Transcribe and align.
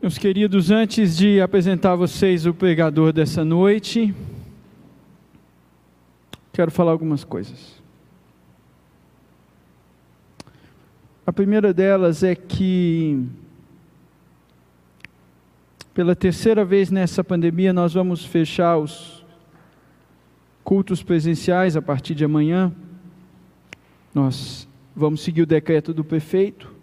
Meus 0.00 0.16
queridos, 0.16 0.70
antes 0.70 1.16
de 1.16 1.40
apresentar 1.40 1.90
a 1.94 1.96
vocês 1.96 2.46
o 2.46 2.54
pregador 2.54 3.12
dessa 3.12 3.44
noite, 3.44 4.14
quero 6.52 6.70
falar 6.70 6.92
algumas 6.92 7.24
coisas. 7.24 7.82
A 11.26 11.32
primeira 11.32 11.74
delas 11.74 12.22
é 12.22 12.36
que, 12.36 13.26
pela 15.92 16.14
terceira 16.14 16.64
vez 16.64 16.92
nessa 16.92 17.24
pandemia, 17.24 17.72
nós 17.72 17.92
vamos 17.92 18.24
fechar 18.24 18.78
os 18.78 19.24
cultos 20.62 21.02
presenciais 21.02 21.74
a 21.74 21.82
partir 21.82 22.14
de 22.14 22.24
amanhã. 22.24 22.72
Nós 24.14 24.68
vamos 24.94 25.22
seguir 25.22 25.42
o 25.42 25.46
decreto 25.46 25.92
do 25.92 26.04
prefeito. 26.04 26.77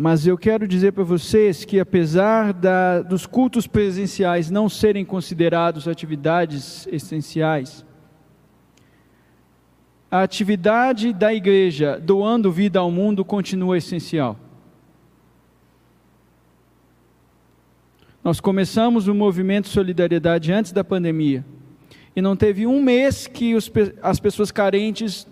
Mas 0.00 0.28
eu 0.28 0.38
quero 0.38 0.68
dizer 0.68 0.92
para 0.92 1.02
vocês 1.02 1.64
que, 1.64 1.80
apesar 1.80 2.52
da, 2.52 3.02
dos 3.02 3.26
cultos 3.26 3.66
presenciais 3.66 4.48
não 4.48 4.68
serem 4.68 5.04
considerados 5.04 5.88
atividades 5.88 6.86
essenciais, 6.86 7.84
a 10.08 10.22
atividade 10.22 11.12
da 11.12 11.34
igreja 11.34 11.98
doando 11.98 12.52
vida 12.52 12.78
ao 12.78 12.92
mundo 12.92 13.24
continua 13.24 13.76
essencial. 13.76 14.38
Nós 18.22 18.38
começamos 18.38 19.08
o 19.08 19.14
movimento 19.16 19.66
Solidariedade 19.66 20.52
antes 20.52 20.70
da 20.70 20.84
pandemia, 20.84 21.44
e 22.14 22.22
não 22.22 22.36
teve 22.36 22.68
um 22.68 22.80
mês 22.80 23.26
que 23.26 23.56
os, 23.56 23.68
as 24.00 24.20
pessoas 24.20 24.52
carentes 24.52 25.26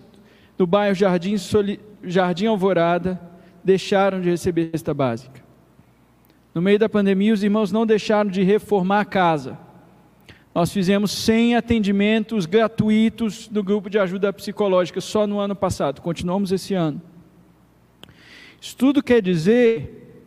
do 0.57 0.67
bairro 0.67 0.93
Jardim, 0.93 1.37
Soli, 1.37 1.79
Jardim 2.03 2.47
Alvorada 2.47 3.26
deixaram 3.67 4.21
de 4.21 4.29
receber 4.29 4.69
cesta 4.71 4.93
básica. 4.93 5.43
No 6.55 6.61
meio 6.61 6.79
da 6.79 6.87
pandemia, 6.87 7.33
os 7.33 7.43
irmãos 7.43 7.69
não 7.69 7.85
deixaram 7.85 8.29
de 8.29 8.41
reformar 8.41 9.01
a 9.01 9.05
casa. 9.05 9.59
Nós 10.55 10.71
fizemos 10.71 11.11
100 11.11 11.57
atendimentos 11.57 12.45
gratuitos 12.45 13.49
do 13.49 13.61
grupo 13.61 13.89
de 13.89 13.99
ajuda 13.99 14.31
psicológica 14.31 15.01
só 15.01 15.27
no 15.27 15.37
ano 15.37 15.53
passado, 15.53 16.01
continuamos 16.01 16.53
esse 16.53 16.73
ano. 16.73 17.01
Isso 18.59 18.75
tudo 18.77 19.03
quer 19.03 19.21
dizer 19.21 20.23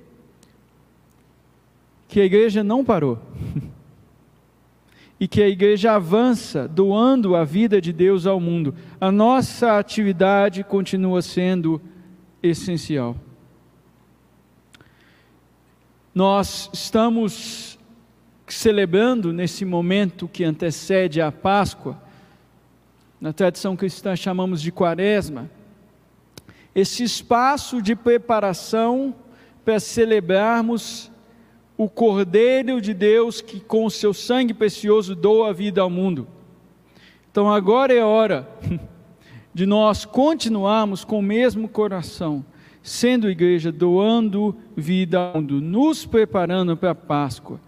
que 2.09 2.21
a 2.21 2.25
igreja 2.25 2.63
não 2.63 2.85
parou. 2.85 3.19
e 5.19 5.27
que 5.27 5.43
a 5.43 5.49
igreja 5.49 5.93
avança 5.93 6.69
doando 6.69 7.35
a 7.35 7.45
vida 7.45 7.81
de 7.81 7.93
Deus 7.93 8.27
ao 8.27 8.39
mundo. 8.39 8.75
A 9.01 9.11
nossa 9.11 9.79
atividade 9.79 10.63
continua 10.63 11.21
sendo 11.21 11.81
essencial. 12.43 13.17
Nós 16.13 16.69
estamos 16.73 17.79
celebrando 18.49 19.33
nesse 19.33 19.65
momento 19.65 20.27
que 20.27 20.43
antecede 20.43 21.21
a 21.21 21.31
Páscoa, 21.31 22.03
na 23.21 23.33
tradição 23.33 23.77
cristã 23.77 24.17
chamamos 24.17 24.61
de 24.61 24.73
Quaresma, 24.73 25.49
esse 26.75 27.05
espaço 27.05 27.81
de 27.81 27.95
preparação 27.95 29.15
para 29.65 29.79
celebrarmos 29.79 31.13
o 31.77 31.89
Cordeiro 31.89 32.81
de 32.81 32.93
Deus 32.93 33.41
que 33.41 33.61
com 33.61 33.85
o 33.85 33.91
seu 33.91 34.13
sangue 34.13 34.53
precioso 34.53 35.15
doa 35.15 35.51
a 35.51 35.53
vida 35.53 35.81
ao 35.81 35.89
mundo. 35.89 36.27
Então 37.31 37.49
agora 37.49 37.95
é 37.95 38.03
hora 38.03 38.49
de 39.55 39.65
nós 39.65 40.05
continuarmos 40.05 41.05
com 41.05 41.21
o 41.21 41.23
mesmo 41.23 41.69
coração 41.69 42.45
sendo 42.83 43.31
igreja, 43.31 43.71
doando 43.71 44.57
vida 44.77 45.19
ao 45.19 45.35
mundo, 45.35 45.61
nos 45.61 46.07
preparando 46.07 46.77
para 46.77 46.91
a 46.91 46.95
Páscoa. 46.95 47.61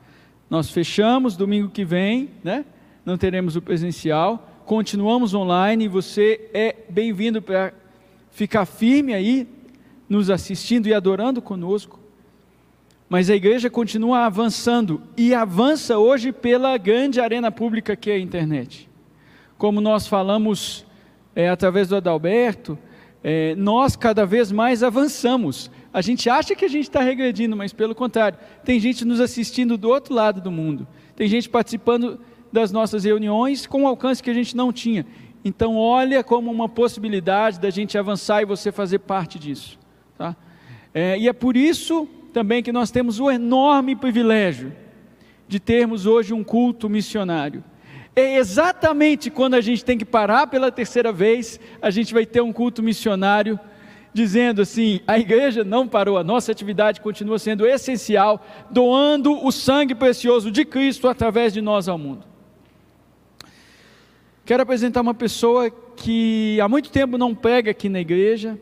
Nós 0.49 0.71
fechamos 0.71 1.37
domingo 1.37 1.69
que 1.69 1.84
vem, 1.84 2.31
né? 2.43 2.65
Não 3.05 3.19
teremos 3.19 3.56
o 3.56 3.62
presencial, 3.62 4.62
continuamos 4.65 5.34
online 5.34 5.89
você 5.89 6.49
é 6.55 6.77
bem-vindo 6.89 7.43
para 7.43 7.72
ficar 8.31 8.65
firme 8.65 9.12
aí, 9.12 9.47
nos 10.09 10.31
assistindo 10.31 10.87
e 10.87 10.95
adorando 10.95 11.43
conosco. 11.43 11.99
Mas 13.09 13.28
a 13.28 13.34
igreja 13.34 13.69
continua 13.69 14.25
avançando 14.25 15.03
e 15.17 15.34
avança 15.34 15.99
hoje 15.99 16.33
pela 16.33 16.77
grande 16.78 17.21
arena 17.21 17.51
pública 17.51 17.95
que 17.95 18.11
é 18.11 18.15
a 18.15 18.19
internet. 18.19 18.89
Como 19.59 19.81
nós 19.81 20.06
falamos 20.06 20.87
é, 21.34 21.49
através 21.49 21.89
do 21.89 21.97
Adalberto, 21.97 22.78
é, 23.22 23.55
nós 23.55 23.94
cada 23.94 24.27
vez 24.27 24.50
mais 24.50 24.83
avançamos. 24.83 25.71
A 25.93 26.00
gente 26.00 26.28
acha 26.28 26.55
que 26.55 26.65
a 26.65 26.69
gente 26.69 26.84
está 26.84 27.00
regredindo, 27.00 27.56
mas 27.56 27.72
pelo 27.72 27.94
contrário, 27.94 28.38
tem 28.65 28.81
gente 28.81 29.05
nos 29.05 29.21
assistindo 29.21 29.77
do 29.77 29.88
outro 29.88 30.15
lado 30.15 30.41
do 30.41 30.50
mundo, 30.50 30.87
tem 31.15 31.28
gente 31.28 31.49
participando 31.49 32.21
das 32.53 32.71
nossas 32.71 33.05
reuniões 33.05 33.66
com 33.66 33.83
um 33.83 33.87
alcance 33.87 34.22
que 34.22 34.31
a 34.31 34.34
gente 34.34 34.56
não 34.56 34.72
tinha. 34.72 35.06
Então, 35.44 35.77
olha 35.77 36.22
como 36.22 36.50
uma 36.50 36.69
possibilidade 36.69 37.59
da 37.59 37.71
gente 37.71 37.99
avançar 37.99 38.43
e 38.43 38.47
você 38.47 38.71
fazer 38.71 39.00
parte 39.00 39.39
disso. 39.39 39.78
Tá? 40.16 40.37
É, 40.94 41.19
e 41.19 41.28
é 41.28 41.33
por 41.33 41.56
isso 41.56 42.06
também 42.33 42.62
que 42.62 42.71
nós 42.71 42.91
temos 42.91 43.19
o 43.19 43.31
enorme 43.31 43.97
privilégio 43.97 44.72
de 45.49 45.59
termos 45.59 46.06
hoje 46.06 46.33
um 46.33 46.44
culto 46.44 46.89
missionário. 46.89 47.65
É 48.15 48.37
exatamente 48.37 49.31
quando 49.31 49.55
a 49.55 49.61
gente 49.61 49.84
tem 49.84 49.97
que 49.97 50.05
parar 50.05 50.47
pela 50.47 50.71
terceira 50.71 51.11
vez, 51.11 51.59
a 51.81 51.91
gente 51.91 52.12
vai 52.12 52.27
ter 52.27 52.43
um 52.43 52.53
culto 52.53 52.83
missionário 52.83 53.59
dizendo 54.12 54.61
assim: 54.61 55.00
a 55.06 55.19
igreja 55.19 55.65
não 55.65 55.89
parou, 55.89 56.19
a 56.19 56.25
nossa 56.25 56.53
atividade 56.53 57.01
continua 57.01 57.39
sendo 57.39 57.67
essencial, 57.67 58.45
doando 58.71 59.45
o 59.45 59.51
sangue 59.51 59.95
precioso 59.95 60.51
de 60.51 60.65
Cristo 60.65 61.09
através 61.09 61.55
de 61.55 61.62
nós 61.62 61.89
ao 61.89 61.97
mundo. 61.97 62.25
Quero 64.45 64.62
apresentar 64.62 65.01
uma 65.01 65.15
pessoa 65.15 65.71
que 65.71 66.61
há 66.61 66.69
muito 66.69 66.91
tempo 66.91 67.17
não 67.17 67.34
prega 67.34 67.71
aqui 67.71 67.89
na 67.89 68.01
igreja, 68.01 68.59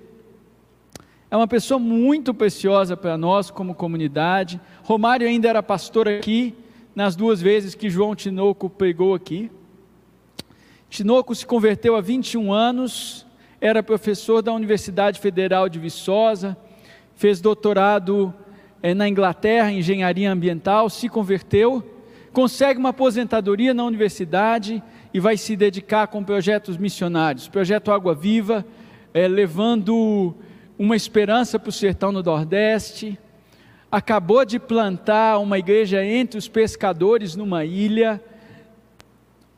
é 1.28 1.37
uma 1.37 1.49
pessoa 1.49 1.81
muito 1.81 2.33
preciosa 2.34 2.97
para 2.97 3.16
nós 3.16 3.50
como 3.50 3.75
comunidade. 3.75 4.60
Romário 4.83 5.27
ainda 5.27 5.49
era 5.49 5.62
pastor 5.62 6.09
aqui, 6.09 6.55
nas 6.95 7.15
duas 7.15 7.41
vezes 7.41 7.75
que 7.75 7.89
João 7.89 8.15
Tinoco 8.15 8.69
pregou 8.69 9.15
aqui. 9.15 9.51
Tinoco 10.89 11.34
se 11.34 11.47
converteu 11.47 11.95
há 11.95 12.01
21 12.01 12.53
anos, 12.53 13.27
era 13.61 13.83
professor 13.83 14.43
da 14.43 14.53
Universidade 14.53 15.21
Federal 15.21 15.69
de 15.69 15.78
Viçosa, 15.78 16.56
fez 17.15 17.41
doutorado 17.41 18.34
é, 18.83 18.93
na 18.95 19.09
Inglaterra 19.09 19.71
em 19.71 19.78
engenharia 19.78 20.33
ambiental, 20.33 20.91
se 20.91 21.09
converteu, 21.09 21.84
consegue 22.33 22.81
uma 22.81 22.89
aposentadoria 22.89 23.72
na 23.72 23.84
universidade 23.84 24.83
e 25.12 25.21
vai 25.21 25.37
se 25.37 25.55
dedicar 25.55 26.09
com 26.09 26.25
projetos 26.25 26.77
missionários. 26.77 27.49
Projeto 27.49 27.93
Água 27.93 28.15
Viva, 28.15 28.65
é, 29.12 29.28
levando 29.28 30.34
uma 30.78 30.97
esperança 30.97 31.59
para 31.59 31.69
o 31.69 31.72
sertão 31.72 32.11
no 32.11 32.22
Nordeste 32.22 33.19
acabou 33.91 34.45
de 34.45 34.59
plantar 34.59 35.39
uma 35.39 35.59
igreja 35.59 36.05
entre 36.05 36.39
os 36.39 36.47
pescadores 36.47 37.34
numa 37.34 37.65
ilha. 37.65 38.23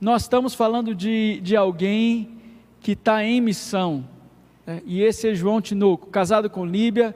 Nós 0.01 0.23
estamos 0.23 0.55
falando 0.55 0.95
de, 0.95 1.41
de 1.41 1.55
alguém 1.55 2.41
que 2.81 2.93
está 2.93 3.23
em 3.23 3.41
missão. 3.41 4.09
Né? 4.67 4.81
E 4.87 5.03
esse 5.03 5.29
é 5.29 5.35
João 5.35 5.61
Tinoco, 5.61 6.07
casado 6.07 6.49
com 6.49 6.65
Líbia, 6.65 7.15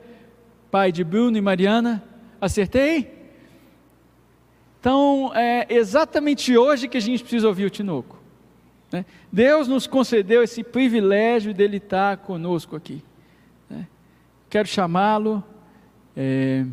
pai 0.71 0.93
de 0.93 1.03
Bruno 1.03 1.39
e 1.39 1.41
Mariana. 1.41 2.05
Acertei? 2.41 3.15
Então, 4.79 5.33
é 5.35 5.67
exatamente 5.71 6.57
hoje 6.57 6.87
que 6.87 6.99
a 6.99 7.01
gente 7.01 7.23
precisa 7.23 7.49
ouvir 7.49 7.65
o 7.65 7.71
Tinoco. 7.71 8.21
Né? 8.93 9.05
Deus 9.33 9.67
nos 9.67 9.87
concedeu 9.87 10.43
esse 10.43 10.63
privilégio 10.63 11.55
dele 11.55 11.79
estar 11.79 12.19
conosco 12.19 12.77
aqui. 12.77 13.03
Né? 13.71 13.89
Quero 14.51 14.69
chamá-lo. 14.69 15.43
É 16.15 16.65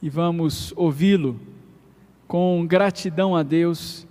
e 0.00 0.08
vamos 0.08 0.72
ouvi-lo 0.76 1.38
com 2.26 2.64
gratidão 2.66 3.34
a 3.34 3.42
Deus. 3.42 4.06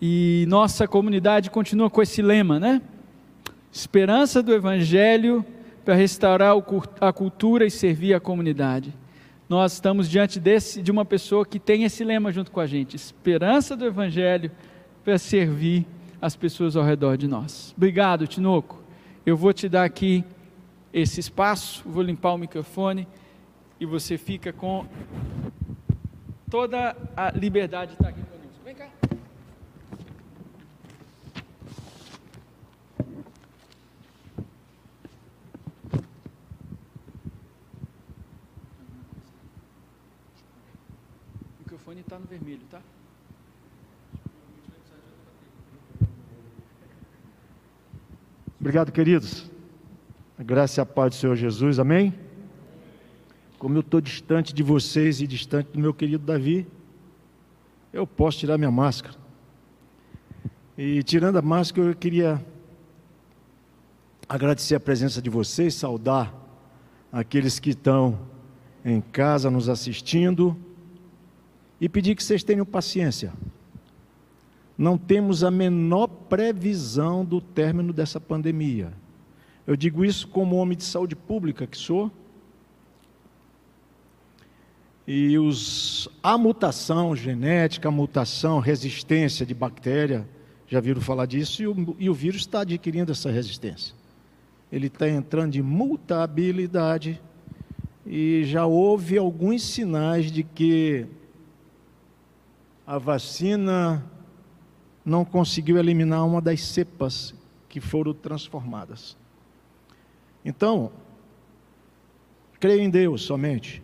E 0.00 0.46
nossa 0.48 0.88
comunidade 0.88 1.50
continua 1.50 1.90
com 1.90 2.00
esse 2.02 2.22
lema, 2.22 2.58
né? 2.58 2.80
Esperança 3.70 4.42
do 4.42 4.52
Evangelho 4.52 5.44
para 5.84 5.94
restaurar 5.94 6.54
a 7.00 7.12
cultura 7.12 7.66
e 7.66 7.70
servir 7.70 8.14
a 8.14 8.20
comunidade. 8.20 8.94
Nós 9.48 9.74
estamos 9.74 10.08
diante 10.08 10.40
desse, 10.40 10.80
de 10.80 10.90
uma 10.90 11.04
pessoa 11.04 11.44
que 11.44 11.58
tem 11.58 11.84
esse 11.84 12.02
lema 12.04 12.32
junto 12.32 12.50
com 12.50 12.60
a 12.60 12.66
gente: 12.66 12.96
esperança 12.96 13.76
do 13.76 13.84
Evangelho 13.84 14.50
para 15.04 15.18
servir 15.18 15.86
as 16.20 16.34
pessoas 16.34 16.76
ao 16.76 16.84
redor 16.84 17.16
de 17.16 17.28
nós. 17.28 17.74
Obrigado, 17.76 18.26
Tinoco. 18.26 18.80
Eu 19.26 19.36
vou 19.36 19.52
te 19.52 19.68
dar 19.68 19.84
aqui 19.84 20.24
esse 20.92 21.20
espaço, 21.20 21.82
vou 21.86 22.02
limpar 22.02 22.32
o 22.32 22.38
microfone 22.38 23.06
e 23.82 23.84
você 23.84 24.16
fica 24.16 24.52
com 24.52 24.86
toda 26.48 26.96
a 27.16 27.32
liberdade 27.32 27.94
está 27.94 28.10
aqui 28.10 28.20
conosco. 28.22 28.62
Vem 28.64 28.76
cá. 28.76 28.88
O 41.58 41.62
microfone 41.64 42.02
está 42.02 42.20
no 42.20 42.26
vermelho, 42.26 42.62
tá? 42.70 42.80
Obrigado, 48.60 48.92
queridos. 48.92 49.50
Graças 50.38 50.78
a 50.78 50.86
paz 50.86 51.16
do 51.16 51.16
Senhor 51.16 51.34
Jesus. 51.34 51.80
Amém? 51.80 52.21
Como 53.62 53.76
eu 53.76 53.80
estou 53.80 54.00
distante 54.00 54.52
de 54.52 54.60
vocês 54.60 55.20
e 55.20 55.26
distante 55.28 55.68
do 55.68 55.78
meu 55.78 55.94
querido 55.94 56.26
Davi, 56.26 56.66
eu 57.92 58.04
posso 58.04 58.38
tirar 58.38 58.58
minha 58.58 58.72
máscara. 58.72 59.14
E 60.76 61.00
tirando 61.04 61.36
a 61.36 61.42
máscara, 61.42 61.90
eu 61.90 61.94
queria 61.94 62.44
agradecer 64.28 64.74
a 64.74 64.80
presença 64.80 65.22
de 65.22 65.30
vocês, 65.30 65.76
saudar 65.76 66.34
aqueles 67.12 67.60
que 67.60 67.70
estão 67.70 68.18
em 68.84 69.00
casa 69.00 69.48
nos 69.48 69.68
assistindo 69.68 70.56
e 71.80 71.88
pedir 71.88 72.16
que 72.16 72.24
vocês 72.24 72.42
tenham 72.42 72.66
paciência. 72.66 73.32
Não 74.76 74.98
temos 74.98 75.44
a 75.44 75.52
menor 75.52 76.08
previsão 76.08 77.24
do 77.24 77.40
término 77.40 77.92
dessa 77.92 78.18
pandemia. 78.18 78.92
Eu 79.64 79.76
digo 79.76 80.04
isso 80.04 80.26
como 80.26 80.56
homem 80.56 80.76
de 80.76 80.82
saúde 80.82 81.14
pública 81.14 81.64
que 81.64 81.78
sou. 81.78 82.10
E 85.06 85.36
os, 85.38 86.08
a 86.22 86.38
mutação 86.38 87.14
genética, 87.16 87.88
a 87.88 87.90
mutação, 87.90 88.60
resistência 88.60 89.44
de 89.44 89.54
bactéria, 89.54 90.28
já 90.68 90.80
viram 90.80 91.00
falar 91.00 91.26
disso, 91.26 91.62
e 91.62 91.66
o, 91.66 91.96
e 91.98 92.08
o 92.08 92.14
vírus 92.14 92.42
está 92.42 92.60
adquirindo 92.60 93.10
essa 93.12 93.30
resistência. 93.30 93.94
Ele 94.70 94.86
está 94.86 95.08
entrando 95.08 95.56
em 95.56 95.62
mutabilidade, 95.62 97.20
e 98.06 98.44
já 98.44 98.64
houve 98.64 99.18
alguns 99.18 99.62
sinais 99.62 100.30
de 100.30 100.42
que 100.42 101.06
a 102.86 102.98
vacina 102.98 104.04
não 105.04 105.24
conseguiu 105.24 105.78
eliminar 105.78 106.26
uma 106.26 106.40
das 106.40 106.62
cepas 106.62 107.34
que 107.68 107.80
foram 107.80 108.12
transformadas. 108.12 109.16
Então, 110.44 110.92
creio 112.60 112.82
em 112.82 112.90
Deus 112.90 113.22
somente. 113.22 113.82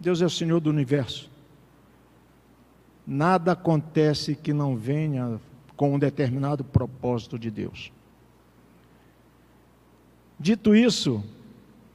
Deus 0.00 0.22
é 0.22 0.26
o 0.26 0.30
Senhor 0.30 0.60
do 0.60 0.70
universo. 0.70 1.30
Nada 3.06 3.52
acontece 3.52 4.34
que 4.34 4.52
não 4.52 4.76
venha 4.76 5.40
com 5.76 5.94
um 5.94 5.98
determinado 5.98 6.62
propósito 6.62 7.38
de 7.38 7.50
Deus. 7.50 7.92
Dito 10.38 10.74
isso, 10.74 11.24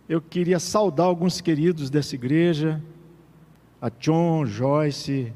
eu 0.09 0.21
queria 0.21 0.59
saudar 0.59 1.05
alguns 1.05 1.39
queridos 1.39 1.89
dessa 1.89 2.15
igreja, 2.15 2.81
a 3.81 3.89
John, 3.89 4.45
Joyce, 4.45 5.31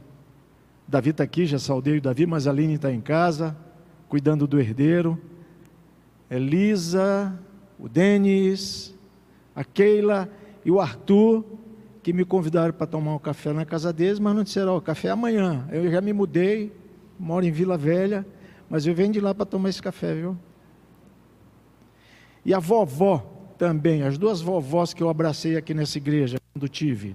Davi 0.87 1.09
está 1.09 1.23
aqui, 1.23 1.45
já 1.45 1.59
saudei 1.59 1.97
o 1.97 2.01
Davi, 2.01 2.25
mas 2.25 2.47
a 2.47 2.51
Aline 2.51 2.75
está 2.75 2.91
em 2.91 3.01
casa, 3.01 3.55
cuidando 4.07 4.47
do 4.47 4.59
herdeiro. 4.59 5.21
Elisa, 6.29 7.37
o 7.77 7.89
Denis, 7.89 8.95
a 9.53 9.63
Keila 9.63 10.29
e 10.63 10.71
o 10.71 10.79
Arthur, 10.79 11.43
que 12.07 12.13
me 12.13 12.23
convidaram 12.23 12.71
para 12.71 12.87
tomar 12.87 13.15
um 13.15 13.19
café 13.19 13.51
na 13.51 13.65
casa 13.65 13.91
deles, 13.91 14.17
mas 14.17 14.33
não 14.33 14.41
disseram, 14.41 14.71
ó, 14.71 14.77
oh, 14.77 14.81
café 14.81 15.09
é 15.09 15.11
amanhã. 15.11 15.67
Eu 15.69 15.91
já 15.91 15.99
me 15.99 16.13
mudei, 16.13 16.71
moro 17.19 17.45
em 17.45 17.51
Vila 17.51 17.77
Velha, 17.77 18.25
mas 18.69 18.87
eu 18.87 18.95
venho 18.95 19.11
de 19.11 19.19
lá 19.19 19.35
para 19.35 19.45
tomar 19.45 19.67
esse 19.67 19.81
café, 19.81 20.15
viu? 20.15 20.37
E 22.45 22.53
a 22.53 22.59
vovó 22.59 23.51
também, 23.57 24.03
as 24.03 24.17
duas 24.17 24.39
vovós 24.39 24.93
que 24.93 25.03
eu 25.03 25.09
abracei 25.09 25.57
aqui 25.57 25.73
nessa 25.73 25.97
igreja, 25.97 26.37
quando 26.53 26.69
tive, 26.69 27.13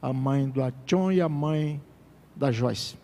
a 0.00 0.10
mãe 0.10 0.48
do 0.48 0.62
Ation 0.62 1.12
e 1.12 1.20
a 1.20 1.28
mãe 1.28 1.78
da 2.34 2.50
Joyce. 2.50 2.96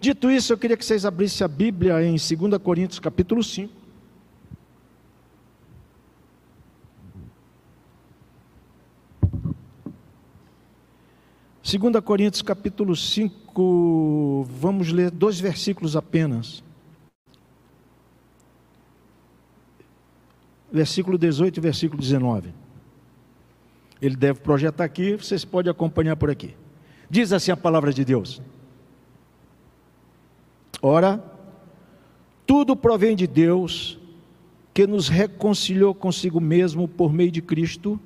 Dito 0.00 0.30
isso, 0.30 0.54
eu 0.54 0.56
queria 0.56 0.78
que 0.78 0.86
vocês 0.86 1.04
abrissem 1.04 1.44
a 1.44 1.48
Bíblia 1.48 2.02
em 2.02 2.12
2 2.12 2.56
Coríntios 2.62 2.98
capítulo 2.98 3.44
5. 3.44 3.70
Segunda 11.68 12.00
Coríntios 12.00 12.40
capítulo 12.40 12.96
5, 12.96 14.48
vamos 14.58 14.90
ler 14.90 15.10
dois 15.10 15.38
versículos 15.38 15.96
apenas. 15.96 16.64
Versículo 20.72 21.18
18 21.18 21.58
e 21.58 21.60
versículo 21.60 22.00
19. 22.00 22.54
Ele 24.00 24.16
deve 24.16 24.40
projetar 24.40 24.82
aqui, 24.84 25.16
vocês 25.16 25.44
podem 25.44 25.70
acompanhar 25.70 26.16
por 26.16 26.30
aqui. 26.30 26.56
Diz 27.10 27.34
assim 27.34 27.50
a 27.50 27.56
palavra 27.56 27.92
de 27.92 28.02
Deus: 28.02 28.40
Ora, 30.80 31.22
tudo 32.46 32.74
provém 32.74 33.14
de 33.14 33.26
Deus, 33.26 33.98
que 34.72 34.86
nos 34.86 35.10
reconciliou 35.10 35.94
consigo 35.94 36.40
mesmo 36.40 36.88
por 36.88 37.12
meio 37.12 37.30
de 37.30 37.42
Cristo 37.42 38.00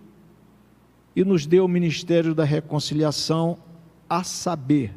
e 1.14 1.24
nos 1.24 1.46
deu 1.46 1.64
o 1.64 1.68
ministério 1.68 2.34
da 2.34 2.44
reconciliação, 2.44 3.58
a 4.08 4.24
saber, 4.24 4.92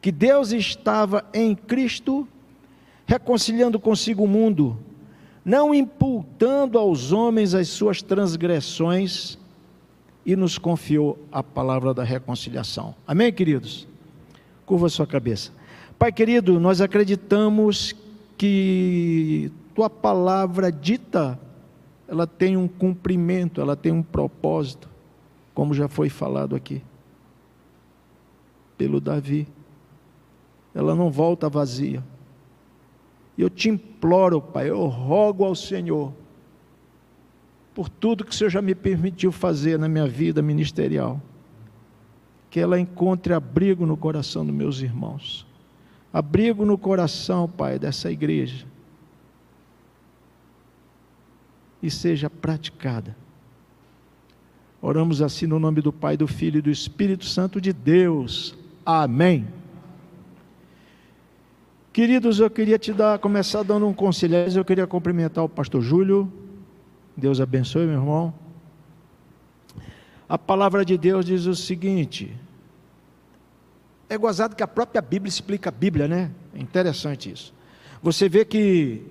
que 0.00 0.12
Deus 0.12 0.52
estava 0.52 1.24
em 1.32 1.54
Cristo 1.54 2.28
reconciliando 3.06 3.78
consigo 3.78 4.24
o 4.24 4.28
mundo, 4.28 4.78
não 5.44 5.74
imputando 5.74 6.78
aos 6.78 7.12
homens 7.12 7.54
as 7.54 7.68
suas 7.68 8.02
transgressões, 8.02 9.38
e 10.24 10.34
nos 10.34 10.56
confiou 10.56 11.18
a 11.30 11.42
palavra 11.42 11.92
da 11.92 12.02
reconciliação. 12.02 12.94
Amém, 13.06 13.32
queridos? 13.32 13.86
Curva 14.64 14.88
sua 14.88 15.06
cabeça. 15.06 15.52
Pai 15.98 16.10
querido, 16.10 16.58
nós 16.58 16.80
acreditamos 16.80 17.94
que 18.38 19.52
tua 19.74 19.90
palavra 19.90 20.72
dita, 20.72 21.38
ela 22.14 22.28
tem 22.28 22.56
um 22.56 22.68
cumprimento, 22.68 23.60
ela 23.60 23.74
tem 23.74 23.90
um 23.90 24.02
propósito, 24.02 24.88
como 25.52 25.74
já 25.74 25.88
foi 25.88 26.08
falado 26.08 26.54
aqui 26.54 26.80
pelo 28.78 29.00
Davi. 29.00 29.48
Ela 30.72 30.94
não 30.94 31.10
volta 31.10 31.48
vazia. 31.48 32.02
Eu 33.36 33.50
te 33.50 33.68
imploro, 33.68 34.40
Pai, 34.40 34.70
eu 34.70 34.86
rogo 34.86 35.44
ao 35.44 35.56
Senhor 35.56 36.12
por 37.74 37.88
tudo 37.88 38.24
que 38.24 38.30
o 38.30 38.34
Senhor 38.34 38.50
já 38.50 38.62
me 38.62 38.76
permitiu 38.76 39.32
fazer 39.32 39.76
na 39.76 39.88
minha 39.88 40.06
vida 40.06 40.40
ministerial. 40.40 41.20
Que 42.48 42.60
ela 42.60 42.78
encontre 42.78 43.34
abrigo 43.34 43.84
no 43.84 43.96
coração 43.96 44.46
dos 44.46 44.54
meus 44.54 44.80
irmãos. 44.80 45.44
Abrigo 46.12 46.64
no 46.64 46.78
coração, 46.78 47.48
Pai, 47.48 47.76
dessa 47.76 48.08
igreja. 48.08 48.64
E 51.84 51.90
seja 51.90 52.30
praticada. 52.30 53.14
Oramos 54.80 55.20
assim 55.20 55.46
no 55.46 55.58
nome 55.58 55.82
do 55.82 55.92
Pai, 55.92 56.16
do 56.16 56.26
Filho 56.26 56.58
e 56.58 56.62
do 56.62 56.70
Espírito 56.70 57.26
Santo 57.26 57.60
de 57.60 57.74
Deus. 57.74 58.56
Amém. 58.86 59.46
Queridos, 61.92 62.40
eu 62.40 62.48
queria 62.48 62.78
te 62.78 62.90
dar, 62.90 63.18
começar 63.18 63.62
dando 63.62 63.86
um 63.86 63.92
conselho. 63.92 64.34
Eu 64.34 64.64
queria 64.64 64.86
cumprimentar 64.86 65.44
o 65.44 65.48
pastor 65.48 65.82
Júlio, 65.82 66.32
Deus 67.14 67.38
abençoe, 67.38 67.84
meu 67.84 67.96
irmão. 67.96 68.32
A 70.26 70.38
palavra 70.38 70.86
de 70.86 70.96
Deus 70.96 71.26
diz 71.26 71.44
o 71.44 71.54
seguinte: 71.54 72.34
é 74.08 74.16
gozado 74.16 74.56
que 74.56 74.62
a 74.62 74.68
própria 74.68 75.02
Bíblia 75.02 75.28
explica 75.28 75.68
a 75.68 75.72
Bíblia, 75.72 76.08
né? 76.08 76.30
É 76.54 76.60
interessante 76.60 77.30
isso. 77.30 77.52
Você 78.02 78.28
vê 78.28 78.44
que, 78.44 79.02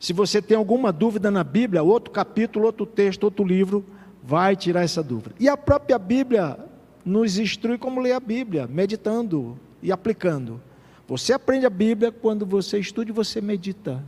se 0.00 0.14
você 0.14 0.40
tem 0.40 0.56
alguma 0.56 0.90
dúvida 0.90 1.30
na 1.30 1.44
Bíblia, 1.44 1.82
outro 1.82 2.10
capítulo, 2.10 2.64
outro 2.64 2.86
texto, 2.86 3.24
outro 3.24 3.44
livro, 3.44 3.84
vai 4.22 4.56
tirar 4.56 4.80
essa 4.80 5.02
dúvida. 5.02 5.34
E 5.38 5.46
a 5.46 5.58
própria 5.58 5.98
Bíblia 5.98 6.58
nos 7.04 7.38
instrui 7.38 7.76
como 7.76 8.00
ler 8.00 8.12
a 8.12 8.20
Bíblia, 8.20 8.66
meditando 8.66 9.60
e 9.82 9.92
aplicando. 9.92 10.58
Você 11.06 11.34
aprende 11.34 11.66
a 11.66 11.70
Bíblia 11.70 12.10
quando 12.10 12.46
você 12.46 12.78
estuda 12.78 13.10
e 13.10 13.12
você 13.12 13.42
medita. 13.42 14.02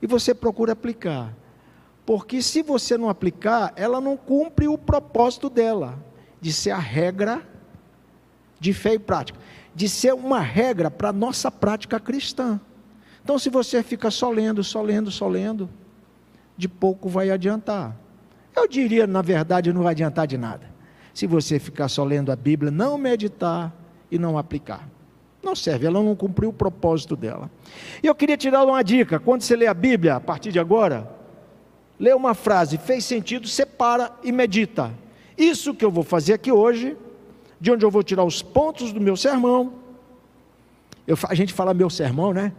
E 0.00 0.06
você 0.06 0.32
procura 0.32 0.72
aplicar. 0.72 1.36
Porque 2.06 2.40
se 2.40 2.62
você 2.62 2.96
não 2.96 3.10
aplicar, 3.10 3.74
ela 3.76 4.00
não 4.00 4.16
cumpre 4.16 4.68
o 4.68 4.78
propósito 4.78 5.50
dela, 5.50 5.98
de 6.40 6.50
ser 6.50 6.70
a 6.70 6.78
regra 6.78 7.46
de 8.58 8.72
fé 8.72 8.94
e 8.94 8.98
prática, 8.98 9.38
de 9.74 9.86
ser 9.86 10.14
uma 10.14 10.40
regra 10.40 10.90
para 10.90 11.10
a 11.10 11.12
nossa 11.12 11.50
prática 11.50 12.00
cristã. 12.00 12.58
Então, 13.22 13.38
se 13.38 13.50
você 13.50 13.82
fica 13.82 14.10
só 14.10 14.30
lendo, 14.30 14.62
só 14.64 14.82
lendo, 14.82 15.10
só 15.10 15.28
lendo, 15.28 15.68
de 16.56 16.68
pouco 16.68 17.08
vai 17.08 17.30
adiantar. 17.30 17.96
Eu 18.54 18.68
diria, 18.68 19.06
na 19.06 19.22
verdade, 19.22 19.72
não 19.72 19.82
vai 19.82 19.92
adiantar 19.92 20.26
de 20.26 20.36
nada. 20.36 20.70
Se 21.14 21.26
você 21.26 21.58
ficar 21.58 21.88
só 21.88 22.04
lendo 22.04 22.30
a 22.30 22.36
Bíblia, 22.36 22.70
não 22.70 22.98
meditar 22.98 23.72
e 24.10 24.18
não 24.18 24.36
aplicar. 24.36 24.88
Não 25.42 25.56
serve, 25.56 25.86
ela 25.86 26.02
não 26.02 26.14
cumpriu 26.14 26.50
o 26.50 26.52
propósito 26.52 27.16
dela. 27.16 27.50
E 28.02 28.06
eu 28.06 28.14
queria 28.14 28.36
te 28.36 28.50
dar 28.50 28.64
uma 28.64 28.82
dica: 28.82 29.18
quando 29.18 29.42
você 29.42 29.56
lê 29.56 29.66
a 29.66 29.74
Bíblia, 29.74 30.16
a 30.16 30.20
partir 30.20 30.52
de 30.52 30.58
agora, 30.58 31.10
lê 31.98 32.12
uma 32.12 32.34
frase, 32.34 32.76
fez 32.76 33.04
sentido, 33.04 33.48
separa 33.48 34.12
e 34.22 34.30
medita. 34.30 34.92
Isso 35.36 35.74
que 35.74 35.84
eu 35.84 35.90
vou 35.90 36.04
fazer 36.04 36.34
aqui 36.34 36.52
hoje, 36.52 36.96
de 37.58 37.72
onde 37.72 37.84
eu 37.84 37.90
vou 37.90 38.02
tirar 38.02 38.24
os 38.24 38.42
pontos 38.42 38.92
do 38.92 39.00
meu 39.00 39.16
sermão. 39.16 39.74
Eu, 41.06 41.16
a 41.28 41.34
gente 41.34 41.54
fala 41.54 41.72
meu 41.72 41.88
sermão, 41.88 42.34
né? 42.34 42.52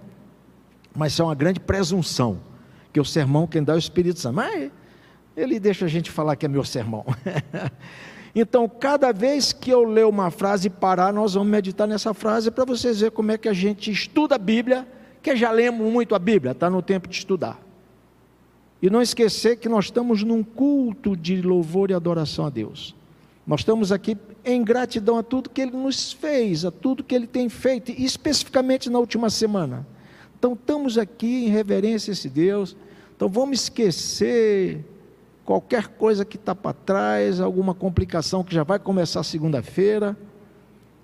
Mas 0.95 1.13
isso 1.13 1.21
é 1.21 1.25
uma 1.25 1.36
grande 1.36 1.60
presunção, 1.60 2.39
que 2.91 3.00
o 3.00 3.05
sermão 3.05 3.48
quem 3.48 3.63
dá 3.63 3.74
é 3.74 3.75
o 3.75 3.79
Espírito 3.79 4.19
Santo. 4.19 4.36
Mas 4.36 4.71
ele 5.36 5.60
deixa 5.60 5.86
a 5.86 5.88
gente 5.88 6.12
falar 6.12 6.36
que 6.36 6.45
é 6.45 6.50
meu 6.50 6.63
sermão. 6.63 7.05
então, 8.36 8.67
cada 8.67 9.12
vez 9.12 9.53
que 9.53 9.71
eu 9.71 9.83
ler 9.83 10.05
uma 10.05 10.29
frase 10.29 10.67
e 10.67 10.69
parar, 10.69 11.13
nós 11.13 11.33
vamos 11.33 11.50
meditar 11.50 11.88
nessa 11.88 12.13
frase 12.13 12.51
para 12.51 12.65
vocês 12.65 13.00
verem 13.00 13.15
como 13.15 13.31
é 13.31 13.38
que 13.38 13.48
a 13.48 13.53
gente 13.53 13.91
estuda 13.91 14.36
a 14.36 14.38
Bíblia, 14.38 14.88
que 15.21 15.36
já 15.36 15.51
lemos 15.51 15.91
muito 15.91 16.15
a 16.15 16.19
Bíblia, 16.19 16.51
está 16.51 16.69
no 16.69 16.81
tempo 16.81 17.07
de 17.07 17.15
estudar. 17.15 17.60
E 18.81 18.89
não 18.89 19.01
esquecer 19.01 19.57
que 19.57 19.69
nós 19.69 19.86
estamos 19.86 20.24
num 20.24 20.43
culto 20.43 21.15
de 21.15 21.41
louvor 21.41 21.91
e 21.91 21.93
adoração 21.93 22.45
a 22.45 22.50
Deus. 22.50 22.95
Nós 23.45 23.62
estamos 23.62 23.91
aqui 23.91 24.17
em 24.43 24.63
gratidão 24.63 25.17
a 25.17 25.24
tudo 25.24 25.50
que 25.50 25.62
Ele 25.62 25.71
nos 25.71 26.12
fez, 26.12 26.65
a 26.65 26.71
tudo 26.71 27.03
que 27.03 27.13
Ele 27.13 27.27
tem 27.27 27.48
feito, 27.48 27.91
especificamente 27.91 28.89
na 28.89 29.00
última 29.00 29.29
semana. 29.29 29.86
Então 30.41 30.53
estamos 30.53 30.98
aqui 30.98 31.45
em 31.45 31.50
reverência 31.50 32.10
a 32.10 32.13
esse 32.13 32.27
Deus. 32.27 32.75
Então 33.15 33.29
vamos 33.29 33.62
esquecer 33.62 34.83
qualquer 35.45 35.89
coisa 35.89 36.25
que 36.25 36.36
está 36.36 36.55
para 36.55 36.74
trás, 36.74 37.39
alguma 37.39 37.75
complicação 37.75 38.43
que 38.43 38.51
já 38.51 38.63
vai 38.63 38.79
começar 38.79 39.21
segunda-feira. 39.21 40.17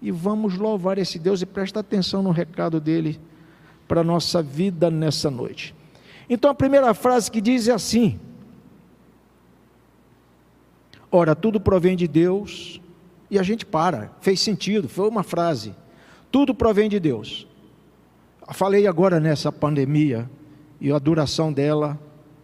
E 0.01 0.09
vamos 0.09 0.57
louvar 0.57 0.97
esse 0.97 1.19
Deus 1.19 1.43
e 1.43 1.45
prestar 1.45 1.81
atenção 1.81 2.23
no 2.23 2.31
recado 2.31 2.81
dele 2.81 3.19
para 3.87 4.01
a 4.01 4.03
nossa 4.03 4.41
vida 4.41 4.89
nessa 4.89 5.29
noite. 5.29 5.75
Então 6.27 6.49
a 6.49 6.55
primeira 6.55 6.91
frase 6.95 7.29
que 7.29 7.39
diz 7.39 7.67
é 7.67 7.73
assim: 7.73 8.19
Ora, 11.11 11.35
tudo 11.35 11.61
provém 11.61 11.95
de 11.95 12.07
Deus, 12.07 12.81
e 13.29 13.37
a 13.37 13.43
gente 13.43 13.67
para, 13.67 14.11
fez 14.19 14.39
sentido, 14.39 14.89
foi 14.89 15.07
uma 15.07 15.21
frase. 15.21 15.75
Tudo 16.31 16.55
provém 16.55 16.89
de 16.89 16.99
Deus. 16.99 17.46
Falei 18.53 18.87
agora 18.87 19.19
nessa 19.19 19.51
pandemia, 19.51 20.29
e 20.79 20.91
a 20.91 20.99
duração 20.99 21.51
dela 21.51 21.99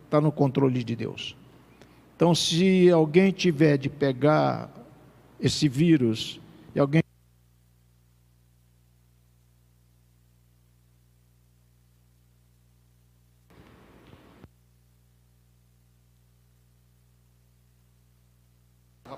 está 0.05 0.19
no 0.19 0.31
controle 0.31 0.83
de 0.83 0.95
Deus. 0.95 1.35
Então, 2.15 2.33
se 2.35 2.89
alguém 2.89 3.31
tiver 3.31 3.77
de 3.77 3.89
pegar 3.89 4.69
esse 5.39 5.67
vírus 5.67 6.39
e 6.75 6.79
alguém 6.79 7.03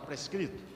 prescrito. 0.06 0.75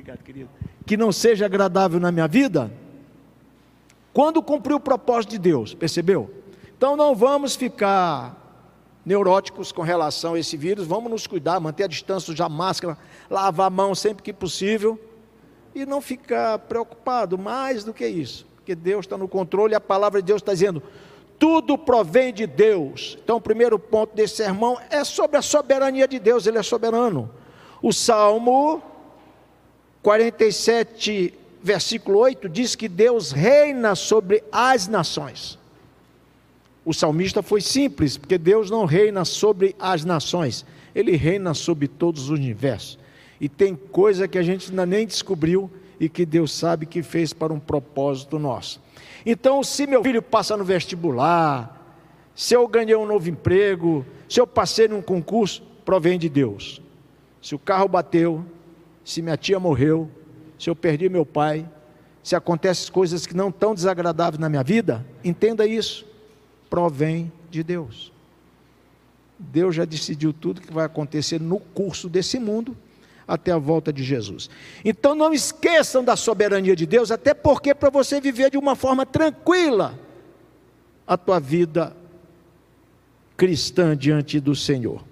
Obrigado, 0.00 0.24
querido. 0.24 0.48
Que 0.86 0.96
não 0.96 1.12
seja 1.12 1.44
agradável 1.44 2.00
na 2.00 2.10
minha 2.10 2.26
vida, 2.26 2.72
quando 4.14 4.42
cumprir 4.42 4.72
o 4.72 4.80
propósito 4.80 5.32
de 5.32 5.38
Deus, 5.38 5.74
percebeu? 5.74 6.30
Então 6.74 6.96
não 6.96 7.14
vamos 7.14 7.54
ficar 7.54 8.34
neuróticos 9.04 9.70
com 9.72 9.82
relação 9.82 10.32
a 10.32 10.38
esse 10.38 10.56
vírus, 10.56 10.86
vamos 10.86 11.10
nos 11.10 11.26
cuidar, 11.26 11.60
manter 11.60 11.84
a 11.84 11.86
distância, 11.86 12.32
usar 12.32 12.48
máscara, 12.48 12.96
lavar 13.28 13.66
a 13.66 13.70
mão 13.70 13.94
sempre 13.94 14.22
que 14.22 14.32
possível 14.32 14.98
e 15.74 15.84
não 15.84 16.00
ficar 16.00 16.58
preocupado 16.60 17.36
mais 17.36 17.84
do 17.84 17.92
que 17.92 18.06
isso, 18.06 18.46
porque 18.56 18.74
Deus 18.74 19.04
está 19.04 19.18
no 19.18 19.28
controle 19.28 19.74
e 19.74 19.76
a 19.76 19.80
palavra 19.80 20.22
de 20.22 20.26
Deus 20.26 20.40
está 20.40 20.54
dizendo: 20.54 20.82
tudo 21.38 21.76
provém 21.76 22.32
de 22.32 22.46
Deus. 22.46 23.18
Então, 23.22 23.36
o 23.36 23.40
primeiro 23.40 23.78
ponto 23.78 24.16
desse 24.16 24.36
sermão 24.36 24.78
é 24.88 25.04
sobre 25.04 25.36
a 25.36 25.42
soberania 25.42 26.08
de 26.08 26.18
Deus, 26.18 26.46
Ele 26.46 26.56
é 26.56 26.62
soberano. 26.62 27.30
O 27.82 27.92
Salmo 27.92 28.82
47, 30.02 31.34
versículo 31.62 32.18
8, 32.18 32.48
diz 32.48 32.74
que 32.74 32.88
Deus 32.88 33.32
reina 33.32 33.94
sobre 33.94 34.42
as 34.50 34.88
nações. 34.88 35.58
O 36.84 36.94
salmista 36.94 37.42
foi 37.42 37.60
simples, 37.60 38.16
porque 38.16 38.38
Deus 38.38 38.70
não 38.70 38.84
reina 38.86 39.24
sobre 39.24 39.76
as 39.78 40.04
nações, 40.04 40.64
ele 40.94 41.16
reina 41.16 41.52
sobre 41.52 41.86
todos 41.86 42.24
os 42.24 42.30
universos. 42.30 42.98
E 43.40 43.48
tem 43.48 43.74
coisa 43.74 44.26
que 44.26 44.38
a 44.38 44.42
gente 44.42 44.70
ainda 44.70 44.86
nem 44.86 45.06
descobriu 45.06 45.70
e 45.98 46.08
que 46.08 46.24
Deus 46.24 46.52
sabe 46.52 46.86
que 46.86 47.02
fez 47.02 47.32
para 47.32 47.52
um 47.52 47.60
propósito 47.60 48.38
nosso. 48.38 48.80
Então, 49.24 49.62
se 49.62 49.86
meu 49.86 50.02
filho 50.02 50.22
passa 50.22 50.56
no 50.56 50.64
vestibular, 50.64 51.76
se 52.34 52.54
eu 52.54 52.66
ganhei 52.66 52.96
um 52.96 53.06
novo 53.06 53.28
emprego, 53.28 54.04
se 54.28 54.40
eu 54.40 54.46
passei 54.46 54.88
num 54.88 55.02
concurso, 55.02 55.62
provém 55.84 56.18
de 56.18 56.28
Deus. 56.28 56.80
Se 57.42 57.54
o 57.54 57.58
carro 57.58 57.86
bateu, 57.86 58.44
se 59.10 59.20
minha 59.20 59.36
tia 59.36 59.58
morreu, 59.58 60.08
se 60.56 60.70
eu 60.70 60.76
perdi 60.76 61.08
meu 61.08 61.26
pai, 61.26 61.68
se 62.22 62.36
acontecem 62.36 62.92
coisas 62.92 63.26
que 63.26 63.34
não 63.34 63.48
estão 63.48 63.74
desagradáveis 63.74 64.38
na 64.38 64.48
minha 64.48 64.62
vida, 64.62 65.04
entenda 65.24 65.66
isso, 65.66 66.06
provém 66.68 67.32
de 67.50 67.64
Deus. 67.64 68.12
Deus 69.36 69.74
já 69.74 69.84
decidiu 69.84 70.32
tudo 70.32 70.60
que 70.60 70.72
vai 70.72 70.84
acontecer 70.84 71.40
no 71.40 71.58
curso 71.58 72.08
desse 72.08 72.38
mundo 72.38 72.76
até 73.26 73.50
a 73.50 73.58
volta 73.58 73.92
de 73.92 74.04
Jesus. 74.04 74.48
Então 74.84 75.16
não 75.16 75.32
esqueçam 75.32 76.04
da 76.04 76.14
soberania 76.14 76.76
de 76.76 76.86
Deus, 76.86 77.10
até 77.10 77.34
porque 77.34 77.74
para 77.74 77.90
você 77.90 78.20
viver 78.20 78.50
de 78.50 78.58
uma 78.58 78.76
forma 78.76 79.04
tranquila 79.04 79.98
a 81.04 81.16
tua 81.16 81.40
vida 81.40 81.96
cristã 83.36 83.96
diante 83.96 84.38
do 84.38 84.54
Senhor. 84.54 85.09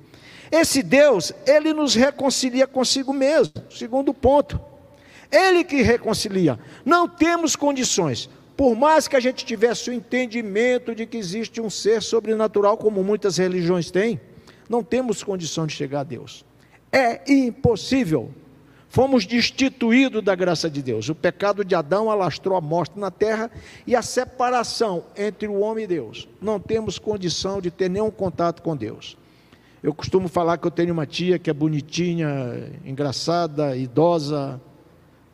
Esse 0.50 0.82
Deus, 0.82 1.32
ele 1.46 1.72
nos 1.72 1.94
reconcilia 1.94 2.66
consigo 2.66 3.12
mesmo. 3.12 3.54
Segundo 3.70 4.14
ponto. 4.14 4.60
Ele 5.30 5.62
que 5.62 5.82
reconcilia. 5.82 6.58
Não 6.84 7.06
temos 7.06 7.54
condições. 7.54 8.28
Por 8.56 8.74
mais 8.74 9.06
que 9.06 9.14
a 9.14 9.20
gente 9.20 9.44
tivesse 9.44 9.90
o 9.90 9.92
entendimento 9.92 10.94
de 10.94 11.06
que 11.06 11.16
existe 11.16 11.60
um 11.60 11.70
ser 11.70 12.02
sobrenatural, 12.02 12.76
como 12.76 13.04
muitas 13.04 13.36
religiões 13.36 13.90
têm, 13.90 14.20
não 14.68 14.82
temos 14.82 15.22
condição 15.22 15.66
de 15.66 15.74
chegar 15.74 16.00
a 16.00 16.04
Deus. 16.04 16.44
É 16.90 17.30
impossível. 17.30 18.30
Fomos 18.88 19.26
destituídos 19.26 20.24
da 20.24 20.34
graça 20.34 20.70
de 20.70 20.82
Deus. 20.82 21.10
O 21.10 21.14
pecado 21.14 21.62
de 21.62 21.74
Adão 21.74 22.10
alastrou 22.10 22.56
a 22.56 22.60
morte 22.60 22.98
na 22.98 23.10
terra 23.10 23.50
e 23.86 23.94
a 23.94 24.00
separação 24.00 25.04
entre 25.14 25.46
o 25.46 25.60
homem 25.60 25.84
e 25.84 25.86
Deus. 25.86 26.26
Não 26.40 26.58
temos 26.58 26.98
condição 26.98 27.60
de 27.60 27.70
ter 27.70 27.90
nenhum 27.90 28.10
contato 28.10 28.62
com 28.62 28.74
Deus. 28.74 29.17
Eu 29.80 29.94
costumo 29.94 30.26
falar 30.26 30.58
que 30.58 30.66
eu 30.66 30.72
tenho 30.72 30.92
uma 30.92 31.06
tia 31.06 31.38
que 31.38 31.48
é 31.48 31.52
bonitinha, 31.52 32.28
engraçada, 32.84 33.76
idosa, 33.76 34.60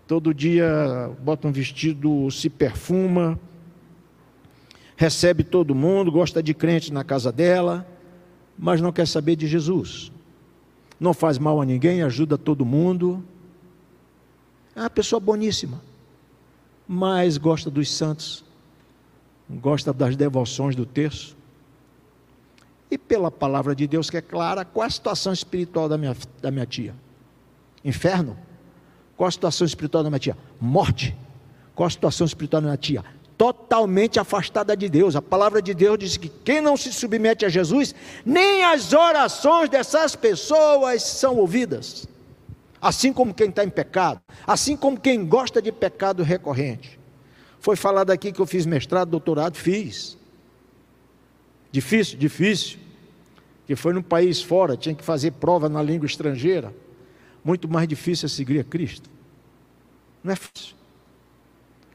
todo 0.07 0.35
dia 0.35 1.11
bota 1.23 1.49
um 1.49 1.53
vestido, 1.53 2.31
se 2.31 2.51
perfuma, 2.51 3.41
recebe 4.97 5.43
todo 5.43 5.75
mundo, 5.75 6.13
gosta 6.13 6.43
de 6.43 6.53
crente 6.53 6.93
na 6.93 7.03
casa 7.03 7.33
dela, 7.33 7.87
mas 8.59 8.83
não 8.83 8.93
quer 8.93 9.09
saber 9.09 9.35
de 9.35 9.47
Jesus. 9.47 10.13
Não 11.01 11.15
faz 11.15 11.39
mal 11.39 11.61
a 11.61 11.65
ninguém, 11.65 12.03
ajuda 12.03 12.37
todo 12.37 12.67
mundo. 12.67 13.25
É 14.77 14.81
uma 14.81 14.91
pessoa 14.91 15.19
boníssima, 15.19 15.81
mas 16.87 17.39
gosta 17.39 17.71
dos 17.71 17.91
santos, 17.91 18.45
gosta 19.49 19.91
das 19.91 20.17
devoções 20.17 20.77
do 20.77 20.85
terço 20.85 21.35
e 22.91 22.99
pela 22.99 23.31
palavra 23.31 23.75
de 23.75 23.87
Deus 23.87 24.11
que 24.11 24.17
é 24.17 24.23
clara, 24.23 24.65
qual 24.65 24.87
a 24.87 24.91
situação 24.91 25.33
espiritual 25.33 25.89
da 25.89 25.99
minha, 25.99 26.17
da 26.41 26.51
minha 26.51 26.67
tia? 26.67 26.95
Inferno? 27.85 28.37
Qual 29.17 29.29
a 29.29 29.31
situação 29.31 29.67
espiritual 29.67 30.03
da 30.03 30.11
minha 30.11 30.19
tia? 30.19 30.37
Morte. 30.61 31.17
Qual 31.75 31.87
a 31.87 31.91
situação 31.91 32.27
espiritual 32.27 32.63
da 32.63 32.69
minha 32.69 32.77
tia? 32.77 33.05
Totalmente 33.37 34.21
afastada 34.21 34.77
de 34.77 34.89
Deus. 34.89 35.17
A 35.17 35.23
palavra 35.23 35.61
de 35.61 35.75
Deus 35.75 35.99
diz 35.99 36.17
que 36.17 36.29
quem 36.29 36.61
não 36.61 36.77
se 36.77 36.93
submete 36.93 37.45
a 37.45 37.49
Jesus, 37.49 37.95
nem 38.25 38.65
as 38.65 38.93
orações 38.93 39.69
dessas 39.69 40.15
pessoas 40.15 41.03
são 41.03 41.37
ouvidas. 41.37 42.07
Assim 42.81 43.13
como 43.13 43.35
quem 43.35 43.49
está 43.49 43.65
em 43.65 43.71
pecado, 43.71 44.21
assim 44.47 44.77
como 44.77 45.01
quem 45.01 45.27
gosta 45.27 45.61
de 45.61 45.73
pecado 45.73 46.23
recorrente. 46.23 46.99
Foi 47.59 47.77
falado 47.77 48.11
aqui 48.11 48.31
que 48.31 48.41
eu 48.41 48.47
fiz 48.47 48.67
mestrado, 48.67 49.09
doutorado, 49.09 49.57
fiz. 49.57 50.19
Difícil, 51.75 52.17
difícil 52.17 52.79
que 53.67 53.75
foi 53.75 53.93
num 53.93 54.01
país 54.01 54.41
fora, 54.41 54.77
tinha 54.77 54.95
que 54.95 55.03
fazer 55.03 55.33
prova 55.33 55.69
na 55.69 55.83
língua 55.83 56.07
estrangeira. 56.07 56.73
muito 57.43 57.69
mais 57.69 57.89
difícil 57.89 58.27
é 58.27 58.29
seguir 58.29 58.61
a 58.61 58.65
Cristo. 58.65 59.11
Não 60.23 60.33
é 60.33 60.37
fácil. 60.37 60.77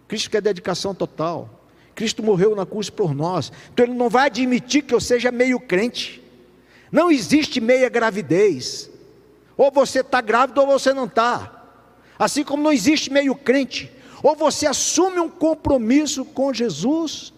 Cristo 0.05 0.29
quer 0.29 0.41
dedicação 0.41 0.93
total. 0.93 1.63
Cristo 1.95 2.21
morreu 2.21 2.57
na 2.57 2.65
cruz 2.65 2.89
por 2.89 3.15
nós. 3.15 3.53
Então 3.71 3.85
ele 3.85 3.93
não 3.93 4.09
vai 4.09 4.25
admitir 4.25 4.81
que 4.81 4.93
eu 4.93 4.99
seja 4.99 5.31
meio 5.31 5.61
crente. 5.61 6.21
Não 6.91 7.09
existe 7.09 7.61
meia 7.61 7.87
gravidez. 7.87 8.89
Ou 9.55 9.71
você 9.71 10.01
está 10.01 10.19
grávido 10.19 10.59
ou 10.59 10.67
você 10.67 10.93
não 10.93 11.05
está. 11.05 11.65
Assim 12.19 12.43
como 12.43 12.61
não 12.61 12.73
existe 12.73 13.09
meio 13.13 13.33
crente. 13.33 13.89
Ou 14.21 14.35
você 14.35 14.67
assume 14.67 15.21
um 15.21 15.29
compromisso 15.29 16.25
com 16.25 16.53
Jesus, 16.53 17.31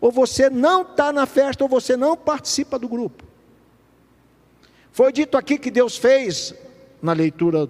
ou 0.00 0.10
você 0.10 0.48
não 0.48 0.82
está 0.82 1.12
na 1.12 1.26
festa, 1.26 1.62
ou 1.62 1.68
você 1.68 1.96
não 1.96 2.16
participa 2.16 2.78
do 2.78 2.88
grupo. 2.88 3.24
Foi 4.92 5.12
dito 5.12 5.36
aqui 5.36 5.58
que 5.58 5.70
Deus 5.70 5.96
fez, 5.96 6.54
na 7.02 7.12
leitura 7.12 7.68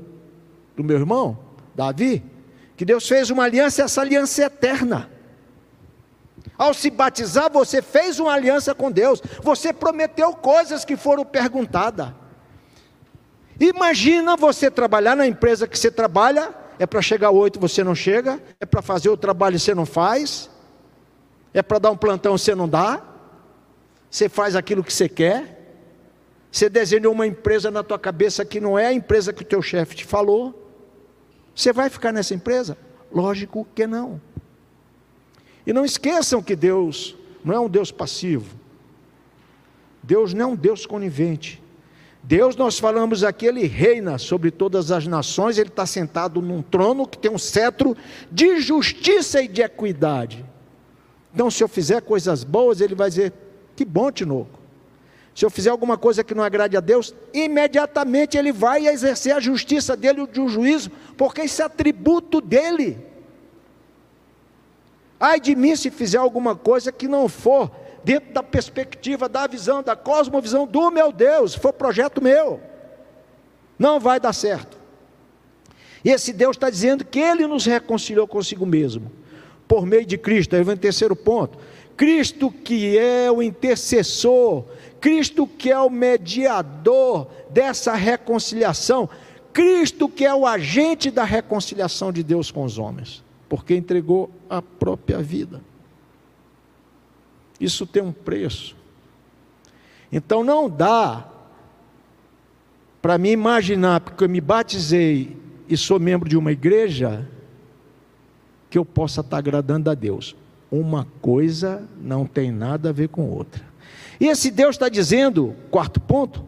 do 0.76 0.84
meu 0.84 0.96
irmão, 0.96 1.38
Davi, 1.74 2.22
que 2.76 2.84
Deus 2.84 3.06
fez 3.06 3.30
uma 3.30 3.44
aliança 3.44 3.82
e 3.82 3.84
essa 3.84 4.00
aliança 4.00 4.42
é 4.42 4.46
eterna. 4.46 5.10
Ao 6.56 6.72
se 6.72 6.90
batizar, 6.90 7.50
você 7.50 7.82
fez 7.82 8.18
uma 8.18 8.32
aliança 8.32 8.74
com 8.74 8.90
Deus, 8.90 9.20
você 9.42 9.72
prometeu 9.72 10.32
coisas 10.32 10.84
que 10.84 10.96
foram 10.96 11.24
perguntadas. 11.24 12.08
Imagina 13.58 14.36
você 14.36 14.70
trabalhar 14.70 15.16
na 15.16 15.26
empresa 15.26 15.68
que 15.68 15.78
você 15.78 15.90
trabalha, 15.90 16.54
é 16.78 16.86
para 16.86 17.02
chegar 17.02 17.30
oito 17.30 17.60
você 17.60 17.84
não 17.84 17.94
chega, 17.94 18.40
é 18.58 18.64
para 18.64 18.80
fazer 18.80 19.10
o 19.10 19.16
trabalho 19.16 19.58
você 19.58 19.74
não 19.74 19.84
faz, 19.84 20.48
é 21.52 21.62
para 21.62 21.78
dar 21.78 21.90
um 21.90 21.96
plantão 21.96 22.36
você 22.36 22.54
não 22.54 22.68
dá, 22.68 23.02
você 24.10 24.28
faz 24.28 24.56
aquilo 24.56 24.82
que 24.84 24.92
você 24.92 25.08
quer, 25.08 25.58
você 26.50 26.68
desenhou 26.68 27.12
uma 27.12 27.26
empresa 27.26 27.70
na 27.70 27.82
tua 27.82 27.98
cabeça 27.98 28.44
que 28.44 28.60
não 28.60 28.78
é 28.78 28.86
a 28.86 28.92
empresa 28.92 29.32
que 29.32 29.42
o 29.42 29.46
teu 29.46 29.62
chefe 29.62 29.96
te 29.96 30.04
falou, 30.04 30.68
você 31.54 31.72
vai 31.72 31.90
ficar 31.90 32.12
nessa 32.12 32.34
empresa? 32.34 32.76
Lógico 33.12 33.66
que 33.74 33.86
não. 33.86 34.20
E 35.66 35.72
não 35.72 35.84
esqueçam 35.84 36.42
que 36.42 36.56
Deus 36.56 37.16
não 37.44 37.54
é 37.54 37.60
um 37.60 37.68
Deus 37.68 37.90
passivo. 37.90 38.56
Deus 40.02 40.32
não 40.32 40.42
é 40.42 40.46
um 40.52 40.56
Deus 40.56 40.86
conivente. 40.86 41.62
Deus, 42.22 42.54
nós 42.56 42.78
falamos 42.78 43.24
aqui, 43.24 43.46
ele 43.46 43.66
reina 43.66 44.18
sobre 44.18 44.50
todas 44.50 44.90
as 44.90 45.06
nações, 45.06 45.58
ele 45.58 45.70
está 45.70 45.86
sentado 45.86 46.42
num 46.42 46.60
trono 46.60 47.06
que 47.06 47.18
tem 47.18 47.30
um 47.30 47.38
cetro 47.38 47.96
de 48.30 48.60
justiça 48.60 49.42
e 49.42 49.48
de 49.48 49.62
equidade. 49.62 50.44
Então, 51.32 51.50
se 51.50 51.62
eu 51.62 51.68
fizer 51.68 52.02
coisas 52.02 52.44
boas, 52.44 52.80
ele 52.80 52.94
vai 52.94 53.08
dizer: 53.08 53.32
que 53.76 53.84
bom, 53.84 54.10
Tinoco. 54.10 54.58
Se 55.34 55.44
eu 55.44 55.50
fizer 55.50 55.70
alguma 55.70 55.96
coisa 55.96 56.24
que 56.24 56.34
não 56.34 56.42
agrade 56.42 56.76
a 56.76 56.80
Deus, 56.80 57.14
imediatamente 57.32 58.36
ele 58.36 58.52
vai 58.52 58.86
exercer 58.86 59.34
a 59.34 59.40
justiça 59.40 59.96
dele 59.96 60.28
e 60.34 60.40
o 60.40 60.48
juízo, 60.48 60.90
porque 61.16 61.42
isso 61.42 61.62
é 61.62 61.64
atributo 61.64 62.40
dele. 62.40 62.98
Ai 65.18 65.38
de 65.38 65.54
mim 65.54 65.76
se 65.76 65.90
fizer 65.90 66.18
alguma 66.18 66.56
coisa 66.56 66.90
que 66.90 67.06
não 67.06 67.28
for 67.28 67.70
dentro 68.02 68.32
da 68.32 68.42
perspectiva, 68.42 69.28
da 69.28 69.46
visão, 69.46 69.82
da 69.82 69.94
cosmovisão 69.94 70.66
do 70.66 70.90
meu 70.90 71.12
Deus, 71.12 71.54
foi 71.54 71.72
projeto 71.72 72.22
meu. 72.22 72.60
Não 73.78 74.00
vai 74.00 74.18
dar 74.18 74.32
certo. 74.32 74.78
E 76.04 76.10
esse 76.10 76.32
Deus 76.32 76.56
está 76.56 76.70
dizendo 76.70 77.04
que 77.04 77.18
Ele 77.18 77.46
nos 77.46 77.66
reconciliou 77.66 78.26
consigo 78.26 78.64
mesmo, 78.64 79.12
por 79.70 79.86
meio 79.86 80.04
de 80.04 80.18
Cristo. 80.18 80.56
Aí 80.56 80.64
vem 80.64 80.74
o 80.74 80.76
terceiro 80.78 81.14
ponto. 81.14 81.56
Cristo 81.96 82.50
que 82.50 82.98
é 82.98 83.30
o 83.30 83.40
intercessor, 83.40 84.64
Cristo 85.00 85.46
que 85.46 85.70
é 85.70 85.78
o 85.78 85.88
mediador 85.88 87.30
dessa 87.50 87.94
reconciliação, 87.94 89.08
Cristo 89.52 90.08
que 90.08 90.24
é 90.24 90.34
o 90.34 90.44
agente 90.44 91.08
da 91.08 91.22
reconciliação 91.22 92.10
de 92.10 92.24
Deus 92.24 92.50
com 92.50 92.64
os 92.64 92.78
homens, 92.78 93.22
porque 93.48 93.76
entregou 93.76 94.28
a 94.48 94.60
própria 94.60 95.18
vida. 95.18 95.60
Isso 97.60 97.86
tem 97.86 98.02
um 98.02 98.12
preço. 98.12 98.74
Então 100.10 100.42
não 100.42 100.68
dá 100.68 101.28
para 103.00 103.16
me 103.18 103.30
imaginar, 103.30 104.00
porque 104.00 104.24
eu 104.24 104.28
me 104.28 104.40
batizei 104.40 105.36
e 105.68 105.76
sou 105.76 106.00
membro 106.00 106.28
de 106.28 106.36
uma 106.36 106.50
igreja, 106.50 107.28
que 108.70 108.78
eu 108.78 108.84
possa 108.84 109.20
estar 109.20 109.36
agradando 109.36 109.90
a 109.90 109.94
Deus. 109.94 110.36
Uma 110.70 111.06
coisa 111.20 111.82
não 112.00 112.24
tem 112.24 112.52
nada 112.52 112.90
a 112.90 112.92
ver 112.92 113.08
com 113.08 113.28
outra. 113.28 113.62
E 114.20 114.26
esse 114.28 114.50
Deus 114.50 114.76
está 114.76 114.88
dizendo, 114.88 115.56
quarto 115.70 116.00
ponto, 116.00 116.44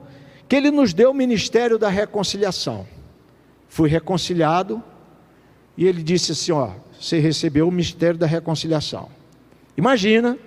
que 0.49 0.55
Ele 0.55 0.71
nos 0.71 0.95
deu 0.95 1.11
o 1.11 1.15
ministério 1.15 1.79
da 1.79 1.89
reconciliação. 1.89 2.87
Fui 3.69 3.89
reconciliado, 3.89 4.83
e 5.77 5.87
Ele 5.87 6.03
disse 6.03 6.33
assim: 6.33 6.53
Ó, 6.53 6.71
você 7.01 7.19
recebeu 7.19 7.67
o 7.67 7.73
mistério 7.73 8.19
da 8.19 8.27
reconciliação. 8.27 9.09
Imagina 9.77 10.39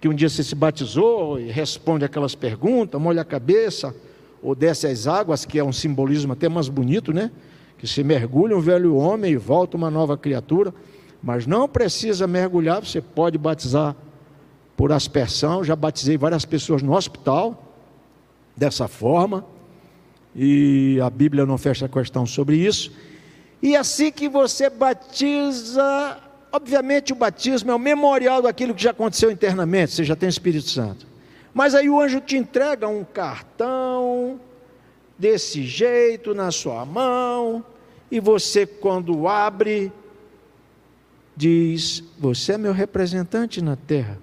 que 0.00 0.08
um 0.08 0.14
dia 0.14 0.28
você 0.28 0.42
se 0.42 0.54
batizou 0.54 1.40
e 1.40 1.50
responde 1.50 2.04
aquelas 2.04 2.34
perguntas, 2.34 3.00
molha 3.00 3.22
a 3.22 3.24
cabeça, 3.24 3.94
ou 4.42 4.54
desce 4.54 4.86
as 4.86 5.06
águas, 5.06 5.44
que 5.44 5.58
é 5.58 5.64
um 5.64 5.72
simbolismo 5.72 6.32
até 6.32 6.48
mais 6.48 6.68
bonito, 6.68 7.12
né? 7.12 7.30
Que 7.78 7.86
se 7.86 8.02
mergulha 8.02 8.56
um 8.56 8.60
velho 8.60 8.96
homem 8.96 9.32
e 9.32 9.36
volta 9.36 9.76
uma 9.76 9.90
nova 9.90 10.16
criatura, 10.16 10.74
mas 11.22 11.46
não 11.46 11.68
precisa 11.68 12.26
mergulhar, 12.26 12.84
você 12.84 13.00
pode 13.00 13.36
batizar 13.36 13.94
por 14.76 14.92
aspersão. 14.92 15.64
Já 15.64 15.74
batizei 15.74 16.16
várias 16.16 16.44
pessoas 16.44 16.82
no 16.82 16.94
hospital 16.94 17.64
dessa 18.56 18.88
forma, 18.88 19.44
e 20.34 20.98
a 21.02 21.10
Bíblia 21.10 21.46
não 21.46 21.58
fecha 21.58 21.88
questão 21.88 22.26
sobre 22.26 22.56
isso. 22.56 22.92
E 23.62 23.76
assim 23.76 24.10
que 24.10 24.28
você 24.28 24.68
batiza, 24.70 26.18
Obviamente, 26.50 27.12
o 27.12 27.16
batismo 27.16 27.70
é 27.70 27.74
o 27.74 27.78
memorial 27.78 28.40
daquilo 28.40 28.74
que 28.74 28.82
já 28.82 28.90
aconteceu 28.90 29.30
internamente, 29.30 29.92
você 29.92 30.02
já 30.02 30.16
tem 30.16 30.28
o 30.28 30.30
Espírito 30.30 30.68
Santo. 30.68 31.06
Mas 31.52 31.74
aí 31.74 31.90
o 31.90 32.00
anjo 32.00 32.20
te 32.20 32.36
entrega 32.36 32.88
um 32.88 33.04
cartão, 33.04 34.40
desse 35.18 35.64
jeito, 35.64 36.34
na 36.34 36.50
sua 36.50 36.84
mão, 36.86 37.64
e 38.10 38.20
você, 38.20 38.64
quando 38.64 39.28
abre, 39.28 39.92
diz: 41.38 42.02
Você 42.18 42.54
é 42.54 42.58
meu 42.58 42.72
representante 42.72 43.62
na 43.62 43.76
terra. 43.76 44.18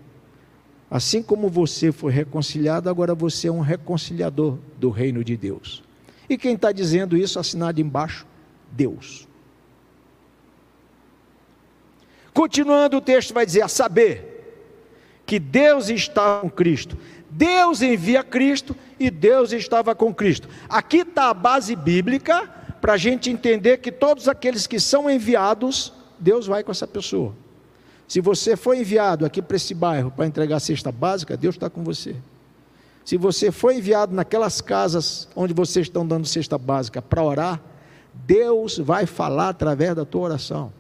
Assim 0.92 1.24
como 1.24 1.50
você 1.50 1.92
foi 1.92 2.12
reconciliado, 2.12 2.90
agora 2.90 3.16
você 3.16 3.48
é 3.48 3.52
um 3.52 3.62
reconciliador 3.62 4.60
do 4.78 4.90
reino 4.90 5.24
de 5.24 5.36
Deus. 5.36 5.82
E 6.30 6.38
quem 6.38 6.54
está 6.56 6.72
dizendo 6.72 7.18
isso, 7.18 7.40
assinado 7.40 7.80
embaixo? 7.80 8.28
Deus. 8.72 9.28
Continuando 12.34 12.98
o 12.98 13.02
texto 13.02 13.34
vai 13.34 13.46
dizer: 13.46 13.62
a 13.62 13.68
saber, 13.70 14.36
que 15.26 15.40
Deus 15.40 15.90
está 15.90 16.42
com 16.42 16.50
Cristo. 16.50 16.98
Deus 17.30 17.82
envia 17.82 18.24
Cristo 18.24 18.76
e 19.00 19.10
Deus 19.10 19.52
estava 19.52 19.96
com 19.96 20.14
Cristo. 20.14 20.48
Aqui 20.70 20.98
está 20.98 21.30
a 21.30 21.34
base 21.34 21.76
bíblica 21.76 22.48
para 22.80 22.94
a 22.94 22.98
gente 22.98 23.30
entender 23.30 23.78
que 23.78 23.92
todos 23.92 24.30
aqueles 24.30 24.68
que 24.68 24.80
são 24.80 25.10
enviados, 25.10 25.92
Deus 26.20 26.48
vai 26.48 26.64
com 26.64 26.72
essa 26.72 26.88
pessoa. 26.88 27.34
Se 28.08 28.22
você 28.22 28.56
foi 28.56 28.80
enviado 28.80 29.26
aqui 29.26 29.42
para 29.42 29.58
esse 29.58 29.74
bairro 29.74 30.12
para 30.12 30.28
entregar 30.28 30.58
a 30.58 30.60
cesta 30.60 30.92
básica, 30.92 31.36
Deus 31.36 31.56
está 31.56 31.70
com 31.70 31.84
você. 31.84 32.16
Se 33.04 33.18
você 33.18 33.52
foi 33.52 33.78
enviado 33.78 34.14
naquelas 34.14 34.62
casas 34.62 35.28
onde 35.36 35.54
vocês 35.54 35.88
estão 35.88 36.06
dando 36.06 36.28
cesta 36.28 36.58
básica 36.58 37.02
para 37.02 37.24
orar, 37.24 37.62
Deus 38.14 38.78
vai 38.78 39.06
falar 39.06 39.50
através 39.50 39.96
da 39.96 40.06
tua 40.06 40.22
oração. 40.22 40.72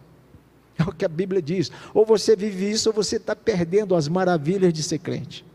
É 0.78 0.84
o 0.84 0.92
que 0.92 1.06
a 1.06 1.10
Bíblia 1.10 1.42
diz. 1.42 1.72
Ou 1.94 2.06
você 2.06 2.36
vive 2.36 2.70
isso, 2.70 2.90
ou 2.90 2.94
você 2.94 3.16
está 3.16 3.36
perdendo 3.36 3.96
as 3.96 4.08
maravilhas 4.08 4.74
de 4.74 4.84
ser 4.84 5.00
crente. 5.00 5.46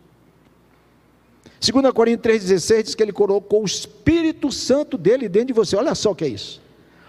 2 1.60 1.92
Coríntios 1.92 2.40
3,16 2.40 2.82
diz 2.84 2.94
que 2.94 3.02
ele 3.02 3.12
colocou 3.12 3.62
o 3.62 3.66
Espírito 3.66 4.50
Santo 4.50 4.96
dele 4.96 5.28
dentro 5.28 5.48
de 5.48 5.52
você. 5.52 5.76
Olha 5.76 5.94
só 5.94 6.12
o 6.12 6.14
que 6.14 6.24
é 6.24 6.28
isso. 6.28 6.60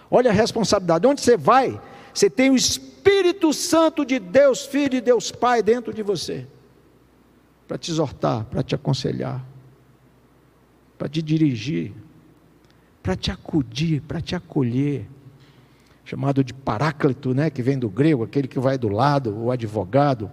Olha 0.09 0.29
a 0.29 0.33
responsabilidade. 0.33 1.07
Onde 1.07 1.21
você 1.21 1.37
vai, 1.37 1.79
você 2.13 2.29
tem 2.29 2.49
o 2.49 2.55
Espírito 2.55 3.53
Santo 3.53 4.05
de 4.05 4.19
Deus, 4.19 4.65
Filho 4.65 4.95
e 4.95 5.01
Deus 5.01 5.31
Pai 5.31 5.61
dentro 5.63 5.93
de 5.93 6.03
você. 6.03 6.45
Para 7.67 7.77
te 7.77 7.91
exortar, 7.91 8.45
para 8.45 8.61
te 8.61 8.75
aconselhar, 8.75 9.45
para 10.97 11.07
te 11.07 11.21
dirigir, 11.21 11.93
para 13.01 13.15
te 13.15 13.31
acudir, 13.31 14.01
para 14.01 14.21
te 14.21 14.35
acolher 14.35 15.07
chamado 16.11 16.43
de 16.43 16.53
paráclito, 16.53 17.33
né, 17.33 17.49
que 17.49 17.61
vem 17.61 17.79
do 17.79 17.89
grego, 17.89 18.23
aquele 18.23 18.47
que 18.47 18.59
vai 18.59 18.77
do 18.77 18.89
lado, 18.89 19.33
o 19.33 19.51
advogado. 19.51 20.29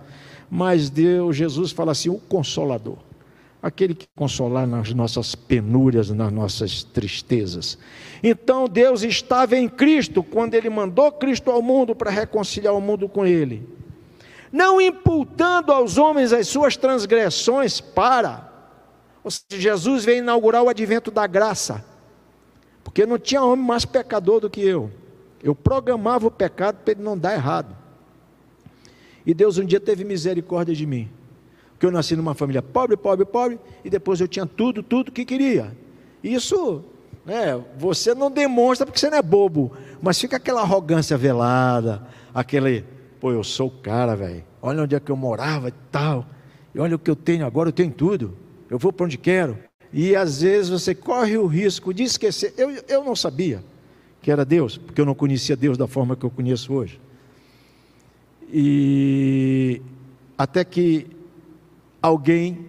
Mas 0.51 0.91
Deus, 0.91 1.37
Jesus 1.37 1.71
fala 1.71 1.93
assim, 1.93 2.09
o 2.09 2.19
consolador, 2.19 2.99
aquele 3.62 3.94
que 3.94 4.07
consolar 4.14 4.66
nas 4.66 4.92
nossas 4.92 5.35
penúrias, 5.35 6.11
nas 6.11 6.33
nossas 6.33 6.83
tristezas. 6.85 7.79
Então 8.23 8.68
Deus 8.68 9.03
estava 9.03 9.57
em 9.57 9.68
Cristo 9.68 10.23
quando 10.23 10.55
ele 10.55 10.71
mandou 10.71 11.11
Cristo 11.12 11.51
ao 11.51 11.61
mundo 11.61 11.94
para 11.94 12.11
reconciliar 12.11 12.75
o 12.75 12.81
mundo 12.81 13.09
com 13.09 13.27
ele. 13.27 13.68
Não 14.53 14.81
imputando 14.81 15.73
aos 15.73 15.99
homens 15.99 16.33
as 16.33 16.49
suas 16.49 16.77
transgressões 16.77 17.81
para. 17.81 18.49
Ou 19.23 19.31
seja, 19.31 19.61
Jesus 19.61 20.05
veio 20.05 20.18
inaugurar 20.18 20.62
o 20.62 20.68
advento 20.68 21.11
da 21.11 21.27
graça 21.27 21.85
Porque 22.83 23.05
não 23.05 23.18
tinha 23.18 23.42
homem 23.42 23.64
mais 23.64 23.85
pecador 23.85 24.40
do 24.40 24.49
que 24.49 24.61
eu. 24.62 24.90
Eu 25.42 25.55
programava 25.55 26.27
o 26.27 26.31
pecado 26.31 26.79
para 26.83 26.92
ele 26.92 27.03
não 27.03 27.18
dar 27.18 27.35
errado. 27.35 27.77
E 29.27 29.35
Deus 29.35 29.59
um 29.59 29.64
dia 29.64 29.79
teve 29.79 30.05
misericórdia 30.05 30.75
de 30.75 30.87
mim. 30.87 31.11
Porque 31.79 31.87
eu 31.87 31.93
nasci 31.93 32.17
numa 32.17 32.35
família 32.35 32.61
pobre, 32.61 32.97
pobre, 32.97 33.25
pobre, 33.25 33.57
e 33.85 33.88
depois 33.88 34.21
eu 34.21 34.27
tinha 34.27 34.45
tudo, 34.45 34.83
tudo 34.83 35.12
que 35.12 35.25
queria. 35.25 35.73
Isso, 36.25 36.83
né, 37.25 37.62
você 37.79 38.17
não 38.17 38.33
demonstra 38.33 38.85
porque 38.85 38.99
você 38.99 39.09
não 39.09 39.19
é 39.19 39.23
bobo, 39.23 39.71
mas 40.03 40.21
fica 40.21 40.38
aquela 40.38 40.62
arrogância 40.62 41.17
velada, 41.17 42.03
aquele, 42.35 42.85
pô, 43.21 43.31
eu 43.31 43.45
sou 43.45 43.69
o 43.69 43.71
cara, 43.71 44.17
velho. 44.17 44.43
Olha 44.61 44.83
onde 44.83 44.97
é 44.97 44.99
que 44.99 45.09
eu 45.09 45.17
morava 45.17 45.69
e 45.69 45.75
tal. 45.93 46.27
E 46.75 46.81
olha 46.81 46.97
o 46.97 46.99
que 46.99 47.09
eu 47.09 47.14
tenho 47.14 47.47
agora, 47.47 47.69
eu 47.69 47.73
tenho 47.73 47.93
tudo. 47.93 48.37
Eu 48.69 48.77
vou 48.77 48.93
para 48.93 49.07
onde 49.07 49.17
quero. 49.17 49.57
E 49.93 50.17
às 50.17 50.43
vezes 50.43 50.69
você 50.69 50.97
corre 50.97 51.38
o 51.38 51.47
risco 51.47 51.95
de 51.95 52.03
esquecer. 52.03 52.55
Eu, 52.59 52.71
eu 52.88 53.05
não 53.05 53.14
sabia 53.14 53.62
que 54.21 54.33
era 54.33 54.45
Deus, 54.45 54.77
porque 54.77 55.01
eu 55.01 55.07
não 55.07 55.14
conhecia 55.14 55.55
Deus 55.55 55.79
da 55.79 55.87
forma 55.87 56.17
que 56.17 56.27
eu 56.27 56.31
conheço 56.31 56.73
hoje. 56.73 57.01
E 58.53 59.81
até 60.37 60.64
que 60.64 61.07
alguém 62.02 62.68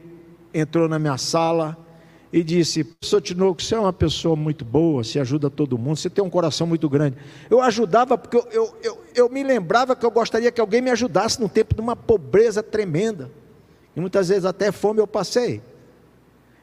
entrou 0.53 0.87
na 0.87 0.99
minha 0.99 1.17
sala 1.17 1.77
e 2.31 2.43
disse: 2.43 2.83
Professor 2.83 3.21
Tinoco, 3.21 3.61
você 3.61 3.75
é 3.75 3.79
uma 3.79 3.93
pessoa 3.93 4.35
muito 4.35 4.63
boa, 4.63 5.03
você 5.03 5.19
ajuda 5.19 5.49
todo 5.49 5.77
mundo, 5.77 5.97
você 5.97 6.09
tem 6.09 6.23
um 6.23 6.29
coração 6.29 6.67
muito 6.67 6.87
grande. 6.89 7.17
Eu 7.49 7.61
ajudava 7.61 8.17
porque 8.17 8.37
eu, 8.37 8.47
eu, 8.51 8.77
eu, 8.83 9.01
eu 9.15 9.29
me 9.29 9.43
lembrava 9.43 9.95
que 9.95 10.05
eu 10.05 10.11
gostaria 10.11 10.51
que 10.51 10.61
alguém 10.61 10.81
me 10.81 10.91
ajudasse 10.91 11.39
no 11.41 11.49
tempo 11.49 11.75
de 11.75 11.81
uma 11.81 11.95
pobreza 11.95 12.61
tremenda. 12.61 13.31
E 13.95 13.99
muitas 13.99 14.29
vezes 14.29 14.45
até 14.45 14.71
fome 14.71 14.99
eu 14.99 15.07
passei. 15.07 15.61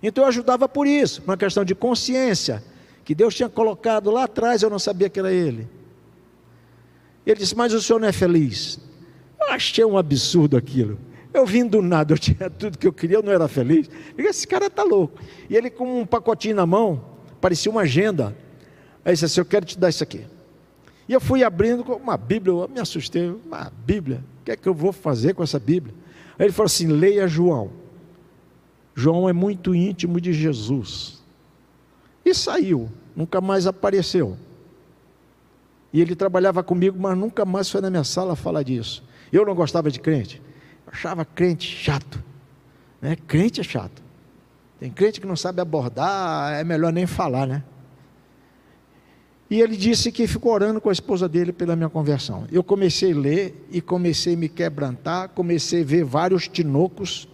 Então 0.03 0.25
eu 0.25 0.29
ajudava 0.29 0.69
por 0.69 0.87
isso, 0.87 1.23
uma 1.25 1.37
questão 1.37 1.65
de 1.65 1.75
consciência, 1.75 2.63
que 3.05 3.15
Deus 3.15 3.35
tinha 3.35 3.49
colocado 3.49 4.11
lá 4.11 4.25
atrás, 4.25 4.63
eu 4.63 4.71
não 4.71 4.79
sabia 4.79 5.09
que 5.09 5.19
era 5.19 5.33
Ele. 5.33 5.69
Ele 7.27 7.41
disse: 7.41 7.57
Mas 7.57 7.73
o 7.73 7.83
senhor 7.83 7.99
não 7.99 8.09
é 8.09 8.13
feliz? 8.13 8.79
Eu 9.41 9.53
achei 9.53 9.85
um 9.85 9.99
absurdo 9.99 10.57
aquilo. 10.57 10.99
Eu 11.37 11.45
vim 11.45 11.67
do 11.67 11.83
nada, 11.83 12.15
eu 12.15 12.19
tinha 12.19 12.49
tudo 12.49 12.79
que 12.79 12.87
eu 12.87 12.93
queria, 12.93 13.19
eu 13.19 13.23
não 13.23 13.31
era 13.31 13.47
feliz. 13.47 13.91
Digo, 14.17 14.27
esse 14.27 14.47
cara 14.47 14.69
está 14.69 14.83
louco. 14.83 15.21
E 15.51 15.55
ele 15.55 15.69
com 15.69 16.01
um 16.01 16.07
pacotinho 16.07 16.57
na 16.57 16.65
mão, 16.65 17.05
parecia 17.43 17.71
uma 17.71 17.83
agenda. 17.83 18.35
Aí 19.05 19.13
disse 19.13 19.27
assim, 19.27 19.41
eu 19.41 19.45
quero 19.45 19.67
te 19.67 19.79
dar 19.79 19.91
isso 19.91 20.03
aqui. 20.03 20.25
E 21.07 21.13
eu 21.13 21.21
fui 21.21 21.45
abrindo 21.45 21.85
com 21.85 21.93
uma 21.93 22.17
Bíblia, 22.17 22.55
eu 22.55 22.67
me 22.67 22.81
assustei, 22.81 23.29
uma 23.29 23.71
Bíblia, 23.85 24.25
o 24.41 24.45
que 24.47 24.53
é 24.53 24.57
que 24.57 24.67
eu 24.67 24.73
vou 24.73 24.93
fazer 24.93 25.35
com 25.35 25.43
essa 25.43 25.59
Bíblia? 25.59 25.95
Aí 26.39 26.47
ele 26.47 26.53
falou 26.53 26.67
assim, 26.67 26.87
leia 26.87 27.29
João. 27.29 27.71
João 28.95 29.29
é 29.29 29.33
muito 29.35 29.75
íntimo 29.75 30.19
de 30.19 30.33
Jesus. 30.33 31.23
E 32.25 32.33
saiu, 32.33 32.89
nunca 33.15 33.43
mais 33.43 33.67
apareceu. 33.67 34.39
E 35.93 36.01
ele 36.01 36.17
trabalhava 36.17 36.63
comigo, 36.63 36.99
mas 36.99 37.17
nunca 37.17 37.45
mais 37.45 37.71
foi 37.71 37.83
na 37.83 37.91
minha 37.91 38.05
sala 38.05 38.35
falar 38.35 38.63
disso. 38.63 39.05
Eu 39.31 39.45
não 39.45 39.55
gostava 39.55 39.91
de 39.91 40.01
crente 40.01 40.46
achava 40.87 41.25
crente 41.25 41.67
chato. 41.67 42.23
Né? 43.01 43.17
Crente 43.27 43.61
é 43.61 43.65
chato. 43.65 44.03
Tem 44.79 44.91
crente 44.91 45.21
que 45.21 45.27
não 45.27 45.37
sabe 45.37 45.61
abordar, 45.61 46.55
é 46.55 46.65
melhor 46.65 46.93
nem 46.93 47.07
falar, 47.07 47.47
né? 47.47 47.63
E 49.49 49.61
ele 49.61 49.77
disse 49.77 50.11
que 50.11 50.27
ficou 50.27 50.53
orando 50.53 50.81
com 50.81 50.89
a 50.89 50.93
esposa 50.93 51.29
dele 51.29 51.53
pela 51.53 51.77
minha 51.77 51.89
conversão. 51.89 52.47
Eu 52.51 52.65
comecei 52.65 53.13
a 53.13 53.17
ler 53.17 53.67
e 53.71 53.81
comecei 53.81 54.35
a 54.35 54.37
me 54.37 54.49
quebrantar, 54.49 55.29
comecei 55.31 55.83
a 55.83 55.85
ver 55.85 56.05
vários 56.05 56.49
tinocos 56.49 57.29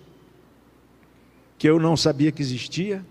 que 1.57 1.69
eu 1.69 1.81
não 1.81 1.97
sabia 1.97 2.31
que 2.31 2.43
existia. 2.43 3.05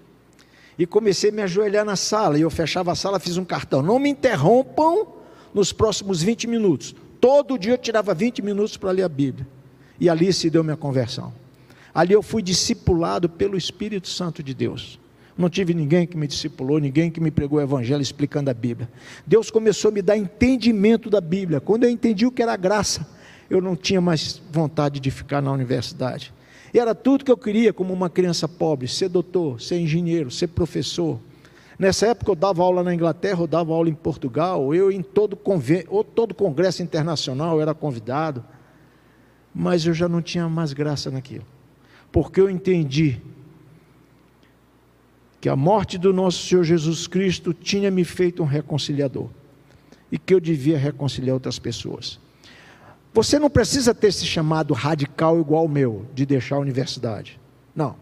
E 0.78 0.86
comecei 0.86 1.32
a 1.32 1.34
me 1.34 1.42
ajoelhar 1.42 1.84
na 1.84 1.96
sala. 1.96 2.38
E 2.38 2.42
eu 2.42 2.50
fechava 2.50 2.92
a 2.92 2.96
sala, 2.96 3.20
fiz 3.20 3.38
um 3.38 3.46
cartão. 3.46 3.82
Não 3.82 3.98
me 3.98 4.10
interrompam 4.10 5.08
nos 5.54 5.74
próximos 5.74 6.22
20 6.22 6.48
minutos. 6.48 6.96
Todo 7.20 7.58
dia 7.58 7.74
eu 7.74 7.78
tirava 7.78 8.14
20 8.14 8.42
minutos 8.42 8.78
para 8.78 8.92
ler 8.92 9.04
a 9.04 9.10
Bíblia. 9.10 9.48
E 10.02 10.10
ali 10.10 10.34
se 10.34 10.50
deu 10.50 10.64
minha 10.64 10.76
conversão. 10.76 11.32
Ali 11.94 12.14
eu 12.14 12.24
fui 12.24 12.42
discipulado 12.42 13.30
pelo 13.30 13.56
Espírito 13.56 14.08
Santo 14.08 14.42
de 14.42 14.52
Deus. 14.52 15.00
Não 15.38 15.48
tive 15.48 15.76
ninguém 15.76 16.08
que 16.08 16.18
me 16.18 16.26
discipulou, 16.26 16.80
ninguém 16.80 17.12
que 17.12 17.22
me 17.22 17.30
pregou 17.30 17.60
o 17.60 17.62
Evangelho 17.62 18.02
explicando 18.02 18.50
a 18.50 18.54
Bíblia. 18.54 18.90
Deus 19.28 19.52
começou 19.52 19.90
a 19.90 19.92
me 19.94 20.02
dar 20.02 20.18
entendimento 20.18 21.08
da 21.08 21.22
Bíblia. 21.22 21.62
Quando 21.62 21.84
eu 21.84 21.90
entendi 21.92 22.26
o 22.26 22.32
que 22.32 22.42
era 22.42 22.58
graça, 22.58 23.08
eu 23.48 23.62
não 23.62 23.76
tinha 23.76 24.02
mais 24.02 24.42
vontade 24.52 25.00
de 25.00 25.12
ficar 25.12 25.40
na 25.40 25.52
universidade. 25.52 26.34
E 26.74 26.80
era 26.80 26.96
tudo 26.96 27.24
que 27.24 27.32
eu 27.32 27.38
queria 27.38 27.72
como 27.72 27.94
uma 27.94 28.10
criança 28.10 28.48
pobre: 28.48 28.88
ser 28.88 29.08
doutor, 29.08 29.62
ser 29.62 29.80
engenheiro, 29.80 30.32
ser 30.32 30.48
professor. 30.48 31.20
Nessa 31.78 32.08
época 32.08 32.32
eu 32.32 32.36
dava 32.36 32.64
aula 32.64 32.82
na 32.82 32.92
Inglaterra, 32.92 33.42
eu 33.42 33.48
dava 33.48 33.72
aula 33.72 33.88
em 33.88 33.94
Portugal, 33.94 34.74
eu 34.74 34.92
em 34.92 35.04
todo, 35.04 35.36
conven... 35.36 35.84
ou 35.90 36.04
todo 36.04 36.34
congresso 36.34 36.82
internacional 36.82 37.58
eu 37.58 37.62
era 37.62 37.76
convidado 37.76 38.44
mas 39.54 39.86
eu 39.86 39.94
já 39.94 40.08
não 40.08 40.22
tinha 40.22 40.48
mais 40.48 40.74
graça 40.74 41.12
naquilo, 41.12 41.46
porque 42.12 42.40
eu 42.40 42.50
entendi 42.50 43.20
que 45.40 45.50
a 45.50 45.56
morte 45.56 45.98
do 45.98 46.14
nosso 46.14 46.46
Senhor 46.46 46.64
Jesus 46.64 47.08
Cristo 47.08 47.54
tinha 47.54 47.90
me 47.90 48.06
feito 48.06 48.44
um 48.44 48.46
reconciliador 48.46 49.28
e 50.12 50.20
que 50.20 50.34
eu 50.34 50.40
devia 50.40 50.78
reconciliar 50.78 51.34
outras 51.34 51.58
pessoas. 51.58 52.20
Você 53.14 53.40
não 53.40 53.50
precisa 53.50 53.94
ter 53.94 54.08
esse 54.08 54.26
chamado 54.26 54.74
radical 54.74 55.40
igual 55.40 55.66
o 55.66 55.70
meu, 55.70 56.06
de 56.14 56.26
deixar 56.26 56.58
a 56.58 56.60
universidade. 56.60 57.40
Não. 57.76 57.96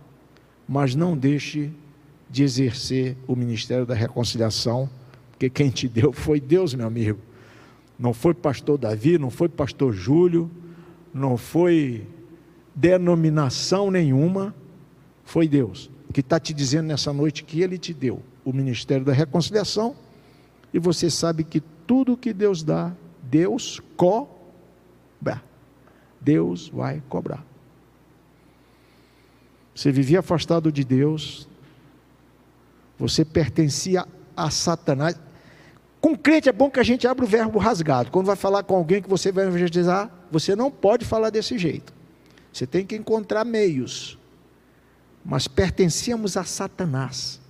Mas 0.68 0.94
não 0.94 1.18
deixe 1.18 1.72
de 2.30 2.44
exercer 2.44 3.18
o 3.26 3.36
ministério 3.36 3.86
da 3.86 3.96
reconciliação, 3.96 4.90
porque 5.32 5.50
quem 5.50 5.70
te 5.70 5.88
deu 5.88 6.12
foi 6.12 6.40
Deus, 6.40 6.74
meu 6.76 6.86
amigo. 6.86 7.20
Não 7.98 8.14
foi 8.14 8.34
pastor 8.34 8.78
Davi, 8.78 9.18
não 9.18 9.30
foi 9.30 9.50
pastor 9.50 9.94
Júlio, 9.94 10.52
não 11.14 11.38
foi 11.38 12.08
denominação 12.76 13.92
nenhuma, 13.92 14.56
foi 15.24 15.48
Deus 15.48 15.90
que 16.12 16.22
está 16.22 16.40
te 16.40 16.54
dizendo 16.54 16.88
nessa 16.88 17.14
noite 17.14 17.44
que 17.44 17.62
Ele 17.62 17.78
te 17.78 17.94
deu 17.94 18.22
o 18.44 18.52
ministério 18.52 19.06
da 19.06 19.14
reconciliação 19.14 19.96
e 20.74 20.80
você 20.80 21.10
sabe 21.10 21.44
que 21.44 21.62
tudo 21.86 22.18
que 22.18 22.34
Deus 22.34 22.64
dá, 22.64 22.92
Deus 23.24 23.82
cobra. 23.96 25.44
Deus 26.22 26.68
vai 26.68 27.02
cobrar. 27.08 27.46
Você 29.74 29.92
vivia 29.92 30.20
afastado 30.20 30.72
de 30.72 30.84
Deus, 30.84 31.48
você 32.98 33.24
pertencia 33.24 34.06
a 34.36 34.50
Satanás. 34.50 35.18
Com 36.02 36.16
crente 36.16 36.48
é 36.48 36.52
bom 36.52 36.70
que 36.70 36.80
a 36.80 36.84
gente 36.84 37.08
abra 37.08 37.26
o 37.26 37.28
verbo 37.28 37.60
rasgado. 37.60 38.10
Quando 38.10 38.28
vai 38.28 38.36
falar 38.36 38.64
com 38.64 38.76
alguém 38.76 39.02
que 39.02 39.10
você 39.10 39.32
vai 39.32 39.46
evangelizar, 39.46 40.10
você 40.32 40.56
não 40.56 40.72
pode 40.72 41.06
falar 41.06 41.30
desse 41.30 41.58
jeito. 41.58 41.94
Você 42.54 42.66
tem 42.66 42.86
que 42.86 42.96
encontrar 42.96 43.44
meios. 43.44 44.18
Mas 45.26 45.48
pertencíamos 45.48 46.38
a 46.38 46.44
Satanás. 46.44 47.42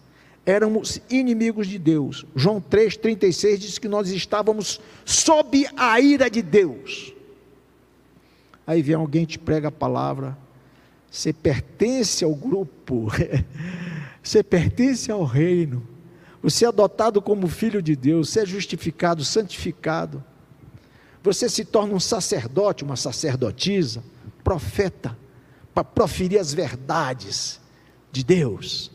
Éramos 0.45 0.99
inimigos 1.09 1.67
de 1.67 1.77
Deus. 1.77 2.25
João 2.35 2.59
3,36 2.59 3.57
diz 3.57 3.77
que 3.77 3.87
nós 3.87 4.09
estávamos 4.09 4.81
sob 5.05 5.67
a 5.77 5.99
ira 5.99 6.27
de 6.29 6.41
Deus. 6.41 7.13
Aí 8.65 8.81
vem 8.81 8.95
alguém 8.95 9.25
te 9.25 9.37
prega 9.37 9.67
a 9.67 9.71
palavra. 9.71 10.35
Você 11.11 11.31
pertence 11.31 12.23
ao 12.23 12.33
grupo. 12.33 13.11
Você 14.21 14.43
pertence 14.43 15.11
ao 15.11 15.23
reino 15.23 15.87
você 16.41 16.65
é 16.65 16.67
adotado 16.69 17.21
como 17.21 17.47
filho 17.47 17.81
de 17.81 17.95
Deus, 17.95 18.29
você 18.29 18.41
é 18.41 18.45
justificado, 18.45 19.23
santificado. 19.25 20.23
Você 21.21 21.49
se 21.49 21.65
torna 21.65 21.93
um 21.93 21.99
sacerdote, 21.99 22.83
uma 22.83 22.95
sacerdotisa, 22.95 24.03
profeta, 24.43 25.17
para 25.73 25.83
proferir 25.83 26.39
as 26.39 26.53
verdades 26.53 27.59
de 28.11 28.23
Deus. 28.23 28.89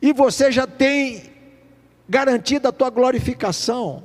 E 0.00 0.12
você 0.12 0.52
já 0.52 0.66
tem 0.66 1.30
garantida 2.08 2.68
a 2.68 2.72
tua 2.72 2.90
glorificação, 2.90 4.04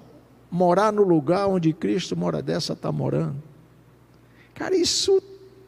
morar 0.50 0.92
no 0.92 1.04
lugar 1.04 1.48
onde 1.48 1.72
Cristo 1.74 2.16
mora 2.16 2.42
dessa 2.42 2.74
está 2.74 2.92
morando. 2.92 3.42
Cara, 4.54 4.76
isso 4.76 5.22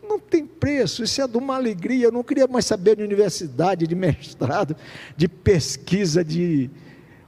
não 0.07 0.19
tem 0.19 0.45
preço, 0.45 1.03
isso 1.03 1.21
é 1.21 1.27
de 1.27 1.37
uma 1.37 1.55
alegria. 1.55 2.05
Eu 2.05 2.11
não 2.11 2.23
queria 2.23 2.47
mais 2.47 2.65
saber 2.65 2.95
de 2.95 3.03
universidade, 3.03 3.85
de 3.85 3.95
mestrado, 3.95 4.75
de 5.15 5.27
pesquisa, 5.27 6.23
de 6.23 6.69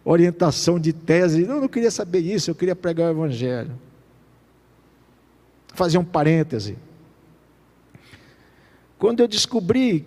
orientação 0.04 0.80
de 0.80 0.94
tese. 0.94 1.44
Eu 1.44 1.62
não 1.62 1.68
queria 1.68 1.92
saber 1.92 2.20
isso, 2.20 2.50
eu 2.50 2.56
queria 2.56 2.76
pregar 2.76 3.08
o 3.08 3.12
Evangelho. 3.12 3.72
Fazer 5.74 5.98
um 5.98 6.04
parêntese. 6.06 6.78
Quando 8.98 9.22
eu 9.22 9.28
descobri 9.28 10.06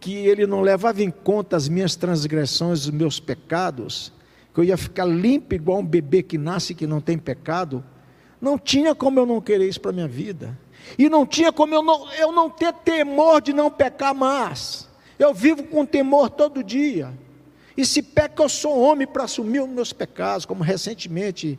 que 0.00 0.14
ele 0.14 0.46
não 0.46 0.60
levava 0.60 1.02
em 1.02 1.10
conta 1.10 1.56
as 1.56 1.68
minhas 1.68 1.96
transgressões, 1.96 2.80
os 2.80 2.90
meus 2.90 3.18
pecados, 3.18 4.12
que 4.52 4.60
eu 4.60 4.64
ia 4.64 4.76
ficar 4.76 5.04
limpo 5.04 5.54
igual 5.54 5.80
um 5.80 5.86
bebê 5.86 6.22
que 6.22 6.38
nasce 6.38 6.74
que 6.74 6.86
não 6.86 7.00
tem 7.00 7.18
pecado, 7.18 7.82
não 8.40 8.58
tinha 8.58 8.94
como 8.94 9.18
eu 9.18 9.26
não 9.26 9.40
querer 9.40 9.68
isso 9.68 9.80
para 9.80 9.90
a 9.90 9.94
minha 9.94 10.08
vida. 10.08 10.56
E 10.98 11.08
não 11.08 11.26
tinha 11.26 11.52
como 11.52 11.74
eu 11.74 11.82
não, 11.82 12.10
eu 12.12 12.32
não 12.32 12.48
ter 12.48 12.72
temor 12.72 13.40
de 13.40 13.52
não 13.52 13.70
pecar 13.70 14.14
mais. 14.14 14.88
Eu 15.18 15.34
vivo 15.34 15.64
com 15.64 15.84
temor 15.84 16.30
todo 16.30 16.62
dia. 16.62 17.12
E 17.76 17.84
se 17.84 18.02
peca, 18.02 18.42
eu 18.42 18.48
sou 18.48 18.80
homem 18.80 19.06
para 19.06 19.24
assumir 19.24 19.60
os 19.60 19.68
meus 19.68 19.92
pecados, 19.92 20.46
como 20.46 20.62
recentemente 20.62 21.58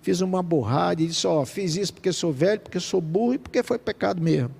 fiz 0.00 0.20
uma 0.20 0.42
borrada 0.42 1.02
e 1.02 1.06
disse: 1.06 1.26
Ó, 1.26 1.44
fiz 1.44 1.76
isso 1.76 1.92
porque 1.92 2.12
sou 2.12 2.32
velho, 2.32 2.60
porque 2.60 2.80
sou 2.80 3.00
burro 3.00 3.34
e 3.34 3.38
porque 3.38 3.62
foi 3.62 3.78
pecado 3.78 4.22
mesmo. 4.22 4.50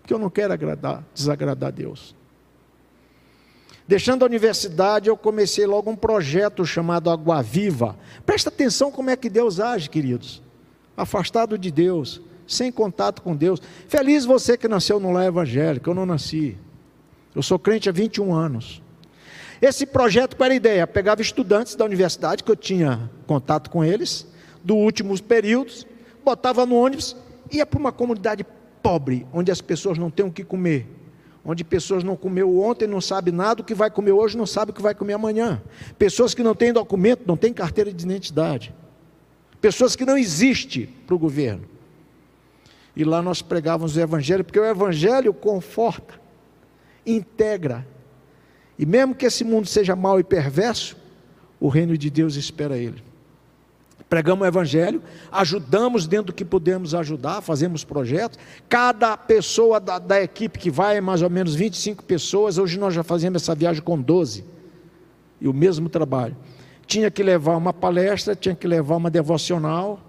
Porque 0.00 0.14
eu 0.14 0.18
não 0.18 0.30
quero 0.30 0.52
agradar, 0.52 1.04
desagradar 1.14 1.68
a 1.68 1.70
Deus. 1.70 2.16
Deixando 3.86 4.22
a 4.22 4.26
universidade, 4.26 5.08
eu 5.08 5.16
comecei 5.16 5.66
logo 5.66 5.90
um 5.90 5.96
projeto 5.96 6.64
chamado 6.64 7.10
Água 7.10 7.42
Viva. 7.42 7.96
Presta 8.24 8.50
atenção 8.50 8.90
como 8.90 9.10
é 9.10 9.16
que 9.16 9.30
Deus 9.30 9.60
age, 9.60 9.88
queridos. 9.88 10.42
Afastado 10.98 11.56
de 11.56 11.70
Deus, 11.70 12.20
sem 12.46 12.72
contato 12.72 13.22
com 13.22 13.34
Deus. 13.34 13.62
Feliz 13.86 14.24
você 14.24 14.56
que 14.56 14.66
nasceu 14.66 14.98
no 14.98 15.12
lar 15.12 15.26
evangélico, 15.26 15.88
eu 15.88 15.94
não 15.94 16.04
nasci. 16.04 16.58
Eu 17.34 17.42
sou 17.42 17.58
crente 17.58 17.88
há 17.88 17.92
21 17.92 18.34
anos. 18.34 18.82
Esse 19.62 19.86
projeto, 19.86 20.36
qual 20.36 20.46
era 20.46 20.54
a 20.54 20.56
ideia? 20.56 20.86
Pegava 20.86 21.22
estudantes 21.22 21.74
da 21.74 21.84
universidade, 21.84 22.42
que 22.42 22.50
eu 22.50 22.56
tinha 22.56 23.10
contato 23.26 23.70
com 23.70 23.84
eles, 23.84 24.26
do 24.62 24.76
últimos 24.76 25.20
períodos, 25.20 25.86
botava 26.24 26.66
no 26.66 26.74
ônibus, 26.74 27.16
ia 27.50 27.64
para 27.64 27.78
uma 27.78 27.92
comunidade 27.92 28.44
pobre, 28.82 29.26
onde 29.32 29.50
as 29.50 29.60
pessoas 29.60 29.98
não 29.98 30.10
têm 30.10 30.26
o 30.26 30.32
que 30.32 30.44
comer 30.44 30.98
onde 31.44 31.64
pessoas 31.64 32.04
não 32.04 32.14
comeu 32.14 32.60
ontem, 32.60 32.86
não 32.86 33.00
sabe 33.00 33.32
nada, 33.32 33.62
o 33.62 33.64
que 33.64 33.72
vai 33.72 33.90
comer 33.90 34.12
hoje, 34.12 34.36
não 34.36 34.44
sabe 34.44 34.70
o 34.70 34.74
que 34.74 34.82
vai 34.82 34.94
comer 34.94 35.14
amanhã. 35.14 35.62
Pessoas 35.98 36.34
que 36.34 36.42
não 36.42 36.54
têm 36.54 36.74
documento, 36.74 37.22
não 37.26 37.38
têm 37.38 37.54
carteira 37.54 37.90
de 37.90 38.04
identidade. 38.04 38.74
Pessoas 39.60 39.96
que 39.96 40.04
não 40.04 40.16
existem 40.16 40.86
para 41.06 41.14
o 41.14 41.18
governo. 41.18 41.64
E 42.94 43.04
lá 43.04 43.22
nós 43.22 43.42
pregávamos 43.42 43.96
o 43.96 44.00
Evangelho, 44.00 44.44
porque 44.44 44.58
o 44.58 44.64
Evangelho 44.64 45.32
conforta, 45.32 46.20
integra. 47.06 47.86
E 48.78 48.86
mesmo 48.86 49.14
que 49.14 49.26
esse 49.26 49.44
mundo 49.44 49.66
seja 49.66 49.94
mau 49.94 50.18
e 50.18 50.24
perverso, 50.24 50.96
o 51.60 51.68
reino 51.68 51.96
de 51.96 52.10
Deus 52.10 52.36
espera 52.36 52.76
ele 52.76 53.02
pregamos 54.08 54.44
o 54.44 54.48
Evangelho, 54.48 55.02
ajudamos 55.30 56.06
dentro 56.06 56.26
do 56.26 56.32
que 56.32 56.44
podemos 56.44 56.94
ajudar, 56.94 57.40
fazemos 57.42 57.84
projetos. 57.84 58.38
Cada 58.68 59.16
pessoa 59.16 59.78
da, 59.78 59.98
da, 59.98 60.20
equipe 60.22 60.58
que 60.58 60.70
vai 60.70 60.96
é 60.96 61.00
mais 61.00 61.22
ou 61.22 61.28
menos 61.28 61.54
25 61.54 62.02
pessoas. 62.04 62.58
Hoje 62.58 62.78
nós 62.78 62.94
já 62.94 63.02
fazemos 63.02 63.42
essa 63.42 63.54
viagem 63.54 63.82
com 63.82 64.00
12. 64.00 64.44
E 65.40 65.46
o 65.46 65.52
mesmo 65.52 65.88
trabalho. 65.88 66.36
Tinha 66.88 67.10
que 67.10 67.22
levar 67.22 67.56
uma 67.56 67.72
palestra, 67.72 68.34
tinha 68.34 68.54
que 68.54 68.66
levar 68.66 68.96
uma 68.96 69.10
devocional. 69.10 70.00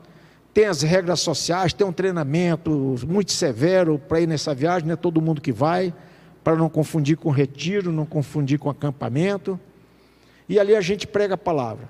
Tem 0.54 0.66
as 0.66 0.82
regras 0.82 1.20
sociais, 1.20 1.74
tem 1.74 1.86
um 1.86 1.92
treinamento 1.92 2.96
muito 3.06 3.34
severo 3.34 4.00
para 4.00 4.22
ir 4.22 4.28
nessa 4.28 4.56
viagem, 4.56 4.88
não 4.88 4.94
é 4.94 4.96
todo 4.96 5.22
mundo 5.22 5.42
que 5.42 5.52
vai, 5.52 5.94
para 6.44 6.56
não 6.56 6.70
confundir 6.70 7.18
com 7.18 7.30
retiro, 7.30 7.92
não 7.92 8.06
confundir 8.06 8.58
com 8.58 8.70
acampamento. 8.70 9.60
E 10.48 10.58
ali 10.58 10.74
a 10.74 10.82
gente 10.82 11.06
prega 11.06 11.36
a 11.36 11.38
palavra. 11.38 11.90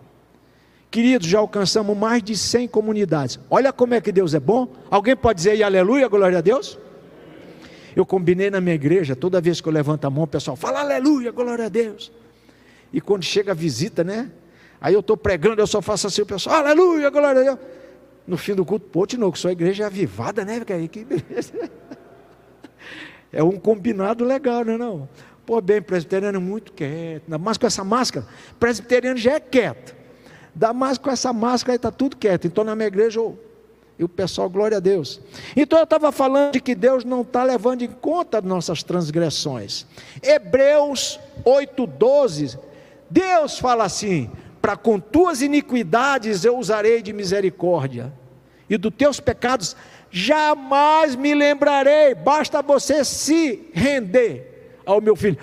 Queridos, 0.90 1.28
já 1.28 1.38
alcançamos 1.38 1.96
mais 1.96 2.24
de 2.24 2.36
100 2.36 2.68
comunidades. 2.68 3.40
Olha 3.48 3.72
como 3.72 3.94
é 3.94 4.02
que 4.02 4.12
Deus 4.12 4.34
é 4.34 4.40
bom. 4.40 4.68
Alguém 4.90 5.16
pode 5.16 5.38
dizer 5.38 5.52
aí, 5.52 5.62
aleluia, 5.62 6.08
glória 6.08 6.40
a 6.40 6.42
Deus? 6.42 6.80
Eu 7.96 8.08
combinei 8.08 8.50
na 8.50 8.60
minha 8.60 8.74
igreja, 8.74 9.16
toda 9.16 9.40
vez 9.40 9.62
que 9.62 9.68
eu 9.68 9.74
levanto 9.74 10.06
a 10.06 10.10
mão, 10.10 10.24
o 10.24 10.28
pessoal 10.28 10.58
fala 10.58 10.80
aleluia, 10.80 11.32
glória 11.32 11.66
a 11.66 11.70
Deus. 11.70 12.12
E 12.92 13.00
quando 13.00 13.24
chega 13.24 13.52
a 13.52 13.56
visita, 13.56 14.04
né? 14.04 14.32
Aí 14.82 14.94
eu 14.94 15.02
estou 15.02 15.18
pregando, 15.18 15.62
eu 15.62 15.68
só 15.68 15.82
faço 15.82 16.08
assim, 16.08 16.22
o 16.22 16.26
pessoal, 16.26 16.58
aleluia, 16.58 17.10
glória 17.10 17.42
a 17.42 17.44
Deus. 17.44 17.60
No 18.26 18.38
fim 18.38 18.54
do 18.54 18.64
culto, 18.64 18.86
pô, 18.88 19.06
novo, 19.18 19.38
sua 19.38 19.52
igreja 19.52 19.84
é 19.84 19.86
avivada, 19.88 20.46
né? 20.46 20.62
Que. 20.90 21.06
É 23.32 23.44
um 23.44 23.60
combinado 23.60 24.26
legal, 24.26 24.66
não 24.66 24.74
é 24.74 24.78
não? 24.78 25.10
Pô, 25.46 25.62
bem, 25.62 25.80
presbiteriano 25.80 26.38
é 26.38 26.42
muito 26.42 26.74
quieto, 26.74 27.26
mas 27.40 27.60
com 27.60 27.68
essa 27.68 27.84
máscara, 27.84 28.26
presbiteriano 28.60 29.20
já 29.20 29.34
é 29.34 29.40
quieto. 29.40 29.96
Dá 30.56 30.74
mais 30.74 30.98
com 30.98 31.12
essa 31.12 31.32
máscara 31.32 31.74
aí 31.74 31.76
está 31.76 31.92
tudo 31.92 32.18
quieto. 32.18 32.48
Então 32.48 32.64
na 32.64 32.76
minha 32.76 32.88
igreja 32.88 33.22
e 34.00 34.04
o 34.04 34.08
pessoal, 34.08 34.50
glória 34.50 34.78
a 34.78 34.80
Deus. 34.80 35.20
Então 35.56 35.78
eu 35.78 35.84
estava 35.84 36.12
falando 36.12 36.54
de 36.54 36.62
que 36.62 36.74
Deus 36.74 37.04
não 37.04 37.22
está 37.22 37.44
levando 37.44 37.82
em 37.82 37.92
conta 37.92 38.42
nossas 38.42 38.82
transgressões. 38.82 39.86
Hebreus 40.24 41.20
8,12, 41.46 42.58
Deus 43.10 43.60
fala 43.60 43.84
assim: 43.84 44.32
para 44.62 44.76
com 44.76 45.00
tuas 45.00 45.42
iniquidades 45.42 46.44
eu 46.44 46.58
usarei 46.58 47.02
de 47.02 47.14
misericórdia, 47.14 48.14
e 48.70 48.78
dos 48.78 48.94
teus 48.94 49.20
pecados 49.20 49.76
jamais 50.12 51.16
me 51.16 51.34
lembrarei, 51.34 52.14
basta 52.14 52.62
você 52.62 53.04
se 53.04 53.70
render 53.74 54.80
ao 54.86 55.02
meu 55.02 55.16
filho, 55.16 55.38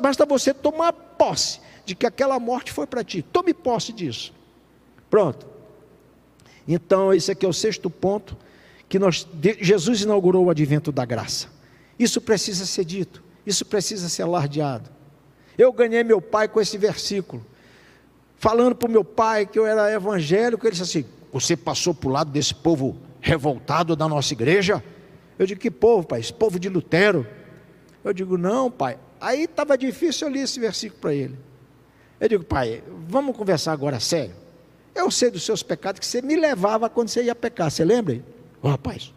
basta 0.00 0.26
você 0.26 0.52
tomar 0.54 0.92
posse 0.92 1.60
de 1.84 1.94
que 1.94 2.06
aquela 2.06 2.38
morte 2.38 2.70
foi 2.70 2.86
para 2.86 3.02
ti. 3.02 3.22
Tome 3.22 3.54
posse 3.54 3.92
disso. 3.92 4.32
Pronto. 5.08 5.46
Então, 6.66 7.14
esse 7.14 7.30
aqui 7.30 7.46
é 7.46 7.48
o 7.48 7.52
sexto 7.52 7.88
ponto 7.88 8.36
que 8.88 8.98
nós, 8.98 9.26
Jesus 9.60 10.02
inaugurou 10.02 10.46
o 10.46 10.50
advento 10.50 10.92
da 10.92 11.04
graça. 11.04 11.48
Isso 11.98 12.20
precisa 12.20 12.66
ser 12.66 12.84
dito, 12.84 13.22
isso 13.46 13.64
precisa 13.64 14.08
ser 14.08 14.22
alardeado. 14.22 14.90
Eu 15.56 15.72
ganhei 15.72 16.04
meu 16.04 16.20
pai 16.20 16.46
com 16.46 16.60
esse 16.60 16.76
versículo, 16.78 17.44
falando 18.38 18.74
para 18.74 18.88
o 18.88 18.90
meu 18.90 19.04
pai 19.04 19.46
que 19.46 19.58
eu 19.58 19.66
era 19.66 19.92
evangélico, 19.92 20.66
ele 20.66 20.72
disse 20.76 20.98
assim: 20.98 21.08
Você 21.32 21.56
passou 21.56 21.94
para 21.94 22.08
o 22.08 22.12
lado 22.12 22.30
desse 22.30 22.54
povo 22.54 22.96
revoltado 23.20 23.94
da 23.94 24.08
nossa 24.08 24.32
igreja? 24.32 24.82
Eu 25.38 25.46
digo: 25.46 25.60
Que 25.60 25.70
povo, 25.70 26.06
pai? 26.06 26.20
Esse 26.20 26.32
povo 26.32 26.58
de 26.58 26.68
Lutero. 26.68 27.26
Eu 28.02 28.12
digo: 28.12 28.38
Não, 28.38 28.70
pai. 28.70 28.98
Aí 29.20 29.44
estava 29.44 29.76
difícil 29.76 30.28
eu 30.28 30.32
li 30.32 30.40
esse 30.40 30.58
versículo 30.60 31.00
para 31.00 31.14
ele. 31.14 31.36
Eu 32.20 32.28
digo, 32.28 32.44
pai, 32.44 32.82
vamos 33.08 33.36
conversar 33.36 33.72
agora 33.72 34.00
sério. 34.00 34.34
Eu 34.94 35.10
sei 35.10 35.30
dos 35.30 35.44
seus 35.44 35.62
pecados 35.62 36.00
que 36.00 36.06
você 36.06 36.20
me 36.20 36.36
levava 36.36 36.88
quando 36.88 37.08
você 37.08 37.22
ia 37.22 37.34
pecar. 37.34 37.70
Você 37.70 37.84
lembra? 37.84 38.20
Oh, 38.60 38.68
rapaz, 38.68 39.12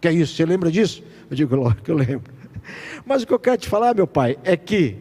que 0.00 0.08
é 0.08 0.12
isso? 0.12 0.34
Você 0.34 0.44
lembra 0.44 0.70
disso? 0.70 1.02
Eu 1.30 1.36
digo, 1.36 1.54
lógico 1.54 1.82
que 1.82 1.90
eu 1.90 1.96
lembro. 1.96 2.32
Mas 3.04 3.22
o 3.22 3.26
que 3.26 3.32
eu 3.32 3.38
quero 3.38 3.56
te 3.58 3.68
falar, 3.68 3.94
meu 3.94 4.06
pai, 4.06 4.38
é 4.42 4.56
que 4.56 4.96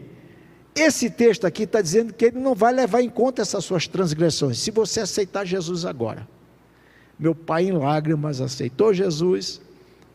esse 0.75 1.09
texto 1.09 1.45
aqui 1.45 1.63
está 1.63 1.81
dizendo 1.81 2.13
que 2.13 2.25
ele 2.25 2.39
não 2.39 2.55
vai 2.55 2.73
levar 2.73 3.01
em 3.01 3.09
conta 3.09 3.41
essas 3.41 3.63
suas 3.65 3.87
transgressões, 3.87 4.59
se 4.59 4.71
você 4.71 5.01
aceitar 5.01 5.45
Jesus 5.45 5.85
agora. 5.85 6.27
Meu 7.19 7.35
pai, 7.35 7.65
em 7.65 7.71
lágrimas, 7.71 8.41
aceitou 8.41 8.93
Jesus, 8.93 9.61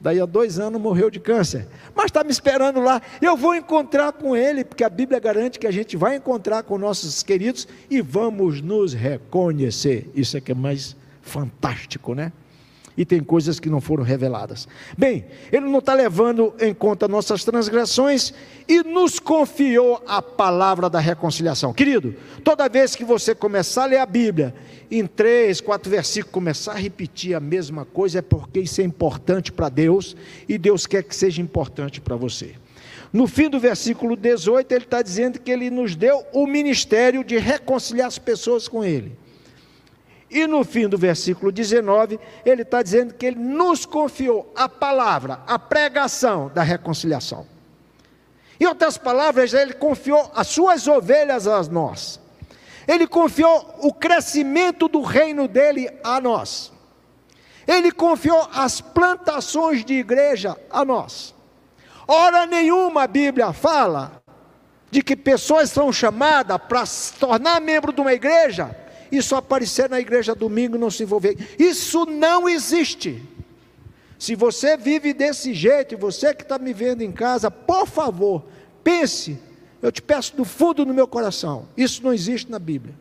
Daí 0.01 0.21
a 0.21 0.27
dois 0.27 0.59
anos 0.59 0.81
morreu 0.81 1.11
de 1.11 1.19
câncer. 1.19 1.67
Mas 1.95 2.07
está 2.07 2.23
me 2.23 2.31
esperando 2.31 2.81
lá. 2.81 3.01
Eu 3.21 3.37
vou 3.37 3.55
encontrar 3.55 4.13
com 4.13 4.37
ele, 4.37 4.65
porque 4.65 4.85
a 4.85 4.91
Bíblia 4.91 5.19
garante 5.19 5.59
que 5.59 5.67
a 5.67 5.71
gente 5.71 5.97
vai 5.97 6.17
encontrar 6.17 6.63
com 6.63 6.77
nossos 6.77 7.23
queridos 7.23 7.67
e 7.89 8.01
vamos 8.01 8.61
nos 8.61 8.93
reconhecer. 8.93 10.11
Isso 10.15 10.37
é 10.37 10.41
que 10.41 10.53
é 10.53 10.55
mais 10.55 10.95
fantástico, 11.23 12.15
né? 12.15 12.33
E 12.97 13.05
tem 13.05 13.21
coisas 13.21 13.61
que 13.61 13.69
não 13.69 13.81
foram 13.81 14.03
reveladas. 14.03 14.67
Bem, 14.97 15.27
ele 15.53 15.67
não 15.67 15.79
está 15.79 15.95
levando 15.95 16.55
em 16.59 16.73
conta 16.73 17.07
nossas 17.07 17.45
transgressões 17.45 18.33
e 18.67 18.83
nos 18.83 19.19
confiou 19.19 20.03
a 20.07 20.23
palavra 20.23 20.89
da 20.89 20.99
reconciliação. 20.99 21.73
Querido, 21.73 22.15
toda 22.43 22.69
vez 22.69 22.97
que 22.97 23.05
você 23.05 23.35
começar 23.35 23.85
a 23.85 23.87
ler 23.87 23.99
a 23.99 24.07
Bíblia, 24.07 24.55
em 24.91 25.07
três, 25.07 25.61
quatro 25.61 25.91
versículos, 25.91 26.33
começar 26.33 26.73
a 26.73 26.77
repetir 26.77 27.35
a 27.35 27.41
mesma 27.41 27.85
coisa, 27.85 28.21
é 28.21 28.23
porque 28.23 28.61
isso 28.61 28.81
é 28.81 28.85
importante 28.85 29.53
para 29.53 29.69
Deus 29.69 30.17
e 30.49 30.57
Deus 30.57 30.87
quer 30.87 31.03
que 31.03 31.15
seja 31.15 31.43
importante 31.43 32.01
para 32.01 32.17
você. 32.17 32.55
No 33.13 33.27
fim 33.27 33.49
do 33.49 33.59
versículo 33.59 34.17
18, 34.17 34.73
ele 34.73 34.85
está 34.85 35.01
dizendo 35.03 35.39
que 35.39 35.51
ele 35.51 35.71
nos 35.71 35.95
deu 35.95 36.25
o 36.33 36.47
ministério 36.47 37.25
de 37.25 37.39
reconciliar 37.39 38.09
as 38.09 38.19
pessoas 38.19 38.69
com 38.69 38.85
ele. 38.85 39.13
E 40.29 40.47
no 40.47 40.65
fim 40.65 40.89
do 40.89 40.99
versículo 40.99 41.53
19, 41.53 42.19
ele 42.45 42.63
está 42.63 42.83
dizendo 42.83 43.15
que 43.15 43.27
ele 43.27 43.39
nos 43.39 43.87
confiou 43.87 44.53
a 44.57 44.69
palavra, 44.69 45.41
a 45.47 45.59
pregação 45.59 46.51
da 46.53 46.63
reconciliação. 46.63 47.47
Em 48.59 48.67
outras 48.67 48.99
palavras, 48.99 49.55
ele 49.55 49.75
confiou 49.75 50.31
as 50.35 50.49
suas 50.49 50.89
ovelhas 50.89 51.47
a 51.47 51.63
nós. 51.65 52.21
Ele 52.89 53.07
confiou 53.07 53.77
o 53.81 53.93
crescimento 53.93 54.89
do 54.89 55.03
reino 55.03 55.47
dele 55.47 55.91
a 56.03 56.21
nós. 56.21 56.73
Ele 57.67 57.91
confiou 57.93 58.49
as 58.53 58.81
plantações 58.81 59.85
de 59.85 59.95
igreja 59.95 60.57
a 60.71 60.85
nós. 60.85 61.35
Hora 62.07 62.47
nenhuma 62.47 63.07
Bíblia 63.07 63.53
fala 63.53 64.23
de 64.91 65.03
que 65.03 65.17
pessoas 65.17 65.71
são 65.71 65.93
chamadas 65.93 66.59
para 66.69 66.87
se 66.87 67.13
tornar 67.15 67.61
membro 67.61 67.93
de 67.93 68.01
uma 68.01 68.13
igreja 68.13 68.86
e 69.11 69.23
só 69.23 69.37
aparecer 69.37 69.89
na 69.89 70.01
igreja 70.01 70.35
domingo 70.35 70.79
não 70.79 70.91
se 70.91 71.03
envolver. 71.03 71.37
Isso 71.59 72.07
não 72.07 72.49
existe. 72.49 73.23
Se 74.19 74.35
você 74.35 74.77
vive 74.77 75.13
desse 75.13 75.53
jeito, 75.53 75.95
e 75.95 75.97
você 75.97 76.35
que 76.35 76.43
está 76.43 76.59
me 76.59 76.73
vendo 76.73 77.03
em 77.03 77.13
casa, 77.13 77.51
por 77.51 77.87
favor, 77.87 78.45
pense, 78.83 79.39
eu 79.83 79.93
te 79.93 80.01
peço 80.01 80.37
do 80.37 80.45
fundo 80.45 80.85
do 80.85 80.95
meu 80.95 81.07
coração, 81.07 81.69
isso 81.77 82.03
não 82.03 82.13
existe 82.13 82.51
na 82.51 82.59
Bíblia. 82.59 82.95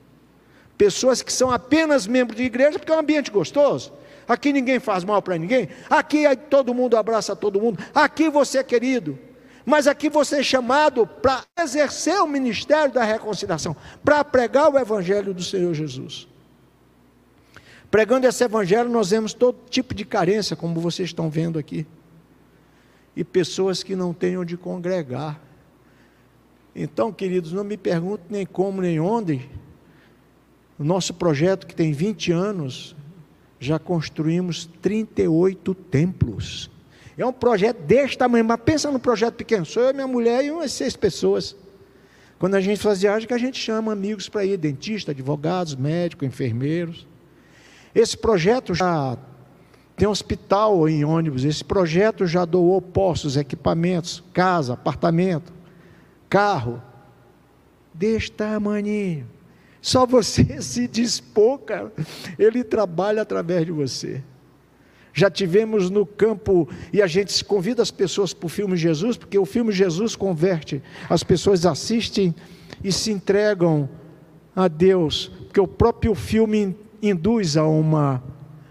Pessoas 0.78 1.22
que 1.22 1.32
são 1.32 1.50
apenas 1.50 2.06
membros 2.06 2.38
de 2.38 2.44
igreja 2.44 2.78
porque 2.78 2.91
é 2.91 2.96
um 2.96 3.00
ambiente 3.00 3.32
gostoso. 3.32 3.94
Aqui 4.28 4.52
ninguém 4.52 4.80
faz 4.80 5.04
mal 5.04 5.22
para 5.22 5.38
ninguém. 5.38 5.70
Aqui 5.89 6.24
todo 6.50 6.74
mundo 6.74 6.98
abraça 6.98 7.36
todo 7.36 7.62
mundo. 7.62 7.82
Aqui 7.94 8.30
você 8.30 8.58
é 8.58 8.63
querido. 8.63 9.18
Mas 9.65 9.88
aqui 9.88 10.10
você 10.10 10.38
é 10.38 10.43
chamado 10.43 11.08
para 11.08 11.43
exercer 11.60 12.21
o 12.21 12.28
ministério 12.28 12.93
da 12.93 13.04
reconciliação, 13.04 13.75
para 14.04 14.23
pregar 14.23 14.71
o 14.71 14.78
evangelho 14.78 15.34
do 15.34 15.43
Senhor 15.43 15.73
Jesus. 15.73 16.28
Pregando 17.89 18.28
esse 18.28 18.43
evangelho, 18.43 18.89
nós 18.89 19.10
vemos 19.10 19.34
todo 19.34 19.58
tipo 19.69 19.95
de 19.95 20.06
carência, 20.06 20.56
como 20.56 20.80
vocês 20.80 21.10
estão 21.10 21.30
vendo 21.30 21.58
aqui. 21.58 21.88
E 23.15 23.23
pessoas 23.23 23.82
que 23.82 23.95
não 23.95 24.13
têm 24.13 24.38
onde 24.38 24.56
congregar. 24.58 25.39
Então, 26.75 27.12
queridos, 27.12 27.54
não 27.54 27.63
me 27.63 27.78
perguntem 27.78 28.25
nem 28.30 28.45
como 28.45 28.82
nem 28.82 28.99
onde. 28.99 29.49
O 30.78 30.84
nosso 30.84 31.13
projeto, 31.13 31.65
que 31.65 31.73
tem 31.73 31.93
20 31.93 32.34
anos, 32.34 32.95
já 33.60 33.80
construímos 33.80 34.65
38 34.82 35.73
templos. 35.73 36.69
É 37.17 37.25
um 37.25 37.32
projeto 37.32 37.78
deste 37.82 38.17
tamanho, 38.17 38.43
mas 38.43 38.60
pensa 38.63 38.91
no 38.91 38.99
projeto 38.99 39.36
pequeno. 39.36 39.65
Sou 39.65 39.84
eu, 39.84 39.93
minha 39.93 40.08
mulher 40.08 40.43
e 40.43 40.51
umas 40.51 40.71
seis 40.71 40.95
pessoas. 40.95 41.56
Quando 42.38 42.56
a 42.56 42.62
gente 42.62 42.82
faz 42.82 43.01
viagem, 43.01 43.28
que 43.28 43.34
a 43.34 43.38
gente 43.38 43.58
chama 43.58 43.93
amigos 43.93 44.28
para 44.28 44.43
ir, 44.43 44.58
dentista, 44.58 45.12
advogados, 45.12 45.75
médicos, 45.75 46.28
enfermeiros. 46.28 47.08
Esse 47.93 48.17
projeto 48.17 48.73
já 48.73 49.17
tem 49.95 50.08
hospital 50.08 50.89
em 50.89 51.06
ônibus. 51.06 51.45
Esse 51.45 51.63
projeto 51.63 52.28
já 52.28 52.43
doou 52.43 52.82
postos, 52.82 53.38
equipamentos, 53.38 54.21
casa, 54.34 54.73
apartamento, 54.73 55.54
carro. 56.30 56.82
Deste 57.93 58.34
tamanho. 58.34 59.25
Só 59.82 60.06
você 60.06 60.60
se 60.62 60.86
dispor, 60.86 61.60
cara. 61.60 61.93
Ele 62.38 62.62
trabalha 62.62 63.21
através 63.21 63.65
de 63.65 63.71
você. 63.71 64.21
Já 65.17 65.32
tivemos 65.32 65.89
no 65.89 66.06
campo 66.06 66.67
e 66.91 67.01
a 67.01 67.08
gente 67.08 67.43
convida 67.45 67.82
as 67.82 67.89
pessoas 67.89 68.34
para 68.34 68.47
o 68.47 68.49
filme 68.49 68.75
Jesus, 68.75 69.15
porque 69.15 69.39
o 69.39 69.45
filme 69.45 69.71
Jesus 69.71 70.13
converte. 70.13 70.84
As 71.10 71.23
pessoas 71.23 71.65
assistem 71.65 72.36
e 72.84 72.91
se 72.91 73.12
entregam 73.12 73.89
a 74.54 74.67
Deus, 74.67 75.32
porque 75.45 75.62
o 75.62 75.67
próprio 75.67 76.13
filme 76.13 76.75
induz 77.01 77.56
a 77.56 77.65
uma, 77.65 78.21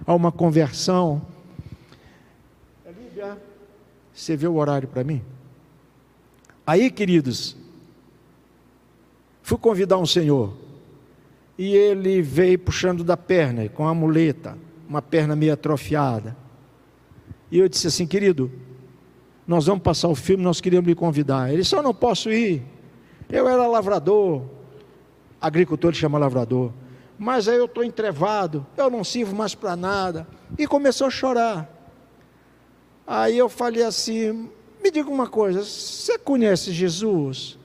a 0.06 0.14
uma 0.14 0.30
conversão. 0.30 1.22
Lívia, 2.86 3.38
você 4.12 4.36
vê 4.36 4.46
o 4.46 4.56
horário 4.56 4.86
para 4.86 5.02
mim? 5.02 5.22
Aí, 6.66 6.90
queridos, 6.90 7.56
fui 9.42 9.56
convidar 9.56 9.96
um 9.96 10.04
senhor 10.04 10.54
e 11.56 11.74
ele 11.74 12.20
veio 12.20 12.58
puxando 12.58 13.02
da 13.02 13.16
perna 13.16 13.66
com 13.70 13.88
a 13.88 13.94
muleta 13.94 14.58
uma 14.88 15.02
perna 15.02 15.34
meio 15.34 15.52
atrofiada. 15.52 16.36
E 17.50 17.58
eu 17.58 17.68
disse 17.68 17.86
assim, 17.86 18.06
querido, 18.06 18.50
nós 19.46 19.66
vamos 19.66 19.82
passar 19.82 20.08
o 20.08 20.14
filme, 20.14 20.42
nós 20.42 20.60
queríamos 20.60 20.88
lhe 20.88 20.94
convidar. 20.94 21.52
Ele 21.52 21.64
só 21.64 21.82
não 21.82 21.94
posso 21.94 22.30
ir. 22.30 22.62
Eu 23.28 23.48
era 23.48 23.66
lavrador, 23.66 24.42
agricultor 25.40 25.90
ele 25.90 25.98
chama 25.98 26.18
lavrador. 26.18 26.72
Mas 27.18 27.48
aí 27.48 27.56
eu 27.56 27.66
estou 27.66 27.84
entrevado, 27.84 28.66
eu 28.76 28.90
não 28.90 29.04
sirvo 29.04 29.34
mais 29.34 29.54
para 29.54 29.76
nada. 29.76 30.26
E 30.58 30.66
começou 30.66 31.06
a 31.06 31.10
chorar. 31.10 31.70
Aí 33.06 33.38
eu 33.38 33.48
falei 33.48 33.82
assim: 33.82 34.50
me 34.82 34.90
diga 34.90 35.08
uma 35.08 35.28
coisa, 35.28 35.62
você 35.62 36.18
conhece 36.18 36.72
Jesus? 36.72 37.58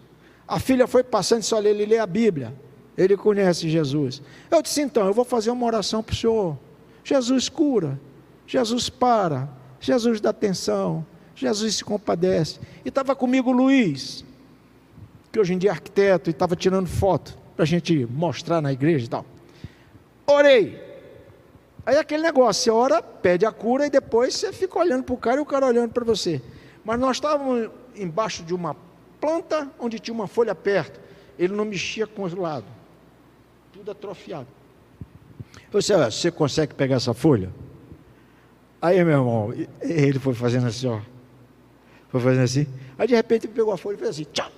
A 0.48 0.60
filha 0.60 0.88
foi 0.88 1.04
passando 1.04 1.40
e 1.40 1.42
disse: 1.42 1.56
olha, 1.56 1.70
ele 1.70 1.86
lê 1.86 1.98
a 1.98 2.06
Bíblia. 2.06 2.54
Ele 2.98 3.16
conhece 3.16 3.70
Jesus. 3.70 4.22
Eu 4.52 4.62
disse: 4.62 4.82
então, 4.82 5.08
eu 5.08 5.14
vou 5.14 5.26
fazer 5.26 5.52
uma 5.52 5.66
oração 5.66 6.04
para 6.04 6.14
o 6.14 6.16
senhor. 6.16 6.58
Jesus 7.10 7.50
cura, 7.50 8.00
Jesus 8.46 8.88
para, 8.88 9.50
Jesus 9.80 10.22
dá 10.22 10.30
atenção, 10.30 11.04
Jesus 11.36 11.78
se 11.78 11.84
compadece. 11.84 12.60
E 12.86 12.90
estava 12.90 13.16
comigo 13.16 13.50
o 13.50 13.54
Luiz, 13.54 14.24
que 15.32 15.40
hoje 15.40 15.56
em 15.56 15.58
dia 15.58 15.72
é 15.72 15.74
arquiteto, 15.74 16.30
e 16.30 16.32
estava 16.32 16.56
tirando 16.56 16.86
foto 16.86 17.36
para 17.56 17.64
a 17.64 17.66
gente 17.66 18.06
mostrar 18.06 18.62
na 18.62 18.72
igreja 18.72 19.08
e 19.08 19.10
tal. 19.10 19.26
Orei. 20.28 20.80
Aí 21.84 21.98
aquele 21.98 22.22
negócio, 22.22 22.62
você 22.62 22.70
ora, 22.70 23.02
pede 23.02 23.44
a 23.44 23.52
cura 23.52 23.88
e 23.88 23.90
depois 23.90 24.36
você 24.36 24.54
fica 24.54 24.78
olhando 24.78 25.04
para 25.04 25.16
o 25.16 25.18
cara 25.18 25.38
e 25.38 25.42
o 25.42 25.46
cara 25.48 25.66
olhando 25.66 25.92
para 25.92 26.06
você. 26.06 26.40
Mas 26.86 27.00
nós 27.00 27.18
estávamos 27.18 27.72
embaixo 27.96 28.44
de 28.44 28.54
uma 28.54 28.76
planta 29.20 29.68
onde 29.80 29.98
tinha 29.98 30.14
uma 30.14 30.28
folha 30.28 30.54
perto. 30.54 31.00
Ele 31.40 31.56
não 31.56 31.66
mexia 31.66 32.06
com 32.06 32.22
os 32.22 32.36
lados. 32.36 32.70
Tudo 33.74 33.90
atrofiado. 33.90 34.59
Disse, 35.74 35.94
você 35.96 36.32
consegue 36.32 36.74
pegar 36.74 36.96
essa 36.96 37.14
folha? 37.14 37.50
Aí, 38.82 39.04
meu 39.04 39.18
irmão, 39.18 39.54
ele 39.82 40.20
foi 40.20 40.34
fazendo 40.34 40.68
assim, 40.68 40.88
ó. 40.88 41.00
Foi 42.10 42.20
fazendo 42.22 42.44
assim. 42.44 42.66
Aí, 42.98 43.08
de 43.08 43.16
repente, 43.16 43.46
ele 43.46 43.54
pegou 43.54 43.74
a 43.74 43.78
folha 43.78 43.96
e 43.96 43.98
fez 43.98 44.10
assim, 44.12 44.26
tchau. 44.32 44.50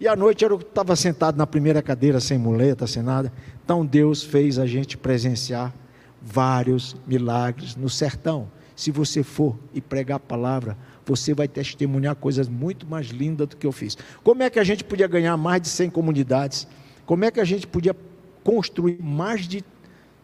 E 0.00 0.08
à 0.08 0.16
noite 0.16 0.44
eu 0.44 0.56
estava 0.56 0.96
sentado 0.96 1.36
na 1.36 1.46
primeira 1.46 1.80
cadeira, 1.80 2.18
sem 2.18 2.38
muleta, 2.38 2.86
sem 2.86 3.02
nada. 3.02 3.32
Então, 3.64 3.84
Deus 3.84 4.22
fez 4.22 4.58
a 4.58 4.66
gente 4.66 4.96
presenciar 4.96 5.72
vários 6.20 6.96
milagres 7.06 7.76
no 7.76 7.88
sertão. 7.88 8.48
Se 8.74 8.90
você 8.90 9.22
for 9.22 9.56
e 9.74 9.80
pregar 9.80 10.16
a 10.16 10.20
palavra, 10.20 10.76
você 11.04 11.34
vai 11.34 11.46
testemunhar 11.46 12.16
coisas 12.16 12.48
muito 12.48 12.86
mais 12.86 13.08
lindas 13.08 13.48
do 13.48 13.56
que 13.56 13.66
eu 13.66 13.72
fiz. 13.72 13.96
Como 14.24 14.42
é 14.42 14.50
que 14.50 14.58
a 14.58 14.64
gente 14.64 14.82
podia 14.82 15.06
ganhar 15.06 15.36
mais 15.36 15.62
de 15.62 15.68
100 15.68 15.90
comunidades? 15.90 16.66
Como 17.04 17.24
é 17.24 17.30
que 17.30 17.40
a 17.40 17.44
gente 17.44 17.66
podia 17.66 17.94
construir 18.42 19.00
mais 19.00 19.46
de 19.46 19.62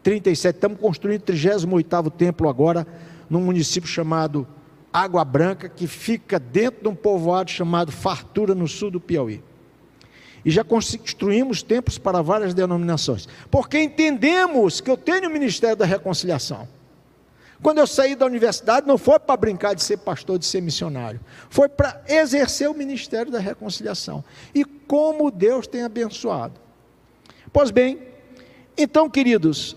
37, 0.09 0.55
estamos 0.55 0.81
construindo 0.81 1.21
o 1.21 1.25
38 1.25 2.11
templo 2.13 2.49
agora, 2.49 2.87
num 3.29 3.43
município 3.43 3.87
chamado 3.87 4.49
Água 4.91 5.23
Branca, 5.23 5.69
que 5.69 5.87
fica 5.87 6.39
dentro 6.39 6.81
de 6.81 6.89
um 6.89 6.95
povoado 6.95 7.51
chamado 7.51 7.93
Fartura, 7.93 8.55
no 8.55 8.67
sul 8.67 8.91
do 8.91 8.99
Piauí. 8.99 9.45
E 10.43 10.51
já 10.51 10.65
construímos 10.65 11.63
templos 11.63 11.99
para 11.99 12.23
várias 12.23 12.55
denominações, 12.55 13.29
porque 13.51 13.79
entendemos 13.79 14.81
que 14.81 14.91
eu 14.91 14.97
tenho 14.97 15.29
o 15.29 15.33
ministério 15.33 15.77
da 15.77 15.85
reconciliação. 15.85 16.67
Quando 17.63 17.77
eu 17.77 17.87
saí 17.87 18.17
da 18.17 18.25
universidade, 18.25 18.87
não 18.87 18.97
foi 18.97 19.19
para 19.19 19.37
brincar 19.37 19.75
de 19.75 19.83
ser 19.83 19.99
pastor, 19.99 20.39
de 20.39 20.47
ser 20.47 20.63
missionário, 20.63 21.21
foi 21.51 21.69
para 21.69 22.03
exercer 22.09 22.71
o 22.71 22.73
ministério 22.75 23.31
da 23.31 23.41
reconciliação. 23.41 24.25
E 24.55 24.65
como 24.65 25.31
Deus 25.31 25.67
tem 25.67 25.83
abençoado. 25.83 26.59
Pois 27.53 27.71
bem, 27.71 27.99
então, 28.75 29.11
queridos, 29.11 29.77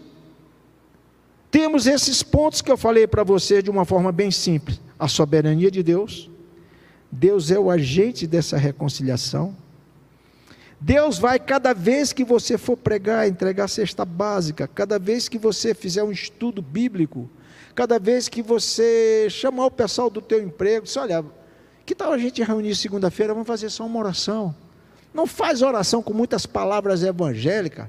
temos 1.52 1.86
esses 1.86 2.24
pontos 2.24 2.62
que 2.62 2.72
eu 2.72 2.78
falei 2.78 3.06
para 3.06 3.24
você 3.24 3.62
de 3.62 3.70
uma 3.70 3.84
forma 3.84 4.10
bem 4.12 4.32
simples: 4.32 4.80
a 4.98 5.08
soberania 5.08 5.70
de 5.70 5.84
Deus, 5.84 6.32
Deus 7.12 7.52
é 7.52 7.60
o 7.60 7.70
agente 7.70 8.26
dessa 8.26 8.58
reconciliação. 8.58 9.56
Deus 10.80 11.20
vai, 11.20 11.38
cada 11.38 11.74
vez 11.74 12.12
que 12.12 12.24
você 12.24 12.58
for 12.58 12.76
pregar, 12.76 13.28
entregar 13.28 13.68
cesta 13.68 14.04
básica, 14.04 14.68
cada 14.68 14.98
vez 14.98 15.30
que 15.30 15.38
você 15.38 15.76
fizer 15.76 16.04
um 16.04 16.12
estudo 16.12 16.60
bíblico, 16.60 17.30
cada 17.76 18.00
vez 18.00 18.28
que 18.28 18.42
você 18.42 19.28
chamar 19.30 19.68
o 19.68 19.72
pessoal 19.72 20.10
do 20.10 20.22
teu 20.22 20.42
emprego, 20.42 20.86
diz, 20.86 20.98
olha, 20.98 21.24
que 21.86 21.94
tal 21.94 22.12
a 22.14 22.18
gente 22.18 22.42
reunir 22.42 22.74
segunda-feira, 22.76 23.34
vamos 23.34 23.48
fazer 23.48 23.70
só 23.70 23.86
uma 23.86 24.00
oração. 24.00 24.56
Não 25.14 25.28
faz 25.28 25.62
oração 25.62 26.02
com 26.02 26.14
muitas 26.14 26.48
palavras 26.48 27.04
evangélicas. 27.04 27.88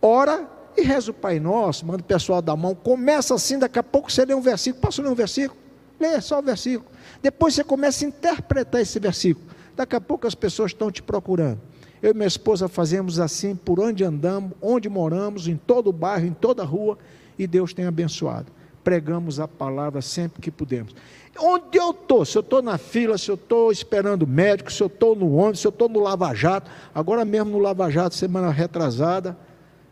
Ora 0.00 0.48
e 0.76 0.82
reza 0.82 1.10
o 1.10 1.14
Pai 1.14 1.40
Nosso, 1.40 1.86
manda 1.86 2.02
o 2.02 2.04
pessoal 2.04 2.42
da 2.42 2.54
mão, 2.54 2.74
começa 2.74 3.34
assim, 3.34 3.58
daqui 3.58 3.78
a 3.78 3.82
pouco 3.82 4.12
você 4.12 4.24
lê 4.24 4.34
um 4.34 4.40
versículo, 4.40 4.82
posso 4.82 5.00
ler 5.02 5.08
um 5.08 5.14
versículo? 5.14 5.58
Lê 5.98 6.20
só 6.20 6.38
o 6.38 6.42
versículo. 6.42 6.90
Depois 7.22 7.54
você 7.54 7.64
começa 7.64 8.04
a 8.04 8.08
interpretar 8.08 8.80
esse 8.82 8.98
versículo. 8.98 9.46
Daqui 9.74 9.96
a 9.96 10.00
pouco 10.00 10.26
as 10.26 10.34
pessoas 10.34 10.72
estão 10.72 10.90
te 10.90 11.02
procurando. 11.02 11.60
Eu 12.02 12.10
e 12.10 12.14
minha 12.14 12.26
esposa 12.26 12.68
fazemos 12.68 13.18
assim 13.18 13.56
por 13.56 13.80
onde 13.80 14.04
andamos, 14.04 14.52
onde 14.60 14.88
moramos, 14.88 15.48
em 15.48 15.56
todo 15.56 15.88
o 15.88 15.92
bairro, 15.92 16.26
em 16.26 16.32
toda 16.32 16.62
a 16.62 16.66
rua, 16.66 16.98
e 17.38 17.46
Deus 17.46 17.72
tem 17.72 17.86
abençoado. 17.86 18.52
Pregamos 18.84 19.40
a 19.40 19.48
palavra 19.48 20.00
sempre 20.02 20.40
que 20.40 20.50
podemos. 20.50 20.94
Onde 21.38 21.78
eu 21.78 21.90
estou, 21.90 22.24
se 22.24 22.36
eu 22.36 22.40
estou 22.40 22.62
na 22.62 22.78
fila, 22.78 23.18
se 23.18 23.30
eu 23.30 23.34
estou 23.34 23.72
esperando 23.72 24.26
médico, 24.26 24.72
se 24.72 24.82
eu 24.82 24.86
estou 24.86 25.16
no 25.16 25.34
ônibus, 25.34 25.60
se 25.60 25.66
eu 25.66 25.70
estou 25.70 25.88
no 25.88 26.00
Lava 26.00 26.32
Jato, 26.34 26.70
agora 26.94 27.24
mesmo 27.24 27.50
no 27.50 27.58
Lava 27.58 27.90
Jato, 27.90 28.14
semana 28.14 28.50
retrasada, 28.50 29.36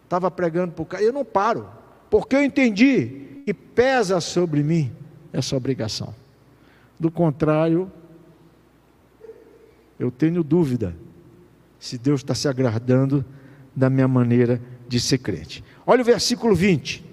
estava 0.05 0.31
pregando 0.31 0.73
para 0.73 0.83
o 0.83 0.87
cara, 0.87 1.03
eu 1.03 1.13
não 1.13 1.25
paro, 1.25 1.69
porque 2.09 2.37
eu 2.37 2.43
entendi 2.43 3.43
que 3.45 3.53
pesa 3.53 4.21
sobre 4.21 4.63
mim 4.63 4.93
essa 5.33 5.57
obrigação. 5.57 6.15
Do 6.99 7.11
contrário, 7.11 7.91
eu 9.99 10.11
tenho 10.11 10.43
dúvida 10.43 10.95
se 11.79 11.99
Deus 11.99 12.21
está 12.21 12.35
se 12.35 12.49
agradando 12.49 13.25
da 13.75 13.91
minha 13.91 14.09
maneira 14.09 14.61
de 14.89 15.01
ser 15.01 15.19
crente. 15.19 15.65
Olha 15.87 16.03
o 16.03 16.05
versículo 16.05 16.55
20. 16.55 17.05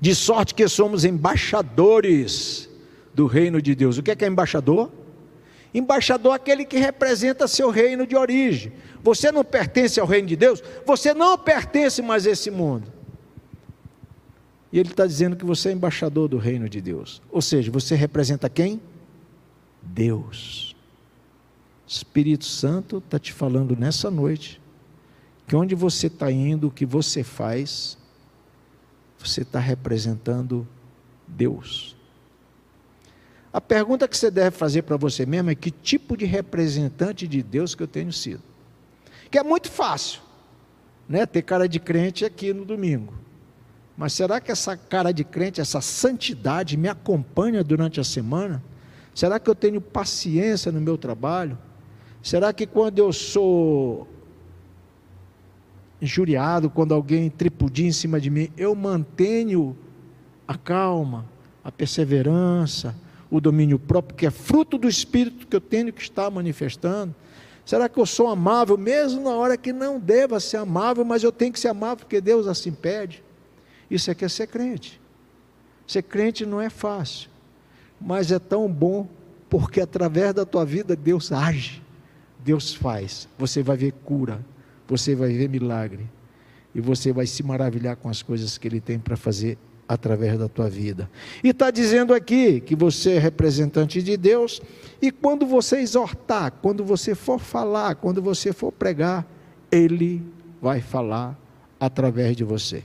De 0.00 0.14
sorte 0.14 0.54
que 0.54 0.66
somos 0.66 1.04
embaixadores 1.04 2.70
do 3.14 3.26
reino 3.26 3.60
de 3.60 3.74
Deus. 3.74 3.98
O 3.98 4.02
que 4.02 4.10
é, 4.10 4.16
que 4.16 4.24
é 4.24 4.28
embaixador? 4.28 4.90
Embaixador 5.72 6.34
aquele 6.34 6.64
que 6.64 6.78
representa 6.78 7.46
seu 7.46 7.70
reino 7.70 8.06
de 8.06 8.16
origem. 8.16 8.72
Você 9.02 9.30
não 9.30 9.44
pertence 9.44 10.00
ao 10.00 10.06
reino 10.06 10.28
de 10.28 10.36
Deus, 10.36 10.62
você 10.84 11.14
não 11.14 11.38
pertence 11.38 12.02
mais 12.02 12.26
a 12.26 12.30
esse 12.30 12.50
mundo. 12.50 12.92
E 14.72 14.78
ele 14.78 14.90
está 14.90 15.06
dizendo 15.06 15.36
que 15.36 15.44
você 15.44 15.70
é 15.70 15.72
embaixador 15.72 16.28
do 16.28 16.38
reino 16.38 16.68
de 16.68 16.80
Deus. 16.80 17.20
Ou 17.30 17.42
seja, 17.42 17.70
você 17.70 17.94
representa 17.94 18.48
quem? 18.48 18.80
Deus. 19.82 20.76
Espírito 21.86 22.44
Santo 22.44 22.98
está 22.98 23.18
te 23.18 23.32
falando 23.32 23.74
nessa 23.74 24.10
noite 24.10 24.60
que 25.46 25.56
onde 25.56 25.74
você 25.74 26.06
está 26.06 26.30
indo, 26.30 26.68
o 26.68 26.70
que 26.70 26.86
você 26.86 27.24
faz, 27.24 27.98
você 29.18 29.42
está 29.42 29.58
representando 29.58 30.66
Deus. 31.26 31.96
A 33.52 33.60
pergunta 33.60 34.06
que 34.06 34.16
você 34.16 34.30
deve 34.30 34.56
fazer 34.56 34.82
para 34.82 34.96
você 34.96 35.26
mesmo 35.26 35.50
é 35.50 35.54
que 35.54 35.70
tipo 35.70 36.16
de 36.16 36.24
representante 36.24 37.26
de 37.26 37.42
Deus 37.42 37.74
que 37.74 37.82
eu 37.82 37.88
tenho 37.88 38.12
sido. 38.12 38.42
Que 39.30 39.38
é 39.38 39.42
muito 39.42 39.70
fácil, 39.70 40.20
né, 41.08 41.26
ter 41.26 41.42
cara 41.42 41.68
de 41.68 41.80
crente 41.80 42.24
aqui 42.24 42.52
no 42.52 42.64
domingo. 42.64 43.14
Mas 43.96 44.12
será 44.12 44.40
que 44.40 44.50
essa 44.50 44.76
cara 44.76 45.12
de 45.12 45.24
crente, 45.24 45.60
essa 45.60 45.80
santidade 45.80 46.76
me 46.76 46.88
acompanha 46.88 47.62
durante 47.62 48.00
a 48.00 48.04
semana? 48.04 48.62
Será 49.14 49.38
que 49.38 49.50
eu 49.50 49.54
tenho 49.54 49.80
paciência 49.80 50.70
no 50.70 50.80
meu 50.80 50.96
trabalho? 50.96 51.58
Será 52.22 52.52
que 52.52 52.66
quando 52.66 52.98
eu 52.98 53.12
sou 53.12 54.08
injuriado, 56.00 56.70
quando 56.70 56.94
alguém 56.94 57.28
tripudia 57.28 57.88
em 57.88 57.92
cima 57.92 58.20
de 58.20 58.30
mim, 58.30 58.50
eu 58.56 58.74
mantenho 58.74 59.76
a 60.46 60.56
calma, 60.56 61.26
a 61.62 61.70
perseverança, 61.70 62.96
o 63.30 63.40
domínio 63.40 63.78
próprio, 63.78 64.16
que 64.16 64.26
é 64.26 64.30
fruto 64.30 64.76
do 64.76 64.88
Espírito 64.88 65.46
que 65.46 65.56
eu 65.56 65.60
tenho 65.60 65.92
que 65.92 66.02
estar 66.02 66.30
manifestando? 66.30 67.14
Será 67.64 67.88
que 67.88 68.00
eu 68.00 68.06
sou 68.06 68.26
amável, 68.26 68.76
mesmo 68.76 69.22
na 69.22 69.30
hora 69.30 69.56
que 69.56 69.72
não 69.72 70.00
deva 70.00 70.40
ser 70.40 70.56
amável, 70.56 71.04
mas 71.04 71.22
eu 71.22 71.30
tenho 71.30 71.52
que 71.52 71.60
ser 71.60 71.68
amável 71.68 71.98
porque 71.98 72.20
Deus 72.20 72.48
assim 72.48 72.72
pede? 72.72 73.22
Isso 73.88 74.10
é 74.10 74.14
que 74.14 74.24
é 74.24 74.28
ser 74.28 74.48
crente. 74.48 75.00
Ser 75.86 76.02
crente 76.02 76.44
não 76.44 76.60
é 76.60 76.68
fácil, 76.68 77.30
mas 78.00 78.32
é 78.32 78.38
tão 78.38 78.68
bom, 78.68 79.08
porque 79.48 79.80
através 79.80 80.34
da 80.34 80.44
tua 80.44 80.64
vida 80.64 80.96
Deus 80.96 81.30
age, 81.30 81.82
Deus 82.38 82.74
faz. 82.74 83.28
Você 83.38 83.62
vai 83.62 83.76
ver 83.76 83.92
cura, 84.04 84.44
você 84.88 85.14
vai 85.14 85.32
ver 85.32 85.48
milagre, 85.48 86.08
e 86.74 86.80
você 86.80 87.12
vai 87.12 87.26
se 87.26 87.42
maravilhar 87.42 87.96
com 87.96 88.08
as 88.08 88.22
coisas 88.22 88.56
que 88.58 88.66
Ele 88.66 88.80
tem 88.80 88.98
para 88.98 89.16
fazer 89.16 89.58
através 89.90 90.38
da 90.38 90.48
tua 90.48 90.70
vida. 90.70 91.10
E 91.42 91.48
está 91.48 91.68
dizendo 91.68 92.14
aqui 92.14 92.60
que 92.60 92.76
você 92.76 93.14
é 93.14 93.18
representante 93.18 94.00
de 94.00 94.16
Deus, 94.16 94.62
e 95.02 95.10
quando 95.10 95.44
você 95.44 95.80
exortar, 95.80 96.52
quando 96.62 96.84
você 96.84 97.12
for 97.12 97.40
falar, 97.40 97.96
quando 97.96 98.22
você 98.22 98.52
for 98.52 98.70
pregar, 98.70 99.26
Ele 99.68 100.22
vai 100.62 100.80
falar 100.80 101.36
através 101.80 102.36
de 102.36 102.44
você. 102.44 102.84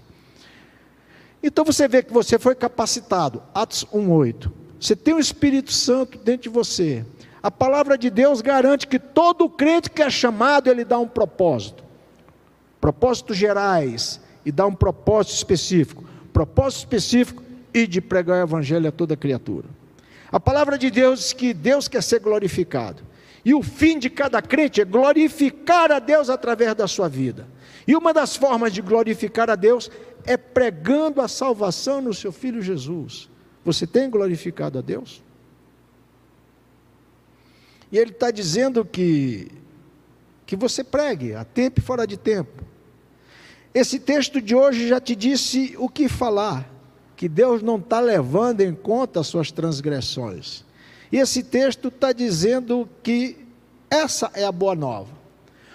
Então 1.44 1.64
você 1.64 1.88
vê 1.88 2.02
que 2.02 2.12
você 2.12 2.40
foi 2.40 2.56
capacitado, 2.56 3.44
Atos 3.54 3.86
1,8. 3.94 4.52
Você 4.80 4.96
tem 4.96 5.14
o 5.14 5.20
Espírito 5.20 5.72
Santo 5.72 6.18
dentro 6.18 6.42
de 6.42 6.50
você. 6.50 7.06
A 7.44 7.52
palavra 7.52 8.00
de 8.00 8.10
Deus 8.10 8.42
garante 8.42 8.88
que 8.88 8.98
todo 8.98 9.48
crente 9.48 9.92
que 9.92 10.02
é 10.02 10.10
chamado, 10.10 10.72
ele 10.72 10.84
dá 10.84 10.98
um 10.98 11.08
propósito. 11.08 11.84
Propósitos 12.82 13.38
gerais 13.38 14.20
e 14.44 14.52
dá 14.52 14.66
um 14.66 14.74
propósito 14.74 15.36
específico 15.36 16.15
propósito 16.36 16.80
específico 16.80 17.42
e 17.74 17.88
de 17.88 18.02
pregar 18.02 18.40
o 18.40 18.44
evangelho 18.46 18.90
a 18.90 18.92
toda 18.92 19.16
criatura. 19.16 19.70
A 20.30 20.38
palavra 20.38 20.78
de 20.78 20.92
Deus 20.92 21.20
diz 21.20 21.34
que 21.34 21.54
Deus 21.54 21.88
quer 21.88 22.04
ser 22.04 22.20
glorificado. 22.20 23.02
E 23.46 23.54
o 23.54 23.64
fim 23.64 23.98
de 23.98 24.10
cada 24.10 24.42
crente 24.42 24.82
é 24.82 24.86
glorificar 24.86 25.94
a 25.94 26.00
Deus 26.00 26.30
através 26.30 26.76
da 26.76 26.88
sua 26.88 27.08
vida. 27.08 27.48
E 27.88 27.96
uma 27.96 28.14
das 28.14 28.36
formas 28.36 28.74
de 28.74 28.82
glorificar 28.82 29.50
a 29.50 29.56
Deus 29.56 29.90
é 30.26 30.36
pregando 30.36 31.22
a 31.22 31.28
salvação 31.30 32.02
no 32.02 32.14
seu 32.14 32.34
filho 32.34 32.62
Jesus. 32.62 33.30
Você 33.64 33.88
tem 33.88 34.10
glorificado 34.10 34.78
a 34.78 34.82
Deus? 34.82 35.24
E 37.90 37.98
ele 37.98 38.12
está 38.12 38.30
dizendo 38.30 38.84
que, 38.84 39.50
que 40.46 40.58
você 40.58 40.84
pregue 40.84 41.34
a 41.34 41.46
tempo 41.46 41.80
e 41.80 41.84
fora 41.84 42.06
de 42.06 42.18
tempo. 42.18 42.75
Esse 43.76 44.00
texto 44.00 44.40
de 44.40 44.56
hoje 44.56 44.88
já 44.88 45.02
te 45.02 45.14
disse 45.14 45.76
o 45.78 45.90
que 45.90 46.08
falar, 46.08 46.66
que 47.18 47.28
Deus 47.28 47.62
não 47.62 47.76
está 47.76 48.00
levando 48.00 48.62
em 48.62 48.74
conta 48.74 49.20
as 49.20 49.28
suas 49.28 49.52
transgressões. 49.52 50.64
E 51.12 51.18
esse 51.18 51.44
texto 51.44 51.90
está 51.90 52.14
dizendo 52.14 52.88
que 53.04 53.38
essa 53.90 54.32
é 54.34 54.46
a 54.46 54.52
boa 54.52 54.76
nova. 54.76 55.10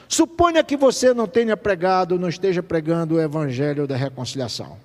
Suponha 0.08 0.64
que 0.64 0.78
você 0.78 1.12
não 1.12 1.26
tenha 1.26 1.58
pregado, 1.58 2.18
não 2.18 2.30
esteja 2.30 2.62
pregando 2.62 3.16
o 3.16 3.20
evangelho 3.20 3.86
da 3.86 3.96
reconciliação. 3.96 4.78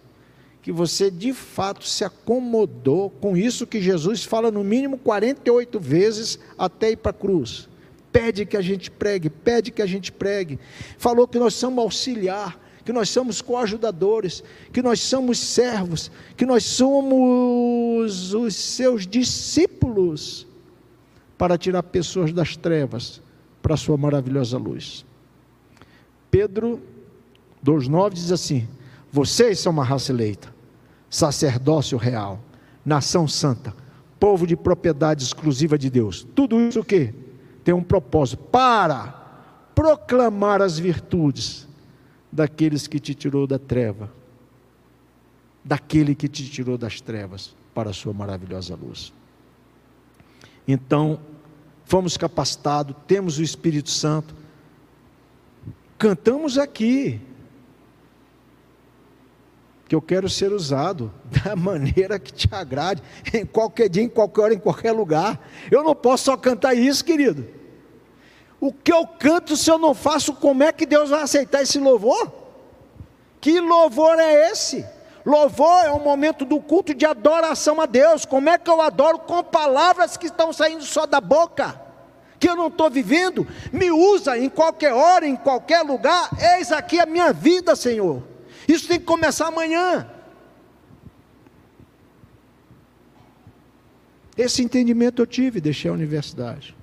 Que 0.62 0.70
você 0.74 1.10
de 1.10 1.32
fato 1.32 1.86
se 1.88 2.04
acomodou 2.04 3.10
com 3.10 3.38
isso 3.38 3.66
que 3.66 3.82
Jesus 3.82 4.26
fala 4.26 4.52
no 4.52 4.62
mínimo 4.62 4.98
48 4.98 5.80
vezes 5.80 6.38
até 6.58 6.92
ir 6.92 6.98
para 6.98 7.12
a 7.12 7.14
cruz. 7.14 7.70
Pede 8.12 8.46
que 8.46 8.58
a 8.58 8.62
gente 8.62 8.92
pregue, 8.92 9.30
pede 9.30 9.72
que 9.72 9.82
a 9.82 9.86
gente 9.86 10.12
pregue. 10.12 10.60
Falou 10.98 11.26
que 11.26 11.40
nós 11.40 11.54
somos 11.54 11.82
auxiliar 11.82 12.65
que 12.86 12.94
nós 12.94 13.10
somos 13.10 13.42
coajudadores, 13.42 14.44
que 14.72 14.82
nós 14.82 15.02
somos 15.02 15.40
servos, 15.40 16.12
que 16.38 16.46
nós 16.46 16.64
somos 16.64 18.32
os 18.36 18.56
seus 18.56 19.08
discípulos 19.08 20.46
para 21.36 21.58
tirar 21.58 21.82
pessoas 21.82 22.32
das 22.32 22.56
trevas 22.56 23.20
para 23.60 23.74
a 23.74 23.78
sua 23.78 23.98
maravilhosa 23.98 24.60
luz. 24.60 25.04
Pedro 26.30 26.80
2,9 27.66 28.14
diz 28.14 28.32
assim: 28.32 28.68
Vocês 29.12 29.60
são 29.60 29.72
uma 29.72 29.84
raça 29.84 30.12
eleita, 30.12 30.54
sacerdócio 31.10 31.98
real, 31.98 32.40
nação 32.86 33.28
santa, 33.28 33.74
povo 34.20 34.46
de 34.46 34.56
propriedade 34.56 35.24
exclusiva 35.24 35.76
de 35.76 35.90
Deus. 35.90 36.26
Tudo 36.36 36.62
isso 36.62 36.82
o 36.82 36.86
que? 36.86 37.12
Tem 37.64 37.74
um 37.74 37.82
propósito 37.82 38.44
para 38.44 39.08
proclamar 39.74 40.62
as 40.62 40.78
virtudes 40.78 41.66
daqueles 42.36 42.86
que 42.86 43.00
te 43.00 43.16
tirou 43.16 43.48
da 43.48 43.58
treva, 43.58 44.12
daquele 45.64 46.14
que 46.14 46.28
te 46.28 46.48
tirou 46.50 46.78
das 46.78 47.00
trevas 47.00 47.56
para 47.74 47.92
a 47.92 47.94
sua 47.94 48.14
maravilhosa 48.14 48.76
luz. 48.76 49.14
Então, 50.68 51.20
fomos 51.86 52.18
capacitados, 52.18 52.96
temos 53.08 53.38
o 53.38 53.44
Espírito 53.44 53.90
Santo, 53.90 54.36
cantamos 55.98 56.58
aqui, 56.58 57.22
que 59.88 59.96
eu 59.96 60.02
quero 60.02 60.28
ser 60.28 60.52
usado 60.52 61.14
da 61.44 61.56
maneira 61.56 62.20
que 62.20 62.34
te 62.34 62.50
agrade, 62.52 63.02
em 63.34 63.46
qualquer 63.46 63.88
dia, 63.88 64.04
em 64.04 64.10
qualquer 64.10 64.42
hora, 64.42 64.54
em 64.54 64.60
qualquer 64.60 64.92
lugar. 64.92 65.40
Eu 65.72 65.84
não 65.86 65.96
posso 65.96 66.26
só 66.26 66.36
cantar 66.36 66.74
isso, 66.74 67.06
querido. 67.06 67.48
O 68.60 68.72
que 68.72 68.92
eu 68.92 69.06
canto, 69.06 69.56
se 69.56 69.70
eu 69.70 69.78
não 69.78 69.94
faço, 69.94 70.34
como 70.34 70.64
é 70.64 70.72
que 70.72 70.86
Deus 70.86 71.10
vai 71.10 71.22
aceitar 71.22 71.62
esse 71.62 71.78
louvor? 71.78 72.32
Que 73.42 73.60
louvor 73.60 74.18
é 74.20 74.52
esse? 74.52 74.86
Louvor 75.26 75.84
é 75.84 75.92
um 75.92 76.00
momento 76.00 76.46
do 76.46 76.60
culto 76.60 76.94
de 76.94 77.06
adoração 77.06 77.82
a 77.82 77.86
Deus. 77.86 78.26
Como 78.26 78.50
é 78.50 78.58
que 78.58 78.70
eu 78.70 78.82
adoro 78.82 79.20
com 79.20 79.44
palavras 79.44 80.18
que 80.18 80.28
estão 80.28 80.54
saindo 80.54 80.84
só 80.84 81.06
da 81.06 81.20
boca? 81.20 81.82
Que 82.40 82.50
eu 82.50 82.56
não 82.56 82.68
estou 82.68 82.90
vivendo? 82.90 83.48
Me 83.74 83.92
usa 83.92 84.38
em 84.38 84.50
qualquer 84.50 84.94
hora, 84.94 85.26
em 85.26 85.36
qualquer 85.36 85.82
lugar. 85.82 86.30
Eis 86.58 86.72
aqui 86.72 87.00
a 87.00 87.06
minha 87.06 87.34
vida, 87.34 87.76
Senhor. 87.76 88.22
Isso 88.68 88.88
tem 88.88 89.00
que 89.00 89.06
começar 89.06 89.48
amanhã. 89.48 90.10
Esse 94.38 94.62
entendimento 94.62 95.22
eu 95.22 95.26
tive, 95.26 95.62
deixei 95.62 95.90
a 95.90 95.94
universidade. 95.94 96.76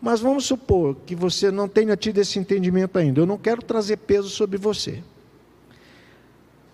Mas 0.00 0.20
vamos 0.20 0.46
supor 0.46 0.96
que 1.04 1.14
você 1.14 1.50
não 1.50 1.68
tenha 1.68 1.96
tido 1.96 2.18
esse 2.18 2.38
entendimento 2.38 2.98
ainda. 2.98 3.20
Eu 3.20 3.26
não 3.26 3.36
quero 3.36 3.62
trazer 3.62 3.98
peso 3.98 4.28
sobre 4.28 4.56
você. 4.56 5.02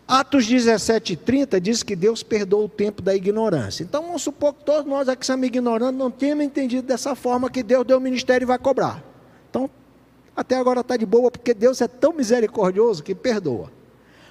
Atos 0.07 0.47
17, 0.47 1.17
30 1.17 1.61
diz 1.61 1.83
que 1.83 1.97
Deus 1.97 2.23
perdoa 2.23 2.67
o 2.67 2.69
tempo 2.69 3.03
da 3.03 3.13
ignorância. 3.13 3.83
Então 3.83 4.05
vamos 4.05 4.23
supor 4.23 4.55
que 4.55 4.65
todos 4.65 4.89
nós 4.89 5.09
aqui 5.09 5.27
somos 5.27 5.45
ignorantes, 5.45 5.99
não 5.99 6.13
temos 6.13 6.45
entendido 6.45 6.87
dessa 6.87 7.17
forma 7.17 7.51
que 7.51 7.61
Deus 7.61 7.85
deu 7.85 7.99
o 7.99 8.01
ministério 8.01 8.45
e 8.45 8.47
vai 8.47 8.59
cobrar. 8.59 9.03
Então, 9.51 9.69
até 10.37 10.57
agora 10.57 10.81
está 10.81 10.97
de 10.97 11.05
boa, 11.05 11.29
porque 11.29 11.53
Deus 11.53 11.81
é 11.81 11.89
tão 11.89 12.13
misericordioso 12.13 13.03
que 13.03 13.17
perdoa. 13.17 13.73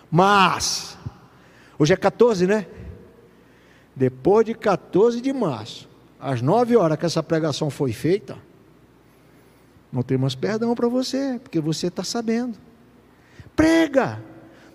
Mas, 0.10 0.98
hoje 1.78 1.92
é 1.92 1.98
14, 1.98 2.48
né? 2.48 2.68
Depois 3.94 4.46
de 4.46 4.54
14 4.54 5.20
de 5.20 5.34
março, 5.34 5.90
às 6.18 6.42
9 6.42 6.78
horas 6.78 6.98
que 6.98 7.06
essa 7.06 7.22
pregação 7.22 7.70
foi 7.70 7.92
feita, 7.92 8.38
não 9.96 10.04
temos 10.04 10.36
perdão 10.36 10.76
para 10.76 10.90
você, 10.90 11.40
porque 11.42 11.62
você 11.62 11.88
está 11.88 12.04
sabendo. 12.04 12.58
Prega. 13.56 14.22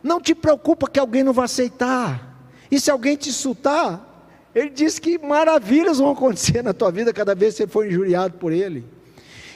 Não 0.03 0.19
te 0.19 0.35
preocupa 0.35 0.89
que 0.89 0.99
alguém 0.99 1.23
não 1.23 1.35
vai 1.35 1.45
aceitar. 1.45 2.39
E 2.71 2.81
se 2.81 2.91
alguém 2.91 3.17
te 3.17 3.29
insultar, 3.29 4.27
ele 4.55 4.71
diz 4.71 4.99
que 4.99 5.19
maravilhas 5.19 5.99
vão 5.99 6.13
acontecer 6.13 6.63
na 6.63 6.73
tua 6.73 6.91
vida 6.91 7.13
cada 7.13 7.35
vez 7.35 7.53
que 7.55 7.59
você 7.59 7.67
for 7.67 7.87
injuriado 7.87 8.39
por 8.39 8.51
ele. 8.51 8.83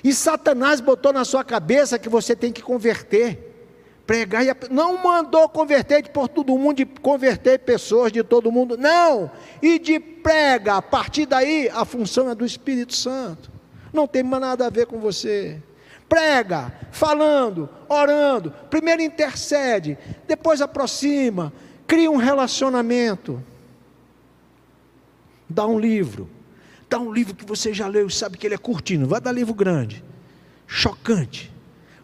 E 0.05 0.13
Satanás 0.13 0.83
botou 0.83 1.15
na 1.15 1.25
sua 1.25 1.43
cabeça 1.43 1.99
que 1.99 2.11
você 2.11 2.37
tem 2.37 2.53
que 2.53 2.61
converter. 2.61 3.53
Pregar 4.07 4.45
e 4.45 4.55
não 4.71 5.03
mandou 5.03 5.49
converter 5.49 6.03
de 6.03 6.11
por 6.11 6.29
todo 6.29 6.59
mundo, 6.59 6.77
de 6.77 6.85
converter 6.85 7.61
pessoas 7.61 8.13
de 8.13 8.23
todo 8.23 8.53
mundo, 8.53 8.77
não. 8.77 9.31
E 9.63 9.79
de 9.79 9.99
prega, 9.99 10.75
a 10.75 10.83
partir 10.83 11.25
daí 11.25 11.71
a 11.71 11.87
função 11.87 12.29
é 12.29 12.35
do 12.35 12.45
Espírito 12.45 12.95
Santo. 12.95 13.54
Não 13.95 14.09
tem 14.09 14.25
mais 14.25 14.43
nada 14.43 14.67
a 14.67 14.71
ver 14.71 14.87
com 14.87 14.99
você. 14.99 15.63
Prega, 16.09 16.73
falando, 16.91 17.69
orando. 17.89 18.51
Primeiro 18.69 19.01
intercede, 19.01 19.97
depois 20.27 20.61
aproxima, 20.61 21.53
cria 21.87 22.11
um 22.11 22.17
relacionamento. 22.17 23.43
Dá 25.49 25.65
um 25.65 25.79
livro. 25.79 26.29
Dá 26.91 26.99
um 26.99 27.13
livro 27.13 27.35
que 27.35 27.47
você 27.47 27.73
já 27.73 27.87
leu 27.87 28.09
e 28.09 28.13
sabe 28.13 28.37
que 28.37 28.47
ele 28.47 28.57
é 28.57 28.59
curtinho. 28.59 29.07
Vai 29.07 29.21
dar 29.21 29.31
livro 29.31 29.55
grande, 29.55 30.05
chocante. 30.67 31.53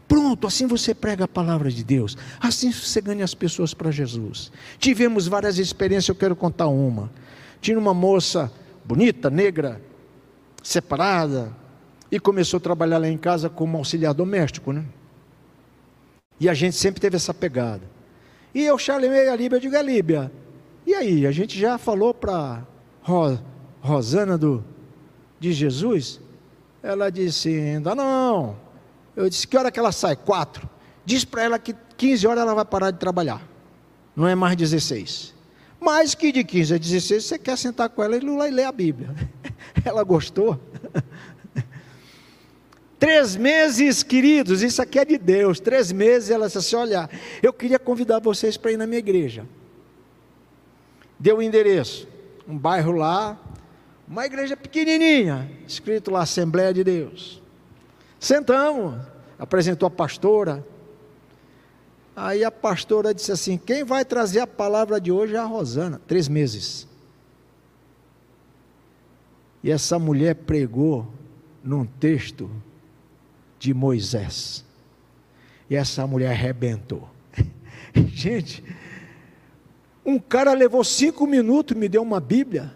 Pronto, 0.07 0.47
assim 0.47 0.67
você 0.67 0.95
prega 0.95 1.25
a 1.25 1.29
palavra 1.29 1.71
de 1.71 1.83
Deus. 1.83 2.17
Assim 2.41 2.73
você 2.73 3.01
ganha 3.01 3.25
as 3.25 3.35
pessoas 3.35 3.75
para 3.75 3.91
Jesus. 3.91 4.51
Tivemos 4.79 5.27
várias 5.27 5.59
experiências, 5.59 6.09
eu 6.09 6.15
quero 6.15 6.37
contar 6.37 6.69
uma. 6.69 7.11
Tinha 7.61 7.79
uma 7.79 7.95
moça 7.95 8.51
bonita, 8.85 9.29
negra, 9.29 9.81
separada, 10.63 11.53
e 12.11 12.19
começou 12.19 12.59
a 12.59 12.61
trabalhar 12.61 12.99
lá 12.99 13.09
em 13.09 13.19
casa 13.19 13.49
como 13.49 13.77
auxiliar 13.77 14.15
doméstico, 14.15 14.73
né? 14.73 14.85
E 16.39 16.49
a 16.49 16.55
gente 16.55 16.77
sempre 16.77 17.01
teve 17.01 17.17
essa 17.17 17.35
pegada. 17.35 17.83
E 18.55 18.65
eu 18.65 18.79
chamei 18.79 19.29
a 19.29 19.37
Líbia, 19.37 19.57
eu 19.57 19.61
digo, 19.61 19.77
a 19.77 19.83
Líbia, 19.83 20.33
e 20.87 20.95
aí, 20.95 21.27
a 21.27 21.31
gente 21.31 21.59
já 21.59 21.79
falou 21.79 22.13
para 22.13 22.67
Rosana 23.81 24.37
do, 24.37 24.65
de 25.39 25.53
Jesus? 25.53 26.21
Ela 26.83 27.11
disse, 27.11 27.49
ainda 27.49 27.95
não. 27.95 28.57
Eu 29.15 29.29
disse, 29.29 29.47
que 29.47 29.57
hora 29.57 29.71
que 29.71 29.79
ela 29.79 29.93
sai? 29.93 30.17
Quatro. 30.17 30.69
Diz 31.05 31.25
para 31.25 31.43
ela 31.43 31.59
que 31.59 31.77
15 31.97 32.27
horas 32.27 32.43
ela 32.43 32.55
vai 32.55 32.65
parar 32.65 32.91
de 32.91 32.99
trabalhar. 32.99 33.41
Não 34.17 34.27
é 34.27 34.35
mais 34.35 34.57
16. 34.57 35.35
Mais 35.79 36.15
que 36.15 36.33
de 36.33 36.43
15 36.43 36.75
a 36.75 36.79
16, 36.79 37.25
você 37.25 37.39
quer 37.39 37.57
sentar 37.57 37.89
com 37.89 38.03
ela 38.03 38.17
e 38.17 38.51
ler 38.51 38.65
a 38.65 38.73
Bíblia. 38.73 39.15
Ela 39.85 40.03
gostou. 40.03 40.61
Três 43.01 43.35
meses, 43.35 44.03
queridos, 44.03 44.61
isso 44.61 44.83
aqui 44.83 44.99
é 44.99 45.05
de 45.07 45.17
Deus. 45.17 45.59
Três 45.59 45.91
meses, 45.91 46.29
ela 46.29 46.47
disse 46.49 46.59
assim: 46.59 46.77
Olha, 46.77 47.09
eu 47.43 47.51
queria 47.51 47.79
convidar 47.79 48.19
vocês 48.19 48.59
para 48.59 48.73
ir 48.73 48.77
na 48.77 48.87
minha 48.87 48.99
igreja. 48.99 49.47
Deu 51.19 51.39
o 51.39 51.43
endereço, 51.43 52.07
um 52.47 52.59
bairro 52.59 52.93
lá, 52.93 53.41
uma 54.07 54.27
igreja 54.27 54.55
pequenininha, 54.55 55.51
escrito 55.67 56.11
lá 56.11 56.21
Assembleia 56.21 56.75
de 56.75 56.85
Deus. 56.85 57.43
Sentamos, 58.19 59.01
apresentou 59.39 59.87
a 59.87 59.91
pastora. 59.91 60.63
Aí 62.15 62.45
a 62.45 62.51
pastora 62.51 63.15
disse 63.15 63.33
assim: 63.33 63.57
Quem 63.57 63.83
vai 63.83 64.05
trazer 64.05 64.41
a 64.41 64.47
palavra 64.47 65.01
de 65.01 65.11
hoje 65.11 65.35
é 65.35 65.39
a 65.39 65.45
Rosana. 65.45 66.03
Três 66.07 66.29
meses. 66.29 66.87
E 69.65 69.71
essa 69.71 69.99
mulher 69.99 70.35
pregou 70.35 71.11
num 71.65 71.87
texto 71.87 72.51
de 73.61 73.75
Moisés. 73.75 74.65
E 75.69 75.77
essa 75.77 76.05
mulher 76.07 76.31
arrebentou. 76.31 77.09
Gente, 77.95 78.65
um 80.05 80.19
cara 80.19 80.53
levou 80.55 80.83
cinco 80.83 81.27
minutos 81.27 81.77
e 81.77 81.79
me 81.79 81.89
deu 81.89 82.03
uma 82.03 82.19
Bíblia. 82.19 82.73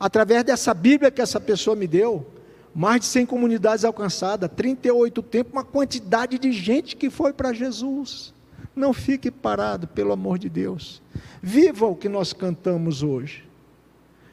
Através 0.00 0.42
dessa 0.42 0.74
Bíblia 0.74 1.12
que 1.12 1.20
essa 1.20 1.38
pessoa 1.38 1.76
me 1.76 1.86
deu, 1.86 2.26
mais 2.74 3.02
de 3.02 3.06
100 3.06 3.26
comunidades 3.26 3.84
alcançadas, 3.84 4.50
38 4.56 5.22
tempos, 5.22 5.52
uma 5.52 5.62
quantidade 5.62 6.38
de 6.38 6.50
gente 6.50 6.96
que 6.96 7.10
foi 7.10 7.32
para 7.32 7.52
Jesus. 7.52 8.34
Não 8.74 8.94
fique 8.94 9.30
parado, 9.30 9.86
pelo 9.86 10.10
amor 10.10 10.38
de 10.38 10.48
Deus. 10.48 11.02
Viva 11.42 11.86
o 11.86 11.94
que 11.94 12.08
nós 12.08 12.32
cantamos 12.32 13.02
hoje. 13.02 13.44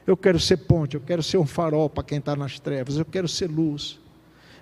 Eu 0.08 0.16
quero 0.16 0.40
ser 0.40 0.58
ponte, 0.58 0.96
eu 0.96 1.02
quero 1.02 1.22
ser 1.22 1.38
um 1.38 1.46
farol 1.46 1.90
para 1.90 2.04
quem 2.04 2.18
está 2.18 2.36
nas 2.36 2.60
trevas, 2.60 2.98
eu 2.98 3.06
quero 3.06 3.28
ser 3.28 3.48
luz. 3.48 4.00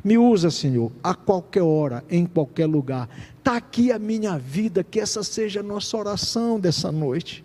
Me 0.08 0.18
usa, 0.18 0.49
Senhor, 0.49 0.89
a 1.03 1.14
qualquer 1.14 1.64
hora, 1.64 2.01
em 2.10 2.26
qualquer 2.26 2.66
lugar. 2.66 3.10
Está 3.39 3.58
aqui 3.58 3.91
a 3.91 3.99
minha 3.99 4.38
vida, 4.38 4.82
que 4.82 5.01
essa 5.01 5.22
seja 5.22 5.60
a 5.60 5.64
nossa 5.64 5.97
oração 5.97 6.58
dessa 6.58 6.89
noite. 6.93 7.43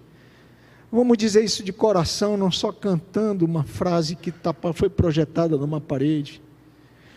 Vamos 0.89 1.19
dizer 1.19 1.43
isso 1.43 1.65
de 1.65 1.73
coração, 1.73 2.37
não 2.37 2.53
só 2.53 2.71
cantando 2.71 3.45
uma 3.45 3.65
frase 3.65 4.15
que 4.15 4.31
tá, 4.31 4.55
foi 4.73 4.89
projetada 4.89 5.57
numa 5.57 5.81
parede. 5.81 6.41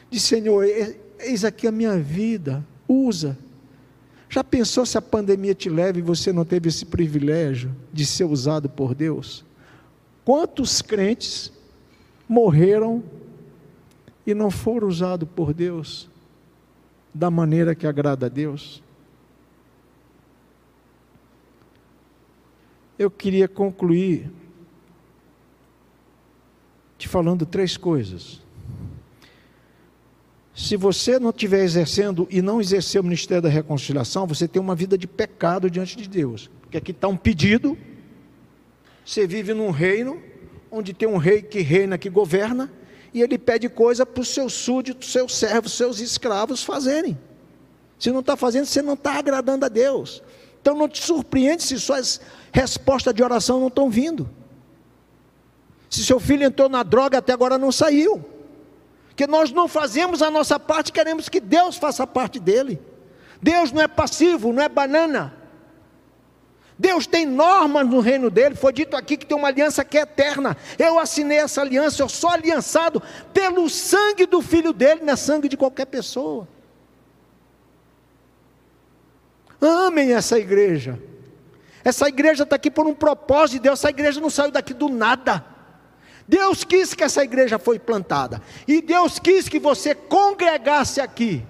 Diz, 0.10 0.24
Senhor, 0.24 0.66
eis 1.20 1.46
aqui 1.46 1.68
a 1.68 1.72
minha 1.72 1.96
vida, 1.96 2.66
usa. 2.88 3.38
Já 4.28 4.44
pensou 4.44 4.84
se 4.84 4.98
a 4.98 5.02
pandemia 5.02 5.54
te 5.54 5.70
leva 5.70 6.00
e 6.00 6.02
você 6.02 6.34
não 6.34 6.44
teve 6.44 6.70
esse 6.70 6.88
privilégio 6.88 7.72
de 7.94 8.04
ser 8.04 8.24
usado 8.24 8.68
por 8.68 8.96
Deus? 8.96 9.46
Quantos 10.26 10.82
crentes 10.82 11.52
morreram 12.28 13.04
e 14.26 14.34
não 14.34 14.50
for 14.50 14.84
usado 14.84 15.28
por 15.28 15.54
Deus 15.54 16.10
da 17.14 17.30
maneira 17.30 17.76
que 17.76 17.88
agrada 17.88 18.26
a 18.26 18.30
Deus. 18.30 18.84
Eu 22.98 23.12
queria 23.12 23.48
concluir 23.48 24.32
te 26.98 27.08
falando 27.08 27.46
três 27.46 27.78
coisas. 27.78 28.42
Se 30.56 30.78
você 30.78 31.20
não 31.20 31.32
estiver 31.32 31.64
exercendo 31.64 32.26
e 32.32 32.42
não 32.42 32.62
exercer 32.62 33.02
o 33.02 33.04
ministério 33.04 33.44
da 33.44 33.50
reconciliação, 33.50 34.26
você 34.26 34.48
tem 34.48 34.62
uma 34.62 34.74
vida 34.74 34.98
de 34.98 35.06
pecado 35.06 35.70
diante 35.70 35.98
de 35.98 36.08
Deus. 36.08 36.50
Porque 36.62 36.78
aqui 36.78 36.92
está 36.92 37.10
um 37.10 37.18
pedido, 37.18 37.78
você 39.06 39.28
vive 39.28 39.54
num 39.54 39.70
reino, 39.70 40.22
onde 40.72 40.94
tem 40.94 41.08
um 41.08 41.18
rei 41.18 41.42
que 41.42 41.60
reina, 41.60 41.98
que 41.98 42.10
governa, 42.10 42.72
e 43.16 43.22
ele 43.22 43.38
pede 43.38 43.70
coisa 43.70 44.06
para 44.06 44.20
os 44.20 44.28
seus 44.28 44.52
súditos, 44.52 45.10
seus 45.10 45.34
servos, 45.34 45.72
seus 45.72 46.02
escravos 46.02 46.66
fazerem. 46.66 47.18
Se 47.98 48.12
não 48.12 48.20
está 48.20 48.36
fazendo, 48.36 48.66
você 48.66 48.82
não 48.82 48.94
está 48.94 49.14
agradando 49.14 49.66
a 49.66 49.70
Deus. 49.70 50.22
Então 50.62 50.76
não 50.76 50.90
te 50.90 51.02
surpreende 51.02 51.64
se 51.64 51.80
suas 51.80 52.20
respostas 52.52 53.14
de 53.14 53.24
oração 53.24 53.62
não 53.62 53.70
estão 53.70 53.90
vindo. 53.90 54.30
Se 55.90 56.04
seu 56.04 56.20
filho 56.20 56.44
entrou 56.44 56.68
na 56.68 56.84
droga 56.84 57.20
até 57.20 57.32
agora 57.32 57.58
não 57.58 57.72
saiu. 57.72 58.22
Que 59.16 59.26
nós 59.26 59.50
não 59.50 59.70
fazemos 59.70 60.22
a 60.22 60.30
nossa 60.30 60.60
parte, 60.60 60.92
queremos 60.92 61.30
que 61.30 61.40
Deus 61.40 61.78
faça 61.78 62.04
a 62.04 62.08
parte 62.08 62.38
dele. 62.38 62.82
Deus 63.42 63.72
não 63.72 63.82
é 63.82 63.88
passivo, 63.88 64.52
não 64.52 64.62
é 64.62 64.68
banana. 64.68 65.34
Deus 66.78 67.08
tem 67.08 67.26
normas 67.26 67.88
no 67.88 68.00
reino 68.00 68.30
dele. 68.30 68.56
Foi 68.56 68.74
dito 68.74 68.98
aqui 68.98 69.16
que 69.16 69.26
tem 69.26 69.38
uma 69.38 69.48
aliança 69.48 69.84
que 69.86 69.98
é 69.98 70.02
eterna. 70.02 70.58
Eu 70.78 71.00
assinei 71.00 71.38
essa 71.38 71.62
aliança, 71.62 72.02
eu 72.04 72.10
sou 72.10 72.30
aliançado 72.30 73.02
pelo 73.34 73.70
sangue 73.70 74.26
do 74.26 74.42
filho 74.42 74.74
dele, 74.74 75.02
não 75.04 75.14
é 75.14 75.16
sangue 75.16 75.48
de 75.48 75.56
qualquer 75.56 75.86
pessoa. 75.86 76.48
Amem 79.62 80.14
essa 80.14 80.38
igreja. 80.38 81.00
Essa 81.84 82.08
igreja 82.10 82.44
está 82.44 82.56
aqui 82.56 82.70
por 82.70 82.86
um 82.86 82.94
propósito 82.94 83.54
de 83.54 83.60
Deus. 83.60 83.80
Essa 83.80 83.90
igreja 83.90 84.20
não 84.20 84.30
saiu 84.30 84.52
daqui 84.52 84.74
do 84.74 84.90
nada. 84.90 85.46
Deus 86.28 86.64
quis 86.64 86.94
que 86.94 87.04
essa 87.04 87.24
igreja 87.24 87.58
foi 87.58 87.80
plantada. 87.80 88.42
E 88.68 88.82
Deus 88.82 89.18
quis 89.18 89.48
que 89.48 89.60
você 89.60 89.96
congregasse 89.96 91.00
aqui. 91.00 91.46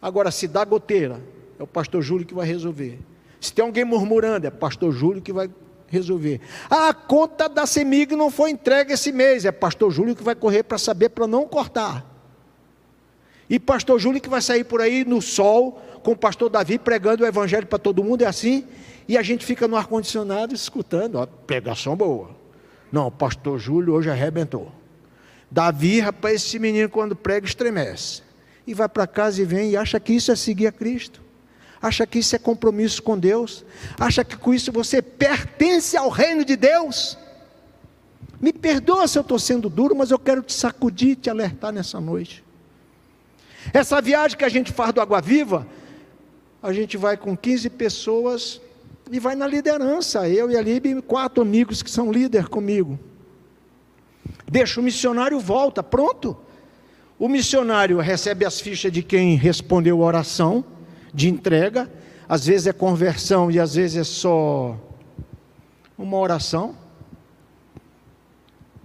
Agora, 0.00 0.30
se 0.30 0.46
dá 0.46 0.64
goteira, 0.64 1.20
é 1.58 1.62
o 1.62 1.66
pastor 1.66 2.00
Júlio 2.00 2.26
que 2.26 2.34
vai 2.34 2.46
resolver. 2.46 3.00
Se 3.44 3.52
tem 3.52 3.62
alguém 3.62 3.84
murmurando, 3.84 4.46
é 4.46 4.50
pastor 4.50 4.90
Júlio 4.90 5.20
que 5.20 5.30
vai 5.30 5.50
resolver. 5.86 6.40
Ah, 6.70 6.88
a 6.88 6.94
conta 6.94 7.46
da 7.46 7.66
CEMIG 7.66 8.16
não 8.16 8.30
foi 8.30 8.50
entregue 8.50 8.94
esse 8.94 9.12
mês, 9.12 9.44
é 9.44 9.52
pastor 9.52 9.90
Júlio 9.90 10.16
que 10.16 10.22
vai 10.22 10.34
correr 10.34 10.62
para 10.62 10.78
saber 10.78 11.10
para 11.10 11.26
não 11.26 11.46
cortar. 11.46 12.10
E 13.50 13.60
pastor 13.60 13.98
Júlio 14.00 14.18
que 14.18 14.30
vai 14.30 14.40
sair 14.40 14.64
por 14.64 14.80
aí 14.80 15.04
no 15.04 15.20
sol, 15.20 15.78
com 16.02 16.12
o 16.12 16.16
pastor 16.16 16.48
Davi 16.48 16.78
pregando 16.78 17.22
o 17.22 17.26
evangelho 17.26 17.66
para 17.66 17.78
todo 17.78 18.02
mundo, 18.02 18.22
é 18.22 18.26
assim, 18.26 18.64
e 19.06 19.18
a 19.18 19.22
gente 19.22 19.44
fica 19.44 19.68
no 19.68 19.76
ar-condicionado 19.76 20.54
escutando, 20.54 21.16
ó, 21.16 21.26
pregação 21.26 21.94
boa. 21.94 22.30
Não, 22.90 23.10
pastor 23.10 23.58
Júlio 23.58 23.92
hoje 23.92 24.08
arrebentou. 24.08 24.72
Davi, 25.50 26.00
rapaz, 26.00 26.36
esse 26.36 26.58
menino 26.58 26.88
quando 26.88 27.14
prega 27.14 27.46
estremece. 27.46 28.22
E 28.66 28.72
vai 28.72 28.88
para 28.88 29.06
casa 29.06 29.42
e 29.42 29.44
vem 29.44 29.72
e 29.72 29.76
acha 29.76 30.00
que 30.00 30.14
isso 30.14 30.32
é 30.32 30.36
seguir 30.36 30.66
a 30.66 30.72
Cristo 30.72 31.23
acha 31.86 32.06
que 32.06 32.18
isso 32.18 32.34
é 32.34 32.38
compromisso 32.38 33.02
com 33.02 33.18
Deus, 33.18 33.62
acha 34.00 34.24
que 34.24 34.38
com 34.38 34.54
isso 34.54 34.72
você 34.72 35.02
pertence 35.02 35.98
ao 35.98 36.08
reino 36.08 36.42
de 36.42 36.56
Deus. 36.56 37.18
Me 38.40 38.54
perdoa 38.54 39.06
se 39.06 39.18
eu 39.18 39.20
estou 39.20 39.38
sendo 39.38 39.68
duro, 39.68 39.94
mas 39.94 40.10
eu 40.10 40.18
quero 40.18 40.42
te 40.42 40.54
sacudir 40.54 41.16
te 41.16 41.28
alertar 41.28 41.72
nessa 41.72 42.00
noite. 42.00 42.42
Essa 43.70 44.00
viagem 44.00 44.38
que 44.38 44.46
a 44.46 44.48
gente 44.48 44.72
faz 44.72 44.94
do 44.94 45.00
Água 45.00 45.20
Viva, 45.20 45.66
a 46.62 46.72
gente 46.72 46.96
vai 46.96 47.18
com 47.18 47.36
15 47.36 47.68
pessoas 47.68 48.62
e 49.10 49.20
vai 49.20 49.34
na 49.34 49.46
liderança. 49.46 50.26
Eu 50.26 50.50
e 50.50 50.56
a 50.56 50.62
Libe, 50.62 51.02
quatro 51.02 51.42
amigos 51.42 51.82
que 51.82 51.90
são 51.90 52.10
líder 52.10 52.48
comigo. 52.48 52.98
Deixa 54.50 54.80
o 54.80 54.82
missionário 54.82 55.38
volta, 55.38 55.82
pronto. 55.82 56.34
O 57.18 57.28
missionário 57.28 57.98
recebe 57.98 58.46
as 58.46 58.58
fichas 58.58 58.90
de 58.90 59.02
quem 59.02 59.36
respondeu 59.36 60.02
a 60.02 60.06
oração 60.06 60.64
de 61.14 61.30
entrega, 61.30 61.88
às 62.28 62.44
vezes 62.44 62.66
é 62.66 62.72
conversão 62.72 63.50
e 63.50 63.60
às 63.60 63.76
vezes 63.76 63.96
é 63.96 64.04
só 64.04 64.76
uma 65.96 66.16
oração. 66.18 66.74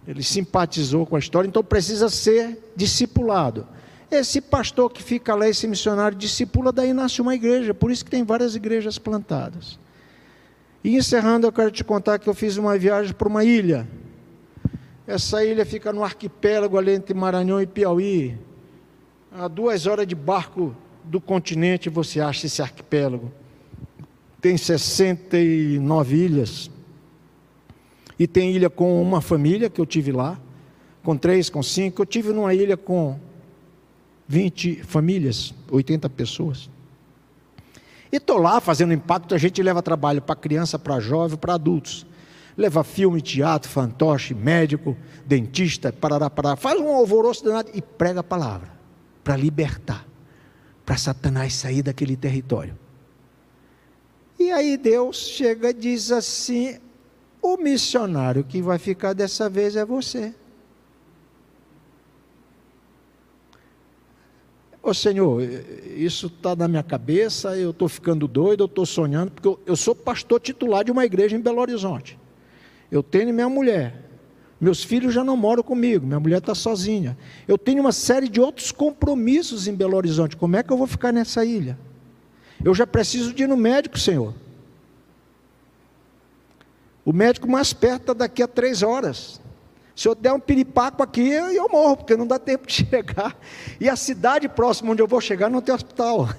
Ele 0.07 0.23
simpatizou 0.23 1.05
com 1.05 1.15
a 1.15 1.19
história, 1.19 1.47
então 1.47 1.63
precisa 1.63 2.07
ser 2.09 2.71
discipulado. 2.75 3.67
Esse 4.11 4.41
pastor 4.41 4.91
que 4.91 5.03
fica 5.03 5.35
lá, 5.35 5.47
esse 5.47 5.67
missionário, 5.67 6.17
discipula, 6.17 6.71
daí 6.71 6.93
nasce 6.93 7.21
uma 7.21 7.35
igreja. 7.35 7.73
Por 7.73 7.91
isso 7.91 8.03
que 8.03 8.11
tem 8.11 8.23
várias 8.23 8.55
igrejas 8.55 8.97
plantadas. 8.97 9.79
E 10.83 10.95
encerrando, 10.95 11.45
eu 11.45 11.51
quero 11.51 11.69
te 11.69 11.83
contar 11.83 12.17
que 12.17 12.27
eu 12.27 12.33
fiz 12.33 12.57
uma 12.57 12.77
viagem 12.77 13.13
para 13.13 13.27
uma 13.27 13.43
ilha. 13.43 13.87
Essa 15.05 15.43
ilha 15.43 15.65
fica 15.65 15.91
no 15.91 16.03
arquipélago 16.03 16.77
ali 16.77 16.91
entre 16.91 17.13
Maranhão 17.13 17.61
e 17.61 17.67
Piauí. 17.67 18.37
A 19.31 19.47
duas 19.47 19.85
horas 19.85 20.07
de 20.07 20.15
barco 20.15 20.75
do 21.09 21.19
continente 21.19 21.89
você 21.89 22.21
acha 22.21 22.45
esse 22.45 22.61
arquipélago. 22.61 23.31
Tem 24.39 24.55
69 24.55 26.15
ilhas. 26.15 26.69
E 28.17 28.27
tem 28.27 28.51
ilha 28.51 28.69
com 28.69 29.01
uma 29.01 29.21
família 29.21 29.69
que 29.69 29.81
eu 29.81 29.85
tive 29.85 30.11
lá, 30.11 30.39
com 31.03 31.17
três, 31.17 31.49
com 31.49 31.63
cinco. 31.63 32.01
Eu 32.01 32.05
tive 32.05 32.31
numa 32.31 32.53
ilha 32.53 32.77
com 32.77 33.19
20 34.27 34.83
famílias, 34.83 35.53
80 35.71 36.09
pessoas. 36.09 36.69
E 38.11 38.17
estou 38.17 38.37
lá 38.37 38.59
fazendo 38.59 38.93
impacto, 38.93 39.33
a 39.33 39.37
gente 39.37 39.61
leva 39.61 39.81
trabalho 39.81 40.21
para 40.21 40.35
criança, 40.35 40.77
para 40.77 40.99
jovem, 40.99 41.37
para 41.37 41.55
adultos. 41.55 42.05
Leva 42.55 42.83
filme, 42.83 43.21
teatro, 43.21 43.69
fantoche, 43.69 44.33
médico, 44.33 44.95
dentista, 45.25 45.93
parará, 45.93 46.29
parará. 46.29 46.55
Faz 46.55 46.79
um 46.79 46.89
alvoroço 46.93 47.43
danado 47.43 47.69
e 47.73 47.81
prega 47.81 48.19
a 48.19 48.23
palavra 48.23 48.69
para 49.23 49.37
libertar, 49.37 50.05
para 50.89 50.97
Satanás 50.97 51.53
sair 51.53 51.83
daquele 51.83 52.17
território. 52.17 52.75
E 54.39 54.49
aí 54.49 54.75
Deus 54.75 55.17
chega 55.17 55.69
e 55.69 55.73
diz 55.73 56.11
assim: 56.11 56.79
o 57.39 57.57
missionário 57.57 58.43
que 58.43 58.59
vai 58.59 58.79
ficar 58.79 59.13
dessa 59.13 59.47
vez 59.47 59.75
é 59.75 59.85
você. 59.85 60.33
Ô 64.81 64.91
Senhor, 64.91 65.43
isso 65.95 66.25
está 66.25 66.55
na 66.55 66.67
minha 66.67 66.81
cabeça, 66.81 67.55
eu 67.55 67.69
estou 67.69 67.87
ficando 67.87 68.27
doido, 68.27 68.63
eu 68.63 68.65
estou 68.65 68.83
sonhando, 68.83 69.29
porque 69.29 69.47
eu, 69.47 69.59
eu, 69.67 69.75
sou 69.75 69.93
pastor 69.93 70.39
titular 70.39 70.83
de 70.83 70.91
uma 70.91 71.05
igreja 71.05 71.35
em 71.35 71.39
Belo 71.39 71.61
Horizonte. 71.61 72.17
Eu 72.89 73.03
tenho 73.03 73.31
minha 73.31 73.47
mulher, 73.47 74.08
meus 74.59 74.83
filhos 74.83 75.13
já 75.13 75.23
não 75.23 75.37
moram 75.37 75.63
comigo, 75.63 76.05
minha 76.05 76.19
mulher 76.19 76.39
está 76.39 76.53
sozinha. 76.53 77.17
Eu 77.47 77.57
tenho 77.57 77.79
uma 77.79 77.93
série 77.93 78.27
de 78.27 78.41
outros 78.41 78.71
compromissos 78.71 79.67
em 79.67 79.73
Belo 79.73 79.95
Horizonte. 79.95 80.35
Como 80.35 80.55
é 80.57 80.63
que 80.63 80.71
eu 80.71 80.77
vou 80.77 80.87
ficar 80.87 81.13
nessa 81.13 81.45
ilha? 81.45 81.77
Eu 82.63 82.75
já 82.75 82.85
preciso 82.85 83.33
de 83.33 83.43
ir 83.43 83.47
no 83.47 83.55
médico, 83.55 83.97
Senhor. 83.97 84.33
O 87.05 87.13
médico 87.13 87.49
mais 87.49 87.71
perto 87.71 88.01
está 88.01 88.13
daqui 88.13 88.43
a 88.43 88.47
três 88.47 88.83
horas. 88.83 89.39
Se 89.95 90.07
eu 90.07 90.15
der 90.15 90.33
um 90.33 90.39
piripaco 90.39 91.01
aqui, 91.01 91.29
eu 91.29 91.69
morro, 91.69 91.97
porque 91.97 92.15
não 92.15 92.27
dá 92.27 92.37
tempo 92.37 92.67
de 92.67 92.73
chegar. 92.85 93.37
E 93.79 93.89
a 93.89 93.95
cidade 93.95 94.49
próxima 94.49 94.91
onde 94.91 95.01
eu 95.01 95.07
vou 95.07 95.21
chegar 95.21 95.49
não 95.49 95.61
tem 95.61 95.73
hospital. 95.73 96.29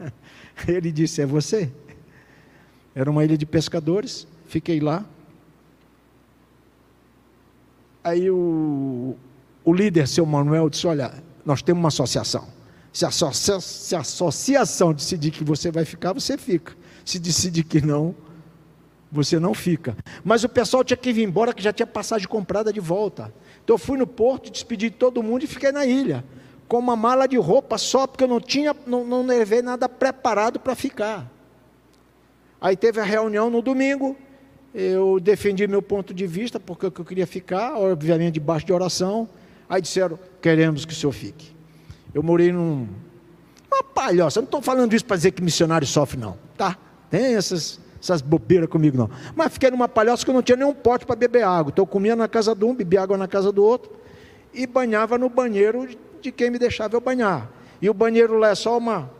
Ele 0.68 0.92
disse: 0.92 1.22
É 1.22 1.26
você? 1.26 1.72
Era 2.94 3.10
uma 3.10 3.24
ilha 3.24 3.36
de 3.36 3.46
pescadores, 3.46 4.26
fiquei 4.46 4.80
lá. 4.80 5.04
Aí 8.04 8.30
o, 8.30 9.16
o 9.64 9.72
líder, 9.72 10.06
seu 10.06 10.26
Manuel, 10.26 10.68
disse: 10.68 10.86
Olha, 10.86 11.10
nós 11.44 11.62
temos 11.62 11.80
uma 11.80 11.88
associação. 11.88 12.46
Se 12.92 13.04
a, 13.04 13.10
se 13.10 13.96
a 13.96 14.00
associação 14.00 14.92
decidir 14.92 15.30
que 15.30 15.42
você 15.42 15.70
vai 15.70 15.84
ficar, 15.84 16.12
você 16.12 16.38
fica. 16.38 16.76
Se 17.04 17.18
decidir 17.18 17.64
que 17.64 17.80
não, 17.80 18.14
você 19.10 19.40
não 19.40 19.54
fica. 19.54 19.96
Mas 20.22 20.44
o 20.44 20.48
pessoal 20.48 20.84
tinha 20.84 20.96
que 20.96 21.12
vir 21.12 21.24
embora, 21.24 21.54
que 21.54 21.62
já 21.62 21.72
tinha 21.72 21.86
passagem 21.86 22.28
comprada 22.28 22.72
de 22.72 22.80
volta. 22.80 23.32
Então 23.64 23.74
eu 23.74 23.78
fui 23.78 23.96
no 23.96 24.06
porto, 24.06 24.50
despedi 24.50 24.90
de 24.90 24.96
todo 24.96 25.22
mundo 25.22 25.44
e 25.44 25.46
fiquei 25.46 25.72
na 25.72 25.86
ilha, 25.86 26.24
com 26.68 26.78
uma 26.78 26.94
mala 26.94 27.26
de 27.26 27.36
roupa 27.36 27.78
só, 27.78 28.06
porque 28.06 28.24
eu 28.24 28.28
não 28.28 28.40
tinha, 28.40 28.76
não, 28.86 29.04
não 29.04 29.26
levei 29.26 29.62
nada 29.62 29.88
preparado 29.88 30.60
para 30.60 30.74
ficar. 30.74 31.30
Aí 32.60 32.76
teve 32.76 33.00
a 33.00 33.04
reunião 33.04 33.50
no 33.50 33.62
domingo, 33.62 34.16
eu 34.74 35.20
defendi 35.20 35.66
meu 35.66 35.80
ponto 35.80 36.12
de 36.12 36.26
vista, 36.26 36.58
porque 36.58 36.86
eu 36.86 36.90
queria 36.90 37.26
ficar, 37.26 37.76
obviamente 37.76 38.34
debaixo 38.34 38.66
de 38.66 38.72
oração. 38.72 39.28
Aí 39.68 39.80
disseram, 39.80 40.18
queremos 40.42 40.84
que 40.84 40.92
o 40.92 40.96
senhor 40.96 41.12
fique. 41.12 41.54
Eu 42.12 42.22
morei 42.22 42.52
num. 42.52 42.88
Uma 43.72 43.84
palhoça, 43.84 44.40
não 44.40 44.44
estou 44.44 44.60
falando 44.60 44.92
isso 44.92 45.04
para 45.04 45.16
dizer 45.16 45.30
que 45.30 45.42
missionário 45.42 45.86
sofre, 45.86 46.18
não, 46.18 46.36
tá? 46.56 46.76
Tem 47.10 47.34
essas 47.34 47.80
essas 48.04 48.20
bobeiras 48.20 48.68
comigo 48.68 48.98
não. 48.98 49.10
Mas 49.34 49.54
fiquei 49.54 49.70
numa 49.70 49.88
palhaça 49.88 50.24
que 50.24 50.30
eu 50.30 50.34
não 50.34 50.42
tinha 50.42 50.56
nenhum 50.56 50.74
pote 50.74 51.06
para 51.06 51.16
beber 51.16 51.42
água. 51.42 51.70
Então 51.72 51.82
eu 51.82 51.86
comia 51.86 52.14
na 52.14 52.28
casa 52.28 52.54
de 52.54 52.64
um, 52.64 52.74
bebia 52.74 53.02
água 53.02 53.16
na 53.16 53.26
casa 53.26 53.50
do 53.50 53.64
outro 53.64 53.90
e 54.52 54.66
banhava 54.66 55.16
no 55.16 55.30
banheiro 55.30 55.88
de 56.20 56.30
quem 56.30 56.50
me 56.50 56.58
deixava 56.58 56.94
eu 56.94 57.00
banhar. 57.00 57.50
E 57.80 57.88
o 57.88 57.94
banheiro 57.94 58.38
lá 58.38 58.50
é 58.50 58.54
só 58.54 58.76
uma. 58.76 59.10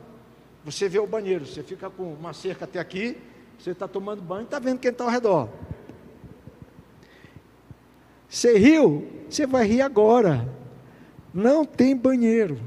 Você 0.65 0.89
vê 0.89 0.99
o 0.99 1.07
banheiro, 1.07 1.47
você 1.47 1.63
fica 1.63 1.89
com 1.89 2.13
uma 2.13 2.33
cerca 2.35 2.67
até 2.67 2.79
aqui, 2.79 3.17
você 3.59 3.71
está 3.71 3.89
tomando 3.89 4.23
banho 4.23 4.43
e 4.43 4.45
está 4.45 4.59
vendo 4.59 4.79
quem 4.79 4.91
está 4.91 5.05
ao 5.05 5.11
redor. 5.11 5.49
Você 8.29 8.59
riu, 8.59 9.07
você 9.29 9.47
vai 9.47 9.67
rir 9.67 9.83
agora. 9.83 10.49
Não 11.33 11.65
tem 11.65 11.97
banheiro. 11.97 12.59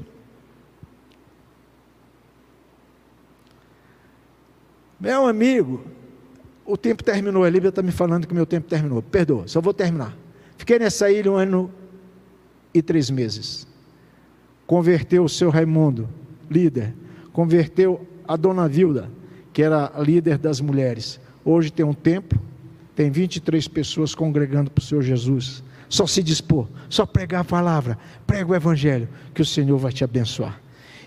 Meu 5.00 5.26
amigo, 5.26 5.84
o 6.66 6.76
tempo 6.76 7.04
terminou, 7.04 7.44
a 7.44 7.50
Líbia 7.50 7.68
está 7.68 7.82
me 7.82 7.92
falando 7.92 8.26
que 8.26 8.34
meu 8.34 8.44
tempo 8.44 8.66
terminou. 8.66 9.00
Perdoa, 9.00 9.46
só 9.46 9.60
vou 9.60 9.72
terminar. 9.72 10.16
Fiquei 10.56 10.78
nessa 10.78 11.10
ilha 11.10 11.30
um 11.30 11.36
ano 11.36 11.70
e 12.74 12.82
três 12.82 13.08
meses. 13.08 13.66
Converteu 14.66 15.24
o 15.24 15.28
seu 15.28 15.50
Raimundo, 15.50 16.08
líder. 16.50 16.94
Converteu 17.32 18.06
a 18.26 18.36
dona 18.36 18.68
Vilda, 18.68 19.10
que 19.52 19.62
era 19.62 19.92
líder 19.98 20.38
das 20.38 20.60
mulheres. 20.60 21.20
Hoje 21.44 21.70
tem 21.70 21.84
um 21.84 21.94
templo, 21.94 22.40
tem 22.94 23.10
23 23.10 23.66
pessoas 23.68 24.14
congregando 24.14 24.70
para 24.70 24.82
o 24.82 24.84
Senhor 24.84 25.02
Jesus. 25.02 25.62
Só 25.88 26.06
se 26.06 26.22
dispor, 26.22 26.68
só 26.88 27.06
pregar 27.06 27.40
a 27.40 27.44
palavra, 27.44 27.98
prega 28.26 28.50
o 28.50 28.54
Evangelho, 28.54 29.08
que 29.32 29.40
o 29.40 29.46
Senhor 29.46 29.78
vai 29.78 29.92
te 29.92 30.04
abençoar. 30.04 30.60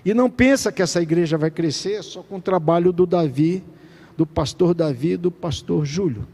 E 0.04 0.14
não 0.14 0.30
pensa 0.30 0.72
que 0.72 0.82
essa 0.82 1.02
igreja 1.02 1.38
vai 1.38 1.52
crescer 1.52 2.04
só 2.04 2.24
com 2.24 2.38
o 2.38 2.42
trabalho 2.42 2.92
do 2.92 3.06
Davi 3.06 3.64
do 4.18 4.26
pastor 4.26 4.74
Davi 4.74 5.18
do 5.18 5.32
pastor 5.32 5.86
Júlio. 5.86 6.28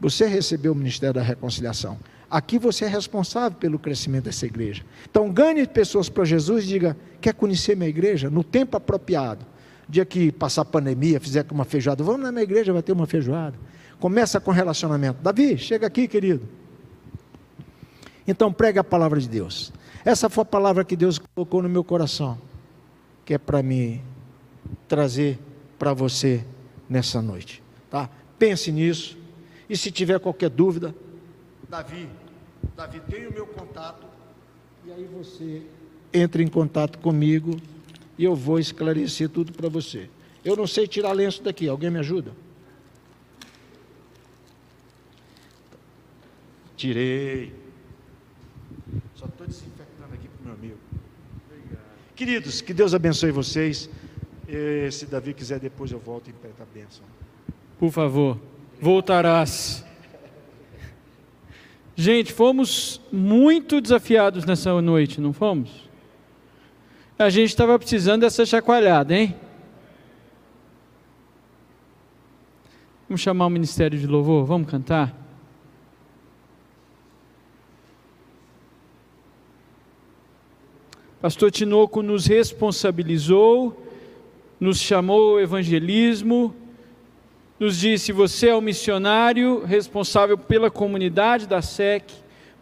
Você 0.00 0.26
recebeu 0.26 0.72
o 0.72 0.74
ministério 0.74 1.14
da 1.14 1.22
reconciliação. 1.22 1.98
Aqui 2.30 2.58
você 2.58 2.84
é 2.84 2.88
responsável 2.88 3.58
pelo 3.58 3.78
crescimento 3.78 4.24
dessa 4.24 4.44
igreja. 4.44 4.84
Então 5.10 5.30
ganhe 5.32 5.66
pessoas 5.66 6.08
para 6.08 6.24
Jesus 6.24 6.64
e 6.64 6.68
diga: 6.68 6.96
quer 7.20 7.32
conhecer 7.32 7.74
minha 7.76 7.88
igreja? 7.88 8.28
No 8.28 8.44
tempo 8.44 8.76
apropriado. 8.76 9.46
Dia 9.88 10.04
que 10.04 10.30
passar 10.30 10.64
pandemia, 10.64 11.18
fizer 11.18 11.46
uma 11.50 11.64
feijoada, 11.64 12.04
vamos 12.04 12.20
na 12.20 12.30
minha 12.30 12.42
igreja, 12.42 12.72
vai 12.72 12.82
ter 12.82 12.92
uma 12.92 13.06
feijoada. 13.06 13.58
Começa 13.98 14.38
com 14.38 14.50
relacionamento. 14.50 15.22
Davi, 15.22 15.56
chega 15.56 15.86
aqui, 15.86 16.06
querido. 16.06 16.46
Então 18.26 18.52
pregue 18.52 18.78
a 18.78 18.84
palavra 18.84 19.18
de 19.18 19.28
Deus. 19.28 19.72
Essa 20.04 20.28
foi 20.28 20.42
a 20.42 20.44
palavra 20.44 20.84
que 20.84 20.94
Deus 20.94 21.18
colocou 21.18 21.62
no 21.62 21.68
meu 21.68 21.82
coração, 21.82 22.38
que 23.24 23.32
é 23.32 23.38
para 23.38 23.62
me 23.62 24.02
trazer 24.86 25.38
para 25.78 25.94
você 25.94 26.44
nessa 26.88 27.22
noite. 27.22 27.62
Tá? 27.90 28.10
Pense 28.38 28.70
nisso. 28.70 29.16
E 29.68 29.76
se 29.76 29.90
tiver 29.90 30.20
qualquer 30.20 30.50
dúvida, 30.50 30.94
Davi, 31.68 32.08
Davi 32.76 33.00
tem 33.00 33.26
o 33.26 33.32
meu 33.32 33.46
contato. 33.46 34.06
E 34.86 34.92
aí 34.92 35.08
você 35.12 35.62
entra 36.12 36.42
em 36.42 36.48
contato 36.48 36.98
comigo 36.98 37.56
e 38.18 38.24
eu 38.24 38.34
vou 38.34 38.58
esclarecer 38.58 39.28
tudo 39.28 39.52
para 39.52 39.68
você. 39.68 40.10
Eu 40.44 40.56
não 40.56 40.66
sei 40.66 40.88
tirar 40.88 41.12
lenço 41.12 41.42
daqui, 41.42 41.68
alguém 41.68 41.90
me 41.90 42.00
ajuda? 42.00 42.32
Tirei. 46.76 47.52
Só 49.14 49.26
estou 49.26 49.46
desinfectando 49.46 50.14
aqui 50.14 50.28
para 50.28 50.42
o 50.42 50.44
meu 50.44 50.54
amigo. 50.54 50.78
Obrigado. 51.50 51.82
Queridos, 52.14 52.60
que 52.60 52.74
Deus 52.74 52.94
abençoe 52.94 53.30
vocês. 53.30 53.88
E, 54.48 54.90
se 54.90 55.06
Davi 55.06 55.34
quiser, 55.34 55.60
depois 55.60 55.92
eu 55.92 55.98
volto 55.98 56.30
e 56.30 56.32
peço 56.32 56.62
a 56.62 56.66
bênção. 56.66 57.04
Por 57.78 57.90
favor, 57.92 58.38
voltarás. 58.80 59.84
Gente, 61.94 62.32
fomos 62.32 63.00
muito 63.12 63.80
desafiados 63.80 64.44
nessa 64.44 64.80
noite, 64.80 65.20
não 65.20 65.32
fomos? 65.32 65.87
A 67.18 67.30
gente 67.30 67.48
estava 67.48 67.78
precisando 67.78 68.20
dessa 68.20 68.46
chacoalhada, 68.46 69.14
hein? 69.14 69.34
Vamos 73.08 73.20
chamar 73.20 73.46
o 73.46 73.50
Ministério 73.50 73.98
de 73.98 74.06
Louvor? 74.06 74.44
Vamos 74.44 74.70
cantar? 74.70 75.14
Pastor 81.20 81.50
Tinoco 81.50 82.02
nos 82.02 82.26
responsabilizou 82.26 83.88
nos 84.60 84.80
chamou 84.80 85.32
ao 85.32 85.40
evangelismo, 85.40 86.54
nos 87.58 87.78
disse: 87.78 88.12
você 88.12 88.48
é 88.48 88.54
o 88.54 88.60
missionário 88.60 89.64
responsável 89.64 90.36
pela 90.36 90.70
comunidade 90.70 91.46
da 91.46 91.62
SEC, 91.62 92.04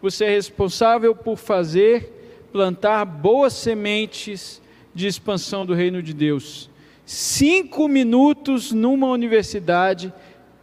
você 0.01 0.25
é 0.25 0.29
responsável 0.29 1.15
por 1.15 1.37
fazer 1.37 2.16
plantar 2.57 3.05
boas 3.05 3.53
sementes 3.53 4.59
de 4.91 5.05
expansão 5.05 5.63
do 5.63 5.75
reino 5.75 6.01
de 6.01 6.11
Deus. 6.11 6.71
Cinco 7.05 7.87
minutos 7.87 8.71
numa 8.71 9.05
universidade, 9.09 10.11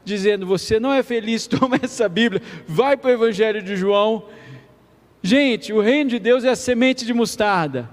dizendo: 0.05 0.45
Você 0.45 0.81
não 0.81 0.93
é 0.93 1.05
feliz, 1.05 1.47
toma 1.47 1.79
essa 1.81 2.09
Bíblia, 2.09 2.43
vai 2.67 2.97
para 2.97 3.11
o 3.11 3.13
Evangelho 3.13 3.63
de 3.63 3.77
João. 3.77 4.25
Gente, 5.23 5.73
o 5.73 5.81
reino 5.81 6.11
de 6.11 6.19
Deus 6.19 6.43
é 6.43 6.49
a 6.49 6.57
semente 6.57 7.07
de 7.07 7.15
mostarda, 7.15 7.89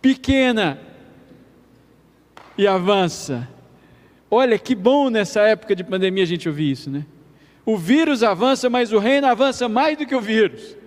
pequena 0.00 0.80
e 2.56 2.66
avança. 2.66 3.46
Olha 4.30 4.58
que 4.58 4.74
bom 4.74 5.10
nessa 5.10 5.42
época 5.42 5.76
de 5.76 5.84
pandemia 5.84 6.22
a 6.22 6.26
gente 6.26 6.48
ouvir 6.48 6.70
isso, 6.70 6.88
né? 6.88 7.04
O 7.66 7.76
vírus 7.76 8.22
avança, 8.22 8.70
mas 8.70 8.90
o 8.90 8.98
reino 8.98 9.26
avança 9.26 9.68
mais 9.68 9.98
do 9.98 10.06
que 10.06 10.16
o 10.16 10.20
vírus. 10.22 10.77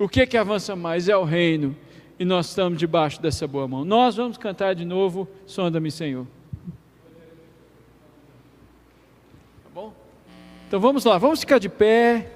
O 0.00 0.08
que 0.08 0.22
é 0.22 0.26
que 0.26 0.38
avança 0.38 0.74
mais? 0.74 1.10
É 1.10 1.16
o 1.16 1.24
reino. 1.24 1.76
E 2.18 2.24
nós 2.24 2.48
estamos 2.48 2.78
debaixo 2.78 3.20
dessa 3.20 3.46
boa 3.46 3.68
mão. 3.68 3.84
Nós 3.84 4.16
vamos 4.16 4.38
cantar 4.38 4.74
de 4.74 4.86
novo, 4.86 5.28
sonda-me, 5.44 5.90
Senhor. 5.90 6.26
Tá 9.62 9.68
bom? 9.74 9.92
Então 10.66 10.80
vamos 10.80 11.04
lá, 11.04 11.18
vamos 11.18 11.40
ficar 11.40 11.58
de 11.58 11.68
pé 11.68 12.32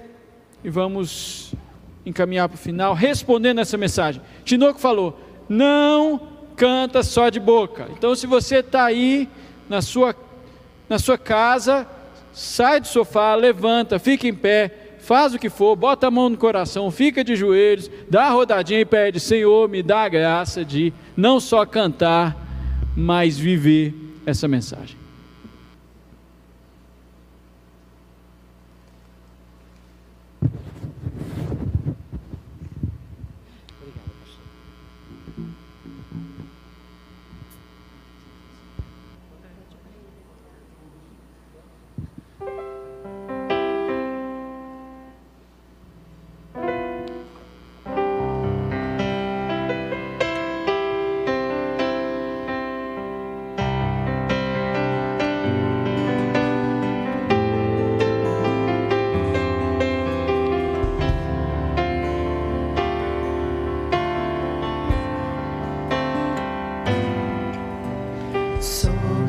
e 0.63 0.69
vamos 0.69 1.55
encaminhar 2.05 2.47
para 2.47 2.53
o 2.53 2.59
final, 2.59 2.93
respondendo 2.93 3.59
essa 3.59 3.79
mensagem. 3.79 4.21
Tinoco 4.43 4.79
falou: 4.79 5.19
não 5.49 6.21
canta 6.55 7.01
só 7.01 7.29
de 7.29 7.39
boca. 7.39 7.87
Então, 7.97 8.15
se 8.15 8.27
você 8.27 8.57
está 8.57 8.85
aí 8.85 9.27
na 9.67 9.81
sua, 9.81 10.15
na 10.87 10.99
sua 10.99 11.17
casa, 11.17 11.87
sai 12.31 12.79
do 12.79 12.87
sofá, 12.87 13.33
levanta, 13.33 13.97
fica 13.97 14.27
em 14.27 14.35
pé, 14.35 14.84
faz 15.05 15.35
o 15.35 15.39
que 15.39 15.49
for, 15.49 15.75
bota 15.75 16.07
a 16.07 16.11
mão 16.11 16.29
no 16.29 16.37
coração, 16.37 16.89
fica 16.89 17.23
de 17.23 17.35
joelhos, 17.35 17.89
dá 18.09 18.25
a 18.25 18.31
rodadinha 18.31 18.79
e 18.79 18.85
pede: 18.85 19.19
Senhor, 19.19 19.69
me 19.69 19.83
dá 19.83 20.01
a 20.01 20.09
graça 20.09 20.65
de 20.65 20.91
não 21.15 21.39
só 21.39 21.63
cantar, 21.65 22.35
mas 22.97 23.37
viver 23.37 23.93
essa 24.25 24.47
mensagem. 24.47 25.04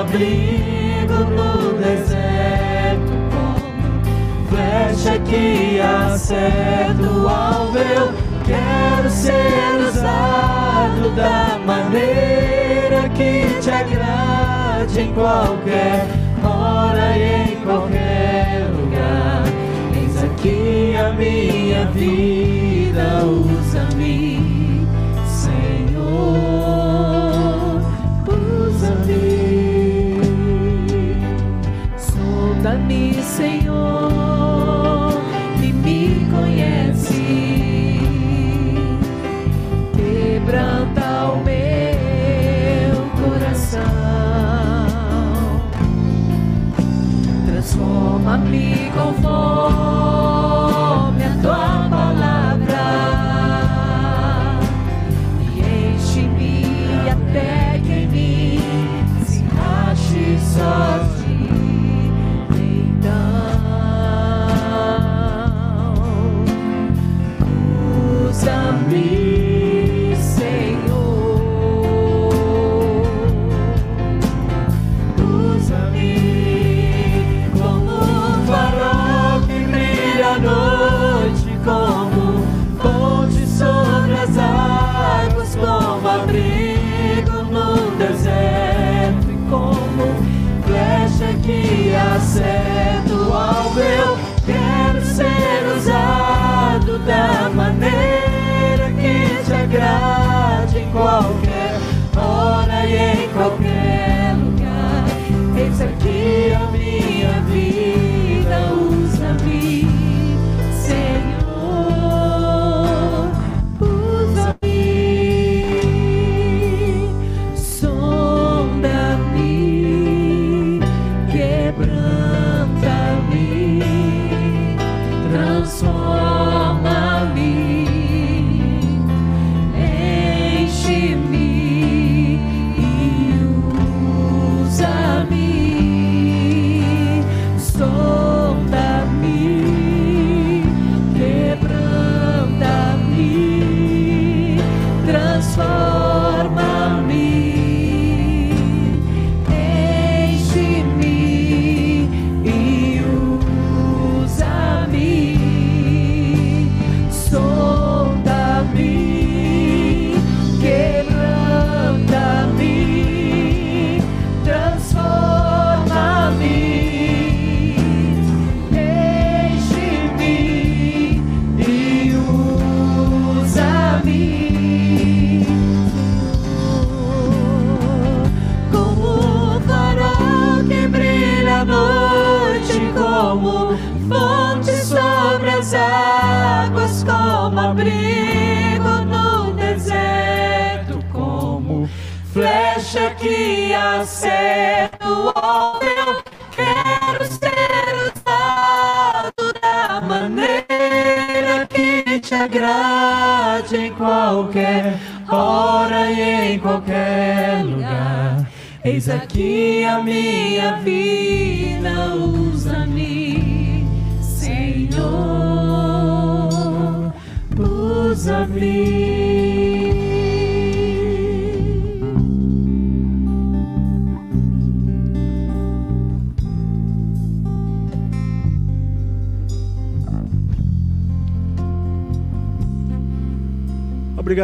abrigo 0.00 1.24
no 1.30 1.72
deserto, 1.78 3.12
como 3.30 4.48
flecha 4.48 5.18
que 5.20 5.80
acerto 5.80 7.28
ao 7.28 7.72
meu. 7.72 8.12
Quero 8.44 9.10
ser 9.10 9.88
usado 9.88 11.10
da 11.16 11.58
maneira 11.64 13.08
que 13.14 13.58
te 13.60 13.70
agrade 13.70 15.00
em 15.00 15.12
qualquer 15.14 16.06
hora 16.44 17.16
e 17.16 17.52
em 17.52 17.56
qualquer 17.64 18.68
lugar. 18.70 19.42
Eis 19.94 20.22
aqui 20.22 20.94
a 20.96 21.12
minha 21.12 21.86
vida, 21.86 23.24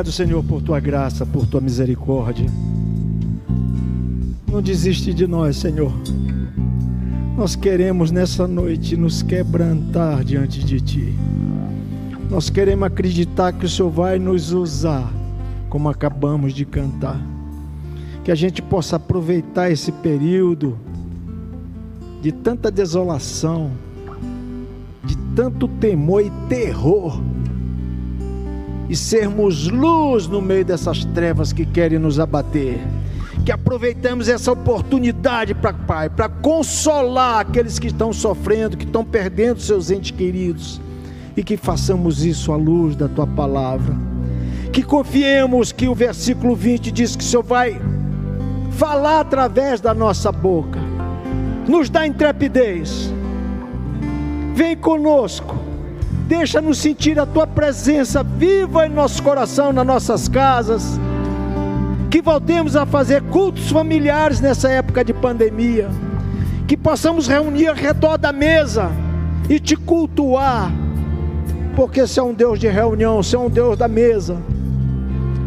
Obrigado, 0.02 0.16
Senhor, 0.16 0.42
por 0.42 0.60
tua 0.60 0.80
graça, 0.80 1.24
por 1.24 1.46
tua 1.46 1.60
misericórdia. 1.60 2.46
Não 4.50 4.60
desiste 4.60 5.14
de 5.14 5.28
nós, 5.28 5.58
Senhor. 5.58 5.92
Nós 7.36 7.54
queremos 7.54 8.10
nessa 8.10 8.48
noite 8.48 8.96
nos 8.96 9.22
quebrantar 9.22 10.24
diante 10.24 10.64
de 10.64 10.80
Ti. 10.80 11.14
Nós 12.28 12.50
queremos 12.50 12.84
acreditar 12.84 13.52
que 13.52 13.64
o 13.64 13.68
Senhor 13.68 13.90
vai 13.90 14.18
nos 14.18 14.50
usar, 14.50 15.08
como 15.68 15.88
acabamos 15.88 16.52
de 16.52 16.64
cantar. 16.64 17.20
Que 18.24 18.32
a 18.32 18.34
gente 18.34 18.60
possa 18.60 18.96
aproveitar 18.96 19.70
esse 19.70 19.92
período 19.92 20.76
de 22.20 22.32
tanta 22.32 22.72
desolação, 22.72 23.70
de 25.04 25.16
tanto 25.36 25.68
temor 25.68 26.26
e 26.26 26.30
terror 26.48 27.20
e 28.92 28.96
sermos 28.96 29.68
luz 29.68 30.28
no 30.28 30.42
meio 30.42 30.66
dessas 30.66 31.02
trevas 31.02 31.50
que 31.50 31.64
querem 31.64 31.98
nos 31.98 32.20
abater. 32.20 32.78
Que 33.42 33.50
aproveitemos 33.50 34.28
essa 34.28 34.52
oportunidade 34.52 35.54
para 35.54 35.72
Pai, 35.72 36.10
para 36.10 36.28
consolar 36.28 37.40
aqueles 37.40 37.78
que 37.78 37.86
estão 37.86 38.12
sofrendo, 38.12 38.76
que 38.76 38.84
estão 38.84 39.02
perdendo 39.02 39.62
seus 39.62 39.90
entes 39.90 40.10
queridos, 40.10 40.78
e 41.34 41.42
que 41.42 41.56
façamos 41.56 42.22
isso 42.22 42.52
à 42.52 42.56
luz 42.56 42.94
da 42.94 43.08
tua 43.08 43.26
palavra. 43.26 43.96
Que 44.70 44.82
confiemos 44.82 45.72
que 45.72 45.88
o 45.88 45.94
versículo 45.94 46.54
20 46.54 46.90
diz 46.90 47.16
que 47.16 47.24
o 47.24 47.26
Senhor 47.26 47.42
vai 47.42 47.80
falar 48.72 49.20
através 49.20 49.80
da 49.80 49.94
nossa 49.94 50.30
boca, 50.30 50.78
nos 51.66 51.88
dá 51.88 52.06
intrepidez. 52.06 53.10
Vem 54.54 54.76
conosco 54.76 55.71
Deixa-nos 56.32 56.78
sentir 56.78 57.20
a 57.20 57.26
tua 57.26 57.46
presença 57.46 58.22
viva 58.22 58.86
em 58.86 58.88
nosso 58.88 59.22
coração, 59.22 59.70
nas 59.70 59.86
nossas 59.86 60.30
casas. 60.30 60.98
Que 62.10 62.22
voltemos 62.22 62.74
a 62.74 62.86
fazer 62.86 63.20
cultos 63.24 63.70
familiares 63.70 64.40
nessa 64.40 64.70
época 64.70 65.04
de 65.04 65.12
pandemia. 65.12 65.90
Que 66.66 66.74
possamos 66.74 67.28
reunir 67.28 67.66
ao 67.66 67.74
redor 67.74 68.16
da 68.16 68.32
mesa 68.32 68.90
e 69.46 69.60
te 69.60 69.76
cultuar. 69.76 70.72
Porque 71.76 72.06
você 72.06 72.18
é 72.18 72.22
um 72.22 72.32
Deus 72.32 72.58
de 72.58 72.66
reunião, 72.66 73.22
você 73.22 73.36
é 73.36 73.38
um 73.38 73.50
Deus 73.50 73.76
da 73.76 73.86
mesa. 73.86 74.38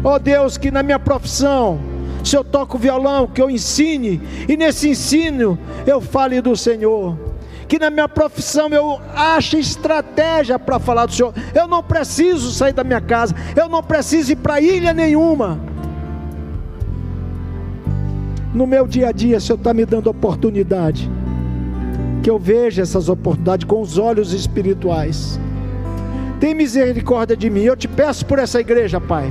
Ó 0.04 0.14
oh 0.14 0.18
Deus, 0.20 0.56
que 0.56 0.70
na 0.70 0.84
minha 0.84 1.00
profissão, 1.00 1.80
se 2.22 2.36
eu 2.36 2.44
toco 2.44 2.78
violão, 2.78 3.26
que 3.26 3.42
eu 3.42 3.50
ensine, 3.50 4.22
e 4.48 4.56
nesse 4.56 4.88
ensino 4.90 5.58
eu 5.84 6.00
fale 6.00 6.40
do 6.40 6.56
Senhor 6.56 7.35
que 7.68 7.78
na 7.78 7.90
minha 7.90 8.08
profissão 8.08 8.68
eu 8.68 9.00
ache 9.14 9.58
estratégia 9.58 10.58
para 10.58 10.78
falar 10.78 11.06
do 11.06 11.12
Senhor. 11.12 11.34
Eu 11.54 11.66
não 11.66 11.82
preciso 11.82 12.52
sair 12.52 12.72
da 12.72 12.84
minha 12.84 13.00
casa, 13.00 13.34
eu 13.54 13.68
não 13.68 13.82
preciso 13.82 14.32
ir 14.32 14.36
para 14.36 14.60
ilha 14.60 14.92
nenhuma. 14.92 15.58
No 18.54 18.66
meu 18.66 18.86
dia 18.86 19.08
a 19.08 19.12
dia, 19.12 19.36
o 19.36 19.40
Senhor 19.40 19.58
está 19.58 19.74
me 19.74 19.84
dando 19.84 20.08
oportunidade, 20.08 21.10
que 22.22 22.30
eu 22.30 22.38
veja 22.38 22.82
essas 22.82 23.08
oportunidades 23.08 23.66
com 23.66 23.80
os 23.80 23.98
olhos 23.98 24.32
espirituais. 24.32 25.38
Tem 26.40 26.54
misericórdia 26.54 27.36
de 27.36 27.50
mim, 27.50 27.62
eu 27.62 27.76
te 27.76 27.88
peço 27.88 28.24
por 28.24 28.38
essa 28.38 28.60
igreja, 28.60 29.00
Pai 29.00 29.30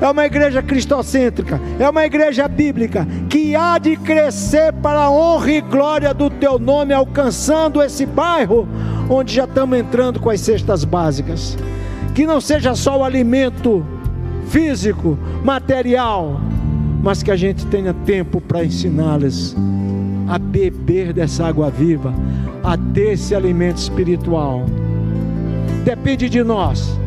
é 0.00 0.08
uma 0.08 0.24
igreja 0.26 0.62
cristocêntrica, 0.62 1.60
é 1.78 1.88
uma 1.88 2.04
igreja 2.04 2.48
bíblica 2.48 3.06
que 3.28 3.54
há 3.54 3.78
de 3.78 3.96
crescer 3.96 4.72
para 4.72 5.00
a 5.00 5.10
honra 5.10 5.52
e 5.52 5.60
glória 5.60 6.12
do 6.12 6.28
teu 6.28 6.58
nome, 6.58 6.92
alcançando 6.92 7.82
esse 7.82 8.04
bairro 8.04 8.68
onde 9.08 9.34
já 9.34 9.44
estamos 9.44 9.78
entrando 9.78 10.20
com 10.20 10.30
as 10.30 10.40
cestas 10.40 10.84
básicas. 10.84 11.56
Que 12.14 12.26
não 12.26 12.40
seja 12.40 12.74
só 12.74 12.98
o 12.98 13.04
alimento 13.04 13.84
físico, 14.48 15.18
material, 15.42 16.40
mas 17.02 17.22
que 17.22 17.30
a 17.30 17.36
gente 17.36 17.66
tenha 17.66 17.92
tempo 17.92 18.40
para 18.40 18.64
ensiná-las 18.64 19.54
a 20.28 20.38
beber 20.38 21.12
dessa 21.12 21.46
água 21.46 21.70
viva, 21.70 22.14
a 22.62 22.76
ter 22.76 23.12
esse 23.12 23.34
alimento 23.34 23.78
espiritual. 23.78 24.64
Depende 25.84 26.28
de 26.30 26.42
nós 26.42 26.98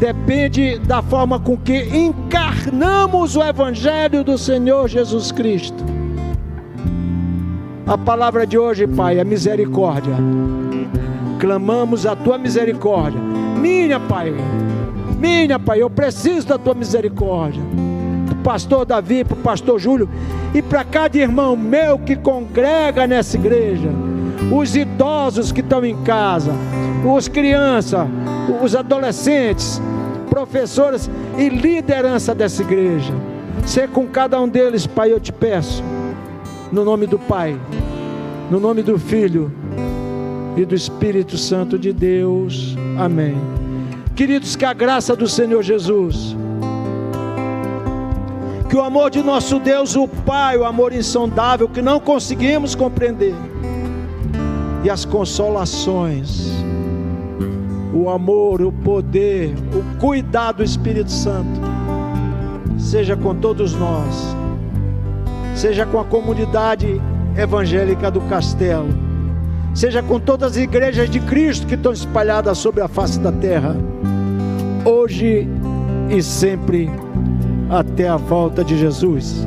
depende 0.00 0.78
da 0.78 1.02
forma 1.02 1.38
com 1.38 1.58
que 1.58 1.78
encarnamos 1.94 3.36
o 3.36 3.42
Evangelho 3.42 4.24
do 4.24 4.38
Senhor 4.38 4.88
Jesus 4.88 5.30
Cristo. 5.30 5.84
A 7.86 7.98
palavra 7.98 8.46
de 8.46 8.56
hoje, 8.56 8.86
Pai, 8.86 9.18
é 9.18 9.24
misericórdia. 9.24 10.14
Clamamos 11.38 12.06
a 12.06 12.16
tua 12.16 12.38
misericórdia. 12.38 13.20
Minha, 13.60 14.00
Pai, 14.00 14.32
minha, 15.18 15.58
Pai, 15.58 15.82
eu 15.82 15.90
preciso 15.90 16.46
da 16.46 16.56
tua 16.56 16.72
misericórdia. 16.72 17.62
Para 18.26 18.34
o 18.34 18.42
pastor 18.42 18.86
Davi, 18.86 19.22
para 19.22 19.36
o 19.36 19.42
pastor 19.42 19.78
Júlio 19.78 20.08
e 20.54 20.62
para 20.62 20.82
cada 20.82 21.18
irmão 21.18 21.54
meu 21.54 21.98
que 21.98 22.16
congrega 22.16 23.06
nessa 23.06 23.36
igreja, 23.36 23.90
os 24.50 24.74
idosos 24.74 25.52
que 25.52 25.60
estão 25.60 25.84
em 25.84 25.96
casa, 26.04 26.52
os 27.04 27.28
crianças, 27.28 28.08
os 28.62 28.74
adolescentes, 28.74 29.80
professores 30.30 31.10
e 31.36 31.48
liderança 31.48 32.34
dessa 32.34 32.62
igreja. 32.62 33.12
Ser 33.66 33.88
com 33.88 34.06
cada 34.06 34.40
um 34.40 34.48
deles, 34.48 34.86
Pai, 34.86 35.12
eu 35.12 35.20
te 35.20 35.32
peço, 35.32 35.82
no 36.72 36.84
nome 36.84 37.06
do 37.06 37.18
Pai, 37.18 37.60
no 38.50 38.58
nome 38.58 38.82
do 38.82 38.98
Filho 38.98 39.52
e 40.56 40.64
do 40.64 40.74
Espírito 40.74 41.36
Santo 41.36 41.78
de 41.78 41.92
Deus. 41.92 42.76
Amém. 42.96 43.36
Queridos, 44.14 44.56
que 44.56 44.64
a 44.64 44.72
graça 44.72 45.16
do 45.16 45.26
Senhor 45.26 45.62
Jesus, 45.62 46.36
que 48.68 48.76
o 48.76 48.82
amor 48.82 49.10
de 49.10 49.22
nosso 49.22 49.58
Deus, 49.58 49.96
o 49.96 50.06
Pai, 50.06 50.56
o 50.56 50.64
amor 50.64 50.92
insondável 50.92 51.68
que 51.68 51.82
não 51.82 51.98
conseguimos 51.98 52.74
compreender, 52.74 53.34
e 54.84 54.88
as 54.88 55.04
consolações, 55.04 56.50
o 57.92 58.08
amor, 58.08 58.62
o 58.62 58.72
poder, 58.72 59.54
o 59.72 59.98
cuidado 59.98 60.56
do 60.56 60.64
Espírito 60.64 61.10
Santo, 61.10 61.60
seja 62.78 63.16
com 63.16 63.34
todos 63.34 63.74
nós, 63.74 64.36
seja 65.54 65.84
com 65.84 65.98
a 65.98 66.04
comunidade 66.04 67.00
evangélica 67.36 68.10
do 68.10 68.20
Castelo, 68.22 68.88
seja 69.74 70.02
com 70.02 70.18
todas 70.18 70.52
as 70.52 70.56
igrejas 70.56 71.10
de 71.10 71.20
Cristo 71.20 71.66
que 71.66 71.74
estão 71.74 71.92
espalhadas 71.92 72.58
sobre 72.58 72.80
a 72.80 72.88
face 72.88 73.18
da 73.18 73.32
terra, 73.32 73.76
hoje 74.84 75.48
e 76.08 76.22
sempre, 76.22 76.90
até 77.68 78.08
a 78.08 78.16
volta 78.16 78.64
de 78.64 78.78
Jesus. 78.78 79.46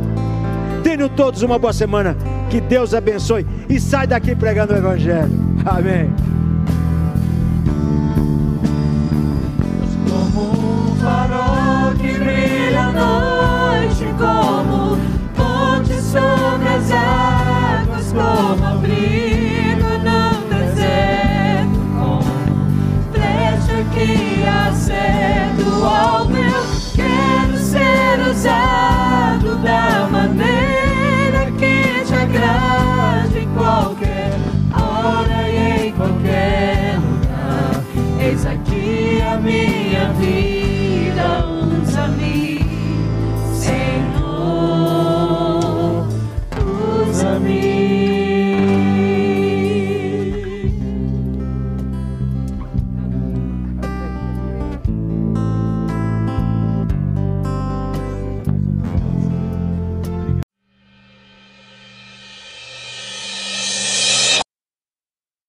Tenham 0.84 1.10
todos 1.10 1.41
uma 1.41 1.58
boa 1.58 1.74
semana, 1.74 2.16
que 2.50 2.60
Deus 2.62 2.94
abençoe 2.94 3.46
e 3.70 3.80
sai 3.80 4.06
daqui 4.06 4.36
pregando 4.36 4.74
o 4.74 4.78
Evangelho. 4.78 5.32
Amém. 5.66 6.23